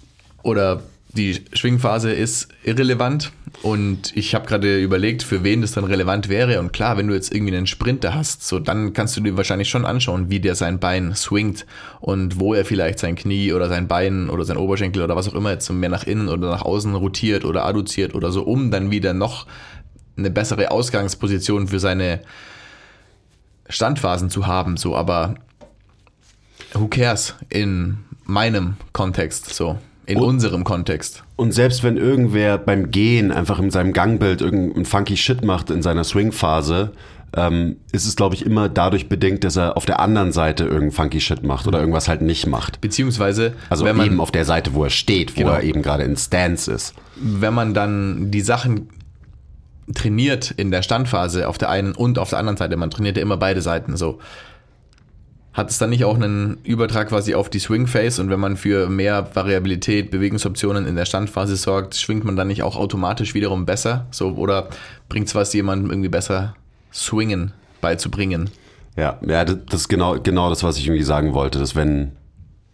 [0.43, 0.83] oder
[1.15, 6.59] die Schwingphase ist irrelevant und ich habe gerade überlegt, für wen das dann relevant wäre.
[6.59, 9.69] Und klar, wenn du jetzt irgendwie einen Sprinter hast, so dann kannst du dir wahrscheinlich
[9.69, 11.67] schon anschauen, wie der sein Bein swingt
[12.01, 15.35] und wo er vielleicht sein Knie oder sein Bein oder sein Oberschenkel oder was auch
[15.35, 18.91] immer jetzt mehr nach innen oder nach außen rotiert oder adduziert oder so, um dann
[18.91, 19.47] wieder noch
[20.17, 22.21] eine bessere Ausgangsposition für seine
[23.73, 24.77] Standphasen zu haben.
[24.77, 25.35] So, aber
[26.75, 31.23] who cares in meinem Kontext so in und, unserem Kontext.
[31.37, 35.83] Und selbst wenn irgendwer beim Gehen einfach in seinem Gangbild irgendeinen funky Shit macht in
[35.83, 36.93] seiner Swing-Phase,
[37.35, 40.93] ähm, ist es, glaube ich, immer dadurch bedingt, dass er auf der anderen Seite irgendeinen
[40.93, 42.81] funky Shit macht oder irgendwas halt nicht macht.
[42.81, 45.83] Beziehungsweise, also wenn man, eben auf der Seite, wo er steht, wo genau, er eben
[45.83, 46.95] gerade in Stance ist.
[47.17, 48.89] Wenn man dann die Sachen
[49.95, 53.23] trainiert in der Standphase auf der einen und auf der anderen Seite, man trainiert ja
[53.23, 54.19] immer beide Seiten so
[55.53, 58.57] hat es dann nicht auch einen Übertrag quasi auf die Swing Phase und wenn man
[58.57, 63.67] für mehr Variabilität, Bewegungsoptionen in der Standphase sorgt, schwingt man dann nicht auch automatisch wiederum
[63.67, 64.07] besser?
[64.11, 64.69] So, oder
[65.09, 66.55] bringt es was, jemandem irgendwie besser
[66.93, 67.53] swingen
[67.83, 68.49] beizubringen?
[68.97, 72.13] Ja, ja, das ist genau, genau das, was ich irgendwie sagen wollte, dass wenn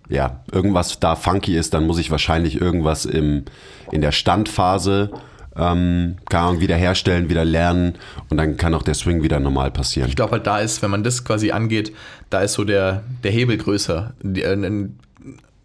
[0.08, 3.44] ja, irgendwas da funky ist, dann muss ich wahrscheinlich irgendwas im,
[3.90, 5.10] in der Standphase
[5.58, 7.94] ähm, keine Ahnung, wieder herstellen, wieder lernen
[8.30, 10.08] und dann kann auch der Swing wieder normal passieren.
[10.08, 11.92] Ich glaube halt, da ist, wenn man das quasi angeht,
[12.30, 14.14] da ist so der, der Hebel größer.
[14.22, 14.88] Die, äh,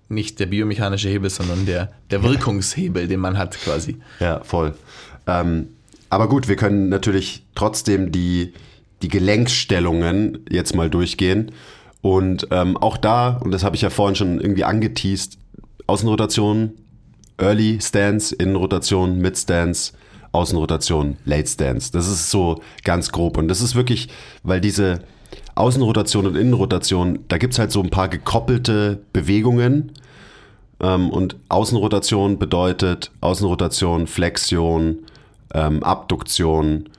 [0.09, 3.97] nicht der biomechanische Hebel, sondern der, der Wirkungshebel, den man hat quasi.
[4.19, 4.73] Ja, voll.
[5.27, 5.69] Ähm,
[6.09, 8.53] aber gut, wir können natürlich trotzdem die,
[9.01, 11.51] die Gelenkstellungen jetzt mal durchgehen.
[12.01, 15.37] Und ähm, auch da, und das habe ich ja vorhin schon irgendwie angeteased,
[15.87, 16.73] Außenrotation
[17.37, 19.93] Early Stance, Innenrotation, Mid Stance,
[20.31, 21.91] Außenrotation, Late Stance.
[21.91, 23.37] Das ist so ganz grob.
[23.37, 24.09] Und das ist wirklich,
[24.43, 25.01] weil diese
[25.55, 29.91] Außenrotation und Innenrotation, da gibt es halt so ein paar gekoppelte Bewegungen.
[30.79, 34.99] Ähm, und Außenrotation bedeutet Außenrotation, Flexion,
[35.53, 36.89] ähm, Abduktion,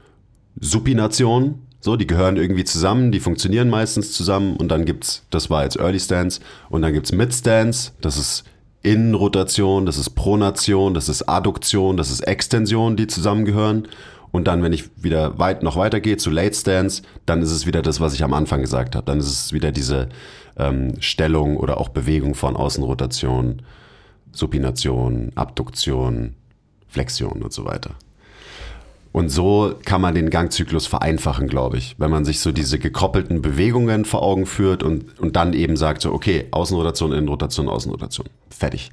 [0.60, 1.60] Supination.
[1.80, 4.56] So, die gehören irgendwie zusammen, die funktionieren meistens zusammen.
[4.56, 6.40] Und dann gibt es, das war jetzt Early Stance.
[6.70, 8.44] Und dann gibt es Mid Stance, das ist
[8.84, 13.88] Innenrotation, das ist Pronation, das ist Adduktion, das ist Extension, die zusammengehören.
[14.30, 17.82] Und dann, wenn ich wieder weit noch weitergehe zu Late Stance, dann ist es wieder
[17.82, 19.06] das, was ich am Anfang gesagt habe.
[19.06, 20.08] Dann ist es wieder diese
[20.58, 23.62] ähm, Stellung oder auch Bewegung von Außenrotation,
[24.32, 26.34] Supination, Abduktion,
[26.88, 27.92] Flexion und so weiter.
[29.14, 33.42] Und so kann man den Gangzyklus vereinfachen, glaube ich, wenn man sich so diese gekoppelten
[33.42, 38.26] Bewegungen vor Augen führt und, und dann eben sagt so, okay, Außenrotation, Innenrotation, Außenrotation.
[38.50, 38.90] Fertig.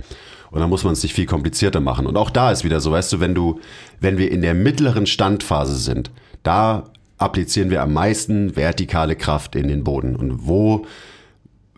[0.52, 2.06] Und dann muss man es nicht viel komplizierter machen.
[2.06, 3.62] Und auch da ist wieder so, weißt du, wenn du,
[4.00, 6.12] wenn wir in der mittleren Standphase sind,
[6.44, 10.16] da applizieren wir am meisten vertikale Kraft in den Boden.
[10.16, 10.86] Und wo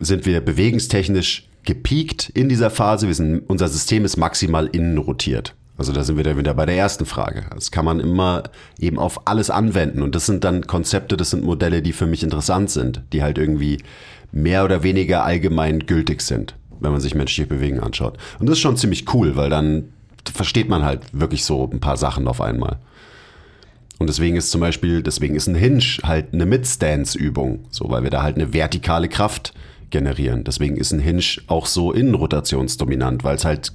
[0.00, 3.06] sind wir bewegungstechnisch gepiekt in dieser Phase?
[3.06, 5.54] Wir sind, unser System ist maximal innen rotiert.
[5.76, 7.46] Also da sind wir dann wieder bei der ersten Frage.
[7.52, 8.44] Das kann man immer
[8.78, 10.02] eben auf alles anwenden.
[10.02, 13.38] Und das sind dann Konzepte, das sind Modelle, die für mich interessant sind, die halt
[13.38, 13.78] irgendwie
[14.30, 18.18] mehr oder weniger allgemein gültig sind, wenn man sich menschliche Bewegen anschaut.
[18.38, 19.88] Und das ist schon ziemlich cool, weil dann
[20.32, 22.78] versteht man halt wirklich so ein paar Sachen auf einmal.
[23.98, 28.10] Und deswegen ist zum Beispiel, deswegen ist ein Hinge halt eine Mid-Stance-Übung, so, weil wir
[28.10, 29.54] da halt eine vertikale Kraft
[29.90, 30.44] generieren.
[30.44, 33.72] Deswegen ist ein Hinge auch so innenrotationsdominant, weil es halt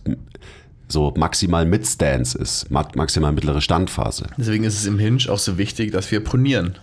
[0.91, 4.27] so maximal Mid-Stance ist, maximal mittlere Standphase.
[4.37, 6.75] Deswegen ist es im Hinge auch so wichtig, dass wir pronieren.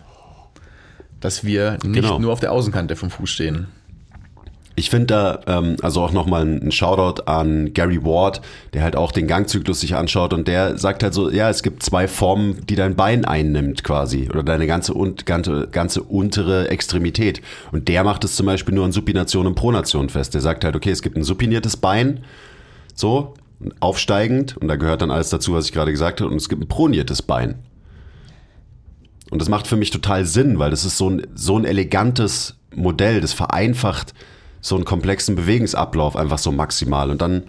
[1.21, 2.19] Dass wir nicht genau.
[2.19, 3.67] nur auf der Außenkante vom Fuß stehen.
[4.79, 8.43] Ich finde da ähm, also auch nochmal ein Shoutout an Gary Ward,
[8.75, 11.83] der halt auch den Gangzyklus sich anschaut und der sagt halt so, ja, es gibt
[11.83, 14.93] zwei Formen, die dein Bein einnimmt quasi oder deine ganze,
[15.25, 17.41] ganze, ganze untere Extremität.
[17.73, 20.35] Und der macht es zum Beispiel nur an Supination und Pronation fest.
[20.35, 22.21] Der sagt halt, okay, es gibt ein supiniertes Bein,
[22.95, 23.35] so,
[23.81, 26.63] aufsteigend und da gehört dann alles dazu, was ich gerade gesagt habe und es gibt
[26.63, 27.57] ein proniertes Bein.
[29.31, 32.57] Und das macht für mich total Sinn, weil das ist so ein, so ein elegantes
[32.75, 34.15] Modell, das vereinfacht
[34.61, 37.11] so einen komplexen Bewegungsablauf einfach so maximal.
[37.11, 37.45] Und dann,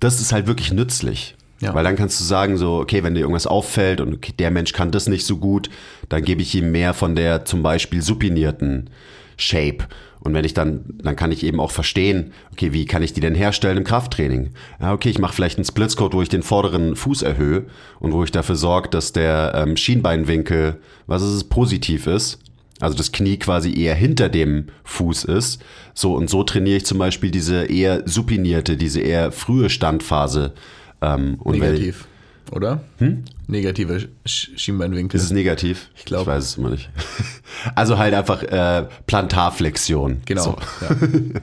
[0.00, 1.36] das ist halt wirklich nützlich.
[1.60, 1.74] Ja.
[1.74, 4.72] Weil dann kannst du sagen, so, okay, wenn dir irgendwas auffällt und okay, der Mensch
[4.72, 5.70] kann das nicht so gut,
[6.08, 8.90] dann gebe ich ihm mehr von der zum Beispiel supinierten
[9.36, 9.86] Shape.
[10.20, 13.20] Und wenn ich dann, dann kann ich eben auch verstehen, okay, wie kann ich die
[13.20, 14.50] denn herstellen im Krafttraining?
[14.80, 17.66] Ja, okay, ich mache vielleicht einen Splitscode, wo ich den vorderen Fuß erhöhe
[18.00, 22.38] und wo ich dafür sorge, dass der ähm, Schienbeinwinkel, was ist es, positiv ist.
[22.80, 25.62] Also das Knie quasi eher hinter dem Fuß ist.
[25.94, 30.52] So und so trainiere ich zum Beispiel diese eher supinierte, diese eher frühe Standphase.
[31.00, 32.06] Ähm, Negativ,
[32.52, 32.82] oder?
[33.48, 35.18] Negative Sch Schienbeinwinkel.
[35.18, 35.90] Ist es negativ?
[35.94, 36.22] Ich glaub.
[36.22, 36.90] Ich weiß es immer nicht.
[37.74, 40.20] Also halt einfach äh, Plantarflexion.
[40.26, 40.42] genau.
[40.42, 40.56] So.
[40.82, 40.96] Ja.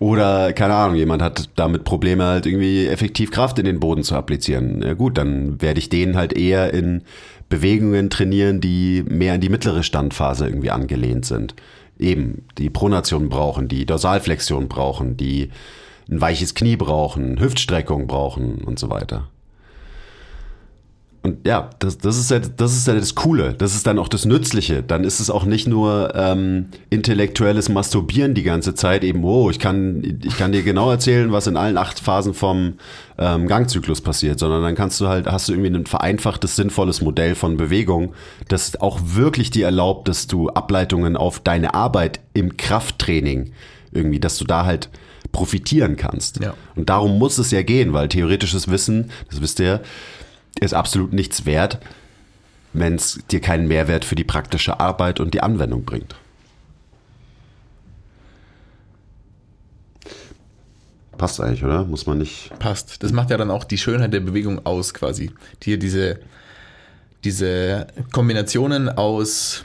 [0.00, 4.14] Oder, keine Ahnung, jemand hat damit Probleme, halt irgendwie effektiv Kraft in den Boden zu
[4.16, 4.82] applizieren.
[4.82, 7.02] Ja gut, dann werde ich den halt eher in
[7.48, 11.54] Bewegungen trainieren, die mehr in die mittlere Standphase irgendwie angelehnt sind.
[11.98, 15.50] Eben, die Pronation brauchen, die Dorsalflexion brauchen, die
[16.10, 19.28] ein weiches Knie brauchen, Hüftstreckung brauchen und so weiter.
[21.24, 23.54] Und ja, das, das, ist ja, das ist ja das Coole.
[23.54, 24.82] Das ist dann auch das Nützliche.
[24.82, 29.02] Dann ist es auch nicht nur ähm, intellektuelles Masturbieren die ganze Zeit.
[29.04, 32.74] Eben, oh, ich kann, ich kann dir genau erzählen, was in allen acht Phasen vom
[33.16, 37.34] ähm, Gangzyklus passiert, sondern dann kannst du halt, hast du irgendwie ein vereinfachtes, sinnvolles Modell
[37.34, 38.12] von Bewegung,
[38.48, 43.52] das auch wirklich dir erlaubt, dass du Ableitungen auf deine Arbeit im Krafttraining
[43.92, 44.90] irgendwie, dass du da halt
[45.32, 46.40] profitieren kannst.
[46.42, 46.52] Ja.
[46.76, 49.80] Und darum muss es ja gehen, weil theoretisches Wissen, das wisst ihr,
[50.60, 51.78] ist absolut nichts wert,
[52.72, 56.14] wenn es dir keinen Mehrwert für die praktische Arbeit und die Anwendung bringt.
[61.16, 61.84] Passt eigentlich, oder?
[61.84, 62.50] Muss man nicht.
[62.58, 63.02] Passt.
[63.02, 65.30] Das macht ja dann auch die Schönheit der Bewegung aus, quasi.
[65.62, 66.18] Hier diese,
[67.22, 69.64] diese Kombinationen aus,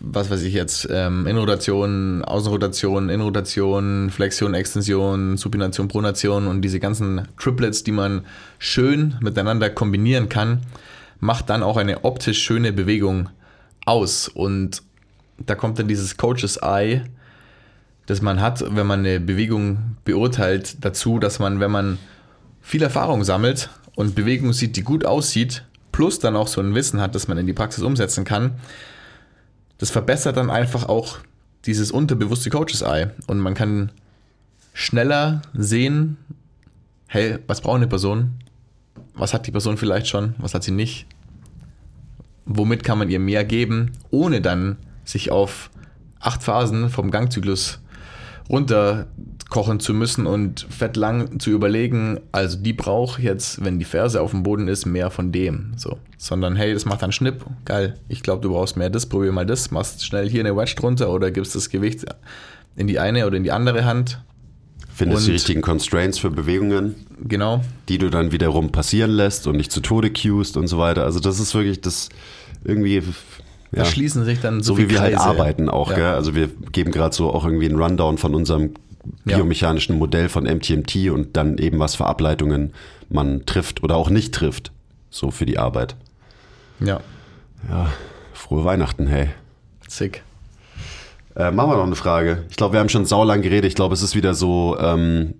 [0.00, 7.28] was weiß ich jetzt, ähm, Innenrotation, Außenrotation, Innenrotation, Flexion, Extension, Supination, Pronation und diese ganzen
[7.38, 8.24] Triplets, die man
[8.58, 10.62] schön miteinander kombinieren kann,
[11.20, 13.28] macht dann auch eine optisch schöne Bewegung
[13.84, 14.28] aus.
[14.28, 14.82] Und
[15.38, 17.02] da kommt dann dieses Coaches Eye,
[18.06, 21.98] das man hat, wenn man eine Bewegung beurteilt, dazu, dass man, wenn man
[22.62, 27.00] viel Erfahrung sammelt und Bewegung sieht, die gut aussieht, plus dann auch so ein Wissen
[27.00, 28.54] hat, das man in die Praxis umsetzen kann,
[29.80, 31.18] das verbessert dann einfach auch
[31.64, 33.90] dieses unterbewusste Coaches Eye und man kann
[34.74, 36.18] schneller sehen,
[37.06, 38.32] hey, was braucht eine Person?
[39.14, 40.34] Was hat die Person vielleicht schon?
[40.38, 41.06] Was hat sie nicht?
[42.44, 45.70] Womit kann man ihr mehr geben, ohne dann sich auf
[46.20, 47.80] acht Phasen vom Gangzyklus
[49.50, 54.30] runterkochen zu müssen und fettlang zu überlegen, also die braucht jetzt, wenn die Ferse auf
[54.30, 55.72] dem Boden ist, mehr von dem.
[55.76, 55.98] So.
[56.18, 59.46] Sondern hey, das macht dann Schnipp, geil, ich glaube, du brauchst mehr das, probier mal
[59.46, 62.04] das, machst schnell hier eine Wedge drunter oder gibst das Gewicht
[62.76, 64.20] in die eine oder in die andere Hand.
[64.94, 66.94] Findest die Und- richtigen Constraints für Bewegungen,
[67.26, 67.62] Genau.
[67.88, 71.04] die du dann wiederum passieren lässt und nicht zu Tode cuest und so weiter.
[71.04, 72.08] Also das ist wirklich das
[72.64, 72.96] irgendwie.
[72.96, 73.02] Ja.
[73.72, 75.96] Da schließen sich dann so, so wie wir halt arbeiten auch, Ja.
[75.96, 76.06] gell?
[76.06, 78.74] Also wir geben gerade so auch irgendwie einen Rundown von unserem.
[79.24, 82.72] Biomechanischen Modell von MTMT und dann eben was für Ableitungen
[83.08, 84.72] man trifft oder auch nicht trifft,
[85.10, 85.96] so für die Arbeit.
[86.80, 87.00] Ja,
[87.68, 87.90] Ja,
[88.32, 89.30] frohe Weihnachten, hey.
[89.88, 90.22] sick.
[91.36, 92.44] Äh, machen wir noch eine Frage.
[92.50, 93.66] Ich glaube, wir haben schon saulang geredet.
[93.68, 95.34] Ich glaube, es ist wieder so, ähm,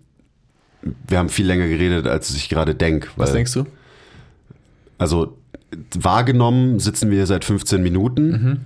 [1.06, 3.08] wir haben viel länger geredet, als ich gerade denke.
[3.16, 3.66] Was denkst du?
[4.98, 5.36] Also
[5.98, 8.30] wahrgenommen sitzen wir seit 15 Minuten.
[8.30, 8.60] Mhm.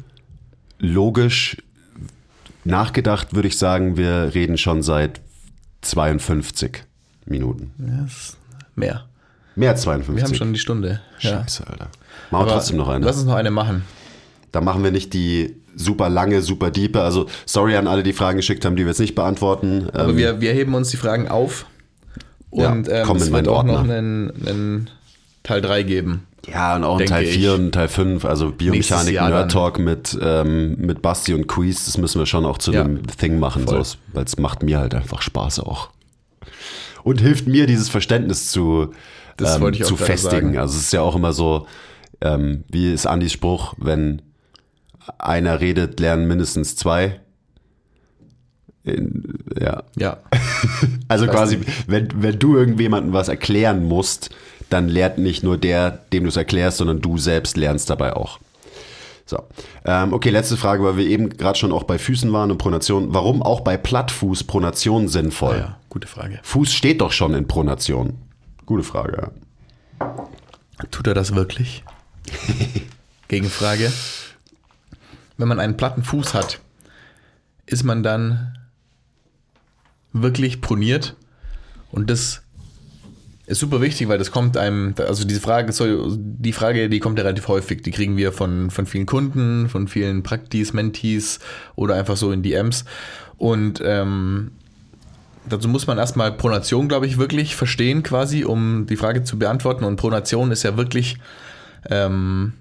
[0.78, 1.57] Logisch
[2.65, 5.21] nachgedacht würde ich sagen, wir reden schon seit
[5.83, 6.83] 52
[7.27, 7.73] Minuten.
[7.79, 8.07] Ja,
[8.75, 9.05] mehr.
[9.57, 10.17] Mehr als 52.
[10.17, 11.01] Wir haben schon die Stunde.
[11.21, 11.43] Ja.
[11.45, 11.89] Scheiße, Alter.
[12.31, 13.05] Machen wir trotzdem noch eine.
[13.05, 13.85] Lass uns noch eine machen.
[14.53, 17.03] Da machen wir nicht die super lange, super diepe.
[17.03, 19.89] Also sorry an alle, die Fragen geschickt haben, die wir jetzt nicht beantworten.
[19.93, 21.67] Aber Ähm, wir, wir heben uns die Fragen auf.
[22.53, 24.91] Ja, Und ähm, kommen es wird auch noch einen, einen
[25.43, 26.27] Teil 3 geben.
[26.47, 27.34] Ja, und auch in Teil ich.
[27.34, 29.51] 4 und Teil 5, also Biomechanik, Nerd.
[29.53, 32.82] Talk mit, ähm, mit Basti und Quiz, das müssen wir schon auch zu Ja.
[32.82, 33.82] einem Thing machen, so,
[34.12, 35.90] weil es macht mir halt einfach Spaß auch.
[37.03, 38.92] Und hilft mir, dieses Verständnis zu,
[39.40, 40.57] ähm, zu festigen.
[40.59, 41.66] Also es ist ja auch immer so,
[42.20, 44.22] ähm, wie ist Andys Spruch, wenn
[45.18, 47.20] einer redet, lernen mindestens zwei.
[48.84, 50.18] In, ja, Ja.
[51.09, 54.30] also quasi, wenn, wenn du irgendjemandem was erklären musst,
[54.71, 58.39] dann lernt nicht nur der, dem du es erklärst, sondern du selbst lernst dabei auch.
[59.27, 59.43] So.
[59.85, 63.15] Ähm, okay, letzte Frage, weil wir eben gerade schon auch bei Füßen waren und Pronation.
[63.15, 65.59] Warum auch bei Plattfuß Pronation sinnvoll?
[65.59, 66.41] ja, gute Frage.
[66.43, 68.19] Fuß steht doch schon in Pronation.
[68.67, 69.31] Gute Frage.
[70.91, 71.85] Tut er das wirklich?
[73.29, 73.91] Gegenfrage.
[75.37, 76.61] Wenn man einen platten Fuß hat,
[77.67, 78.59] ist man dann
[80.12, 81.17] wirklich proniert?
[81.91, 82.43] Und das
[83.47, 85.72] ist super wichtig, weil das kommt einem, also diese Frage,
[86.16, 87.82] die Frage, die kommt ja relativ häufig.
[87.82, 91.40] Die kriegen wir von, von vielen Kunden, von vielen Praktis, Mentees
[91.76, 92.84] oder einfach so in DMs.
[93.36, 94.53] Und ähm,
[95.49, 99.84] dazu muss man erstmal Pronation, glaube ich, wirklich verstehen, quasi, um die Frage zu beantworten.
[99.84, 101.18] Und Pronation ist ja wirklich
[101.90, 102.55] ähm,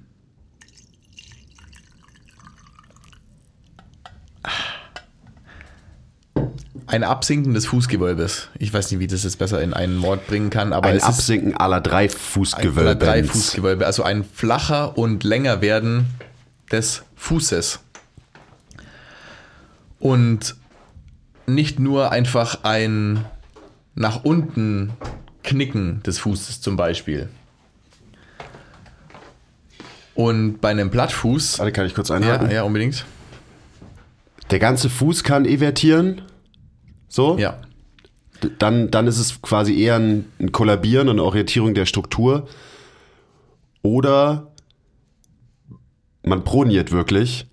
[6.94, 8.50] ein Absinken des Fußgewölbes.
[8.60, 11.04] Ich weiß nicht, wie das jetzt besser in ein Wort bringen kann, aber Ein es
[11.04, 12.92] Absinken aller drei Fußgewölbe.
[12.92, 16.06] ein drei Fußgewölbe, also ein flacher und länger werden
[16.72, 17.80] des Fußes.
[20.00, 20.56] Und
[21.48, 23.26] nicht nur einfach ein
[23.96, 24.94] nach unten
[25.44, 27.28] Knicken des Fußes zum Beispiel.
[30.14, 32.52] Und bei einem Plattfuß, Warte, kann ich kurz ja, einhaken?
[32.52, 33.04] ja, unbedingt,
[34.52, 36.22] Der ganze Fuß kann evertieren.
[37.14, 37.38] So?
[37.38, 37.60] ja,
[38.58, 42.48] Dann, dann ist es quasi eher ein, ein Kollabieren und eine Orientierung der Struktur.
[43.84, 44.52] Oder
[46.24, 47.46] man proniert wirklich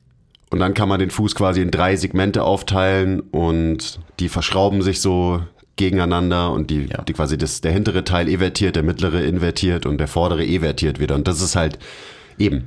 [0.50, 5.02] und dann kann man den Fuß quasi in drei Segmente aufteilen und die verschrauben sich
[5.02, 5.42] so
[5.76, 7.02] gegeneinander und die, Ja.
[7.02, 11.16] die quasi das, der hintere Teil evertiert, der mittlere invertiert und der vordere evertiert wieder.
[11.16, 11.78] Und das ist halt
[12.38, 12.64] eben,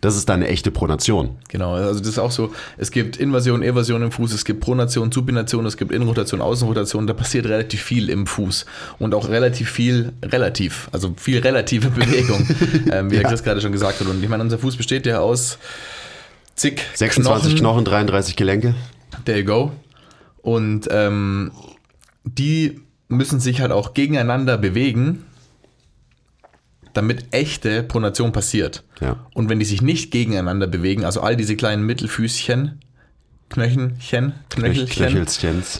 [0.00, 1.36] das ist dann eine echte Pronation.
[1.48, 5.10] Genau, also das ist auch so, es gibt Inversion, Eversion im Fuß, es gibt Pronation,
[5.10, 8.66] Supination, es gibt Innenrotation, Außenrotation, da passiert relativ viel im Fuß
[8.98, 12.46] und auch relativ viel relativ, also viel relative Bewegung,
[12.90, 14.06] ähm, wie der Chris gerade schon gesagt hat.
[14.06, 15.58] Und ich meine, unser Fuß besteht ja aus
[16.54, 18.74] zig 26 Knochen, 33 Gelenke.
[19.24, 19.72] There you go.
[20.42, 21.50] Und ähm,
[22.24, 25.25] die müssen sich halt auch gegeneinander bewegen,
[26.96, 28.84] damit echte Pronation passiert.
[29.00, 29.26] Ja.
[29.34, 32.80] Und wenn die sich nicht gegeneinander bewegen, also all diese kleinen Mittelfüßchen,
[33.48, 35.26] Knöchelchen, Knöchelchen,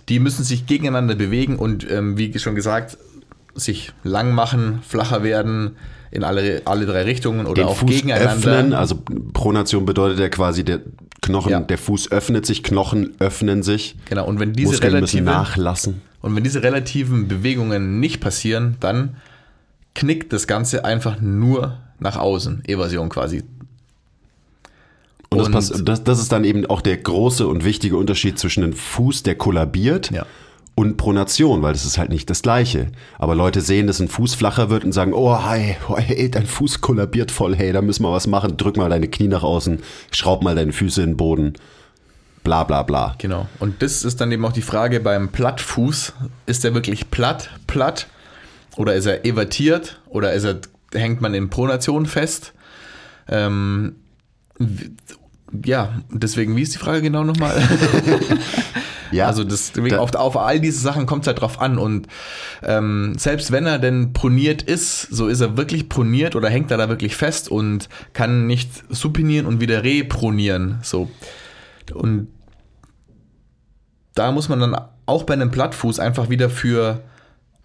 [0.09, 2.97] die müssen sich gegeneinander bewegen und ähm, wie schon gesagt,
[3.55, 5.77] sich lang machen, flacher werden
[6.13, 8.33] in alle, alle drei Richtungen oder den auch Fuß gegeneinander.
[8.51, 8.73] öffnen.
[8.73, 9.03] Also
[9.33, 10.81] Pronation bedeutet ja quasi, der
[11.23, 11.61] Knochen, Ja.
[11.61, 13.97] der Fuß öffnet sich, Knochen öffnen sich.
[14.05, 16.03] Genau, und wenn diese Muskeln relative nachlassen.
[16.21, 19.17] Und wenn diese relativen Bewegungen nicht passieren, dann
[19.97, 22.63] knickt das Ganze einfach nur nach außen.
[22.69, 23.43] Eversion quasi.
[25.31, 28.39] Und, das, Und- pass- das, das ist dann eben auch der große und wichtige Unterschied
[28.39, 30.25] zwischen einem Fuß, der kollabiert, Ja.
[30.77, 32.93] und Pronation, weil das ist halt nicht das Gleiche.
[33.19, 36.47] Aber Leute sehen, dass ein Fuß flacher wird und sagen, oh, hey, oh, hey, dein
[36.47, 38.57] Fuß kollabiert voll, hey, da müssen wir was machen.
[38.57, 39.81] Drück mal deine Knie nach außen,
[40.13, 41.55] schraub mal deine Füße in den Boden,
[42.45, 43.15] bla bla bla.
[43.19, 43.49] Genau.
[43.59, 46.13] Und das ist dann eben auch die Frage beim Plattfuß.
[46.47, 48.07] Ist er wirklich platt, platt?
[48.77, 50.01] Oder ist er evertiert?
[50.07, 50.61] Oder ist er,
[50.93, 52.53] hängt man in Pronation fest?
[53.29, 53.97] Ähm,
[55.65, 57.57] ja, deswegen, wie ist die Frage genau nochmal?
[59.13, 61.79] Ja, Also das, deswegen auf, auf all diese Sachen kommt es halt drauf an.
[61.79, 62.09] Und
[62.63, 66.77] ähm, selbst wenn er denn proniert ist, so ist er wirklich proniert oder hängt er
[66.77, 70.79] da wirklich fest und kann nicht supinieren und wieder repronieren.
[70.83, 71.11] So.
[71.95, 72.29] Und
[74.15, 77.03] da muss man dann auch bei einem Plattfuß einfach wieder für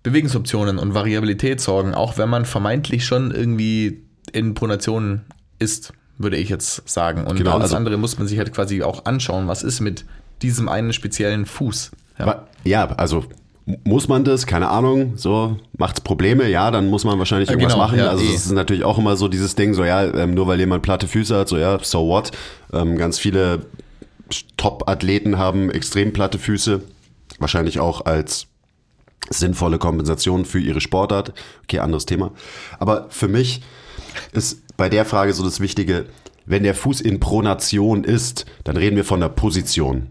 [0.03, 4.01] Bewegungsoptionen und Variabilität sorgen, auch wenn man vermeintlich schon irgendwie
[4.33, 5.21] in Pronation
[5.59, 7.25] ist, würde ich jetzt sagen.
[7.25, 10.05] Und Genau, alles also- andere muss man sich halt quasi auch anschauen, was ist mit
[10.41, 11.91] diesem einen speziellen Fuß.
[12.19, 12.47] Ja.
[12.63, 13.25] Ja, also
[13.83, 17.73] muss man das, keine Ahnung, so macht's Probleme, ja, dann muss man wahrscheinlich Ja, irgendwas
[17.73, 17.99] genau, machen.
[17.99, 18.33] ja, also eh.
[18.33, 21.07] es ist natürlich auch immer so dieses Ding, so ja, ähm, nur weil jemand platte
[21.07, 22.31] Füße hat, so ja, so what.
[22.73, 23.65] Ähm, ganz viele
[24.57, 26.81] Top-Athleten haben extrem platte Füße,
[27.39, 28.47] wahrscheinlich auch als
[29.29, 31.33] sinnvolle Kompensation für ihre Sportart.
[31.63, 32.31] Okay, anderes Thema.
[32.79, 33.61] Aber für mich
[34.33, 36.05] ist bei der Frage so das Wichtige,
[36.45, 40.07] wenn der Fuß in Pronation ist, dann reden wir von der Position.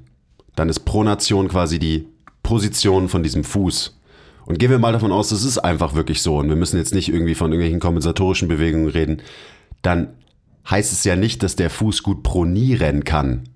[0.54, 2.08] Dann ist Pronation quasi die
[2.42, 3.98] Position von diesem Fuß.
[4.46, 6.94] Und gehen wir mal davon aus, das ist einfach wirklich so und wir müssen jetzt
[6.94, 9.22] nicht irgendwie von irgendwelchen kompensatorischen Bewegungen reden,
[9.82, 10.08] dann
[10.68, 13.48] heißt es ja nicht, dass der Fuß gut pronieren kann.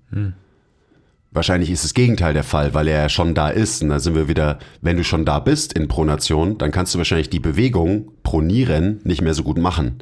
[1.35, 3.83] Wahrscheinlich ist das Gegenteil der Fall, weil er ja schon da ist.
[3.83, 6.97] Und da sind wir wieder, wenn du schon da bist in Pronation, dann kannst du
[6.97, 10.01] wahrscheinlich die Bewegung pronieren nicht mehr so gut machen.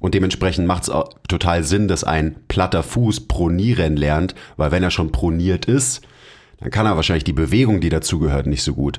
[0.00, 0.94] Und dementsprechend macht es
[1.28, 6.00] total Sinn, dass ein platter Fuß pronieren lernt, weil wenn er schon proniert ist,
[6.58, 8.98] dann kann er wahrscheinlich die Bewegung, die dazugehört, nicht so gut.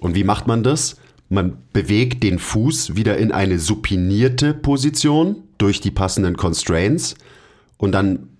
[0.00, 0.96] Und wie macht man das?
[1.28, 7.16] Man bewegt den Fuß wieder in eine supinierte Position durch die passenden Constraints
[7.76, 8.30] und dann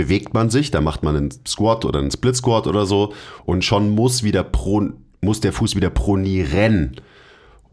[0.00, 3.12] bewegt man sich, da macht man einen Squat oder einen Split Squat oder so
[3.44, 4.88] und schon muss wieder pro,
[5.20, 6.96] muss der Fuß wieder pronieren.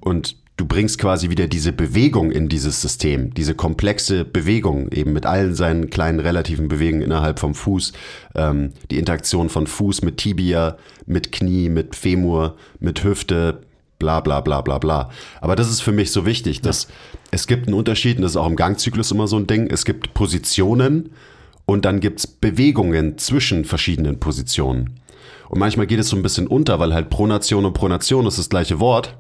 [0.02, 5.26] Und du bringst quasi wieder diese Bewegung in dieses System, diese komplexe Bewegung, eben mit
[5.26, 7.94] allen seinen kleinen relativen Bewegungen innerhalb vom Fuß,
[8.36, 10.76] ähm, die Interaktion von Fuß mit Tibia,
[11.06, 13.62] mit Knie, mit Femur, mit Hüfte,
[14.00, 15.12] bla bla bla bla bla.
[15.40, 16.90] Aber das ist für mich so wichtig, dass
[17.32, 19.86] es gibt einen Unterschied, und das ist auch im Gangzyklus immer so ein Ding, es
[19.86, 21.12] gibt Positionen
[21.68, 25.00] und dann gibt's Bewegungen zwischen verschiedenen Positionen.
[25.50, 28.50] Und manchmal geht es so ein bisschen unter, weil halt Pronation und Pronation ist das
[28.50, 29.16] gleiche Wort,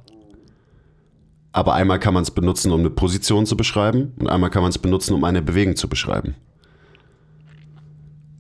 [1.52, 4.70] aber einmal kann man es benutzen, um eine Position zu beschreiben und einmal kann man
[4.70, 6.36] es benutzen, um eine Bewegung zu beschreiben.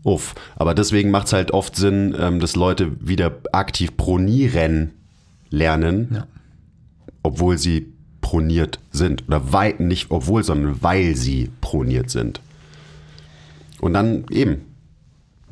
[0.03, 0.35] Uff.
[0.55, 4.91] Aber deswegen macht es halt oft Sinn, ähm, dass Leute wieder aktiv pronieren
[5.49, 6.27] lernen, Ja.
[7.23, 9.27] obwohl sie proniert sind.
[9.27, 12.41] Oder weil, nicht obwohl, sondern weil sie proniert sind.
[13.79, 14.65] Und dann eben,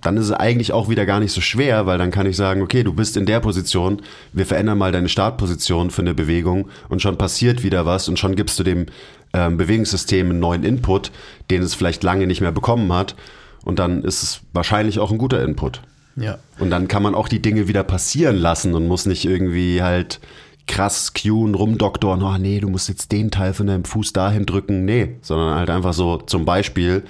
[0.01, 2.61] dann ist es eigentlich auch wieder gar nicht so schwer, weil dann kann ich sagen,
[2.61, 4.01] okay, du bist in der Position,
[4.33, 8.35] wir verändern mal deine Startposition für eine Bewegung und schon passiert wieder was und schon
[8.35, 8.85] gibst du dem
[9.33, 11.11] ähm, Bewegungssystem einen neuen Input,
[11.49, 13.15] den es vielleicht lange nicht mehr bekommen hat
[13.63, 15.81] und dann ist es wahrscheinlich auch ein guter Input.
[16.15, 16.37] Ja.
[16.59, 20.19] Und dann kann man auch die Dinge wieder passieren lassen und muss nicht irgendwie halt
[20.67, 24.85] krass cueen, rumdoktoren, oh nee, du musst jetzt den Teil von deinem Fuß dahin drücken.
[24.85, 27.03] Nee, sondern halt einfach so zum Beispiel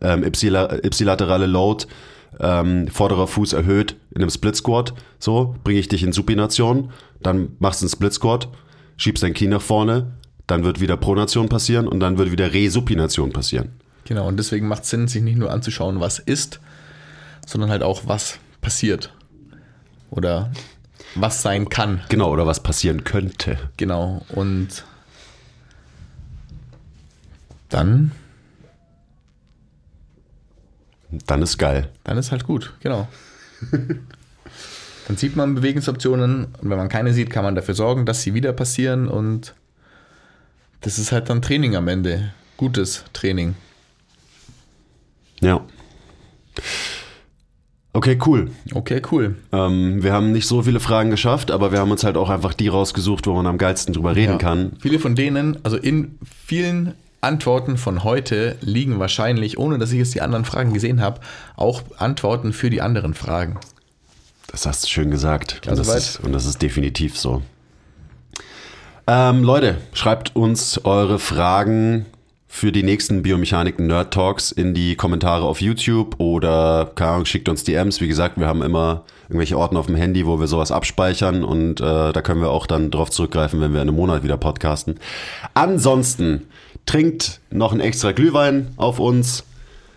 [0.00, 1.86] ähm, ipsila- ipsilaterale Load,
[2.40, 7.56] ähm, vorderer Fuß erhöht in einem Split Squat, so, bringe ich dich in Supination, dann
[7.58, 8.48] machst du einen Split Squat,
[8.96, 10.12] schiebst dein Knie nach vorne,
[10.46, 13.70] dann wird wieder Pronation passieren und dann wird wieder Resupination passieren.
[14.04, 16.60] Genau, und deswegen macht es Sinn, sich nicht nur anzuschauen, was ist,
[17.46, 19.12] sondern halt auch, was passiert.
[20.10, 20.50] Oder
[21.14, 22.00] was sein kann.
[22.08, 23.58] Genau, oder was passieren könnte.
[23.76, 24.24] Genau.
[24.30, 24.84] Und
[27.68, 28.12] dann,
[31.26, 31.88] Dann ist geil.
[32.04, 33.08] dann ist halt gut, genau.
[33.70, 38.34] dann sieht man Bewegungsoptionen und wenn man keine sieht, kann man dafür sorgen, dass sie
[38.34, 39.54] wieder passieren und
[40.82, 42.32] das ist halt dann Training am Ende.
[42.56, 43.54] Gutes Training.
[45.40, 45.60] Ja.
[47.92, 48.50] Okay, cool.
[48.74, 49.36] Okay, cool.
[49.50, 52.54] Ähm, wir haben nicht so viele Fragen geschafft, aber wir haben uns halt auch einfach
[52.54, 54.38] die rausgesucht, wo man am geilsten drüber reden Ja.
[54.38, 54.72] kann.
[54.80, 60.14] Viele von denen, also in vielen Antworten von heute liegen wahrscheinlich, ohne dass ich jetzt
[60.14, 61.20] die anderen Fragen gesehen habe,
[61.56, 63.58] auch Antworten für die anderen Fragen.
[64.46, 65.66] Das hast du schön gesagt.
[65.66, 65.98] Und, das soweit.
[65.98, 67.42] ist, und das ist definitiv so.
[69.06, 72.06] Ähm, Leute, schreibt uns eure Fragen
[72.50, 77.48] für die nächsten Biomechaniken Nerd Talks in die Kommentare auf YouTube oder keine Ahnung, schickt
[77.48, 78.00] uns DMs.
[78.00, 81.80] Wie gesagt, wir haben immer irgendwelche Orten auf dem Handy, wo wir sowas abspeichern und
[81.80, 84.98] äh, da können wir auch dann drauf zurückgreifen, wenn wir in einem Monat wieder podcasten.
[85.52, 86.48] Ansonsten
[86.86, 89.44] trinkt noch ein extra Glühwein auf uns.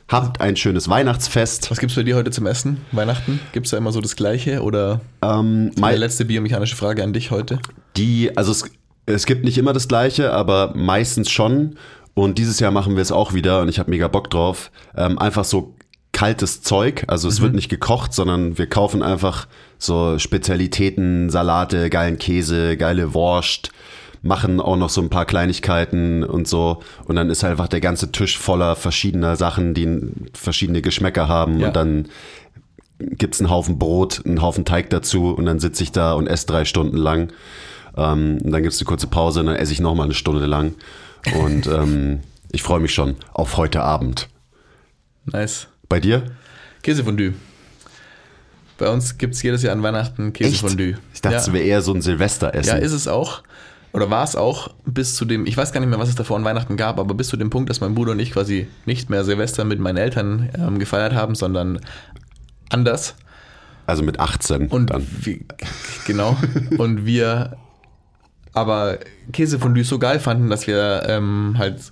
[0.08, 1.72] Habt ein schönes Weihnachtsfest.
[1.72, 2.82] Was gibt's bei dir heute zum Essen?
[2.92, 3.40] Weihnachten?
[3.54, 4.62] Gibt's da immer so das Gleiche?
[4.62, 7.60] Oder Ähm, meine letzte biomechanische Frage an dich heute?
[7.96, 8.66] Die, also es,
[9.06, 11.78] es gibt nicht immer das Gleiche, aber meistens schon.
[12.14, 14.70] Und dieses Jahr machen wir es auch wieder und ich habe mega Bock drauf.
[14.98, 15.76] Ähm, einfach so
[16.12, 17.06] kaltes Zeug.
[17.08, 19.48] Also es wird nicht gekocht, sondern wir kaufen einfach
[19.78, 23.72] so Spezialitäten, Salate, geilen Käse, geile Wurst,
[24.22, 26.82] machen auch noch so ein paar Kleinigkeiten und so.
[27.06, 31.60] Und dann ist einfach der ganze Tisch voller verschiedener Sachen, die verschiedene Geschmäcker haben.
[31.60, 31.68] Ja.
[31.68, 32.08] Und dann
[33.00, 36.46] gibt's einen Haufen Brot, einen Haufen Teig dazu und dann sitze ich da und esse
[36.46, 37.34] drei Stunden lang.
[37.98, 40.76] Ähm, und dann gibt's eine kurze Pause und dann esse ich nochmal eine Stunde lang.
[41.36, 42.20] Und ähm,
[42.52, 44.30] ich freue mich schon auf heute Abend.
[45.26, 45.68] Nice.
[45.90, 46.24] Bei dir?
[46.84, 47.34] Käsefondue.
[48.78, 50.98] Bei uns gibt's jedes Jahr an Weihnachten Käsefondue.
[51.14, 51.42] Ich dachte, ja.
[51.42, 52.78] es wäre eher so ein Silvesteressen.
[52.78, 53.44] Ja, ist es auch.
[53.94, 56.38] Oder war es auch bis zu dem, ich weiß gar nicht mehr, was es davor
[56.38, 59.10] an Weihnachten gab, aber bis zu dem Punkt, dass mein Bruder und ich quasi nicht
[59.10, 61.80] mehr Silvester mit meinen Eltern ähm, gefeiert haben, sondern
[62.70, 63.16] anders.
[63.86, 65.06] also mit 18 Und dann.
[65.22, 65.40] wir,
[66.06, 66.38] genau.
[66.78, 67.58] Und wir
[68.54, 69.00] aber
[69.32, 71.92] Käsefondue so geil fanden, dass wir ähm, halt,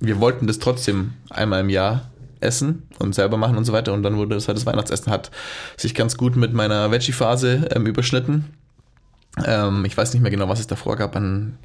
[0.00, 2.10] wir wollten das trotzdem einmal im Jahr
[2.40, 3.92] essen und selber machen und so weiter.
[3.92, 5.30] Und dann wurde das halt das Weihnachtsessen, hat
[5.76, 8.46] sich ganz gut mit meiner Veggie-Phase ähm, überschnitten.
[9.46, 11.58] Ähm, ich weiß nicht mehr genau, was es davor gab an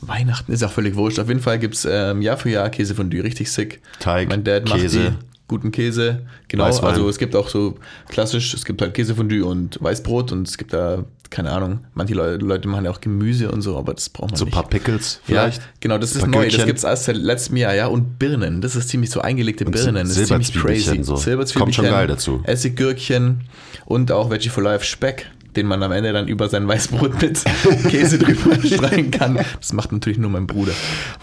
[0.00, 1.18] Weihnachten, ist auch völlig wurscht.
[1.18, 3.80] Auf jeden Fall gibt es ähm, Jahr für Jahr Käsefondue, richtig sick.
[3.98, 4.98] Teig, mein Dad macht Käse.
[5.18, 6.22] die guten Käse.
[6.48, 6.90] Genau, Weißwein.
[6.90, 7.76] also es gibt auch so
[8.08, 12.36] klassisch, es gibt halt Käsefondue und Weißbrot und es gibt da, keine Ahnung, manche Leu-
[12.36, 14.54] Leute machen ja auch Gemüse und so, aber das braucht man So ein nicht.
[14.54, 15.58] paar Pickles vielleicht.
[15.60, 16.44] Ja, genau, das ist Ein neu.
[16.44, 16.66] Das Gürkchen.
[16.66, 17.88] gibt es erst seit letztem Jahr, ja.
[17.88, 18.60] Und Birnen.
[18.62, 19.96] Das ist ziemlich so eingelegte Birnen.
[20.06, 21.02] Das ist ziemlich crazy.
[21.02, 21.16] so.
[21.16, 22.40] Silberzwiebelchen, Kommt schon geil dazu.
[22.44, 23.40] Essiggürkchen
[23.86, 25.26] und auch Veggie for Life Speck.
[25.56, 27.42] Den man am Ende dann über sein Weißbrot mit
[27.88, 29.38] Käse drüber streichen kann.
[29.60, 30.72] Das macht natürlich nur mein Bruder.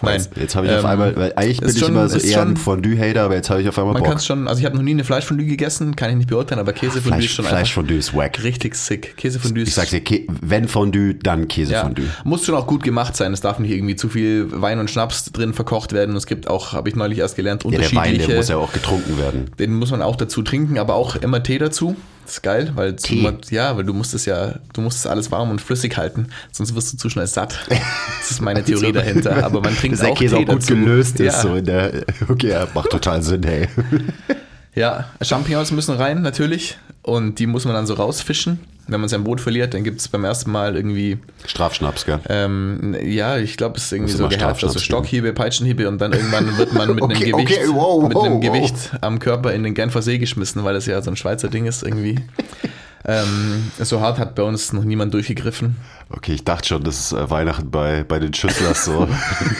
[0.02, 0.24] Nein.
[0.36, 2.24] Jetzt, habe ich auf Ähm, einmal, weil eigentlich bin ist ich schon- immer so ist
[2.24, 4.18] eher ein schon- Fondue-Hater, aber jetzt habe ich auf einmal Man kann Bock.
[4.20, 6.72] es schon, also ich habe noch nie eine Fleischfondue gegessen, kann ich nicht beurteilen, aber
[6.72, 8.42] Käsefondue ist Fleisch, schon Fleischfondue ist wack.
[8.42, 9.16] richtig sick.
[9.16, 10.02] Käsefondue ist Ich sag's dir,
[10.42, 12.04] wenn Fondue, dann ja, Käsefondue.
[12.24, 13.32] muss schon auch gut gemacht sein.
[13.32, 16.14] Es darf nicht irgendwie zu viel Wein und Schnaps drin verkocht werden.
[16.16, 18.20] Es gibt auch, habe ich neulich erst gelernt, Ja, der unterschiedliche.
[18.22, 19.50] Wein, der muss ja auch getrunken werden.
[19.58, 21.96] Den muss man auch dazu trinken, aber auch immer Tee dazu.
[22.28, 23.26] Das ist geil, weil Tee?
[23.48, 26.74] ja, weil du musst es ja, du musst es alles warm und flüssig halten, sonst
[26.74, 27.58] wirst du zu schnell satt.
[27.70, 29.46] Das ist meine Theorie dahinter.
[29.46, 30.74] Aber man trinkt Dass der auch Käse Tee auch gut dazu.
[30.74, 31.32] gelöst ist.
[31.36, 33.66] Ja, So in der, okay, ja, macht total Sinn, hey.
[34.78, 38.60] ja, Champignons müssen rein natürlich und die muss man dann so rausfischen.
[38.90, 42.20] Wenn man sein Brot verliert, dann gibt es beim ersten Mal irgendwie, Strafschnaps, gell?
[42.30, 46.14] ähm, ja, ich glaube, es ist irgendwie Muss so gehärtet, also Stockhiebe, Peitschenhiebe und dann
[46.14, 48.52] irgendwann wird man mit Okay, einem Gewicht, okay, wow, mit einem wow, wow.
[48.52, 51.66] Gewicht am Körper in den Genfer See geschmissen, weil das ja so ein Schweizer Ding
[51.66, 52.18] ist irgendwie.
[53.04, 55.76] ähm, so hart hat bei uns noch niemand durchgegriffen.
[56.08, 59.06] Okay, ich dachte schon, das ist äh, Weihnachten bei, bei den Schüsslers so.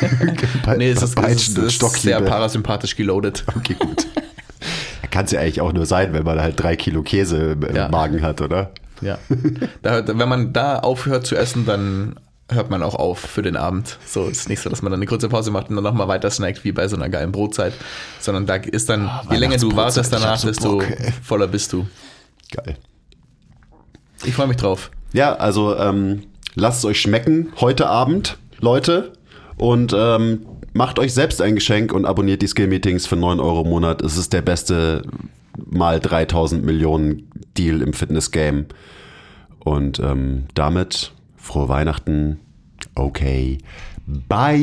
[0.64, 3.44] bei, Nee, es ist, es ist, es ist sehr parasympathisch geloadet.
[3.54, 4.06] Okay, gut.
[5.10, 7.88] Kann es ja eigentlich auch nur sein, wenn man halt drei Kilo Käse im, Ja.
[7.88, 8.70] Magen hat, oder?
[9.00, 9.18] Ja.
[9.82, 12.16] Da, wenn man da aufhört zu essen, dann
[12.50, 13.98] hört man auch auf für den Abend.
[14.06, 16.08] So es ist nicht so, dass man dann eine kurze Pause macht und dann nochmal
[16.08, 17.74] weiter snackt, wie bei so einer geilen Brotzeit.
[18.20, 20.82] Sondern da ist dann, je länger du wartest danach, so desto
[21.22, 21.86] voller bist du.
[22.50, 22.76] Geil.
[24.24, 24.90] Ich freue mich drauf.
[25.12, 26.24] Ja, also ähm,
[26.54, 29.12] lasst es euch schmecken heute Abend, Leute.
[29.58, 33.62] Und ähm, macht euch selbst ein Geschenk und abonniert die Skill Meetings für 9 Euro
[33.62, 34.02] im Monat.
[34.02, 35.02] Es ist der beste
[35.66, 38.66] mal 3000 Millionen Deal im Fitness-Game.
[39.58, 42.38] Und ähm, damit frohe Weihnachten.
[42.94, 43.58] Okay.
[44.06, 44.58] Bye.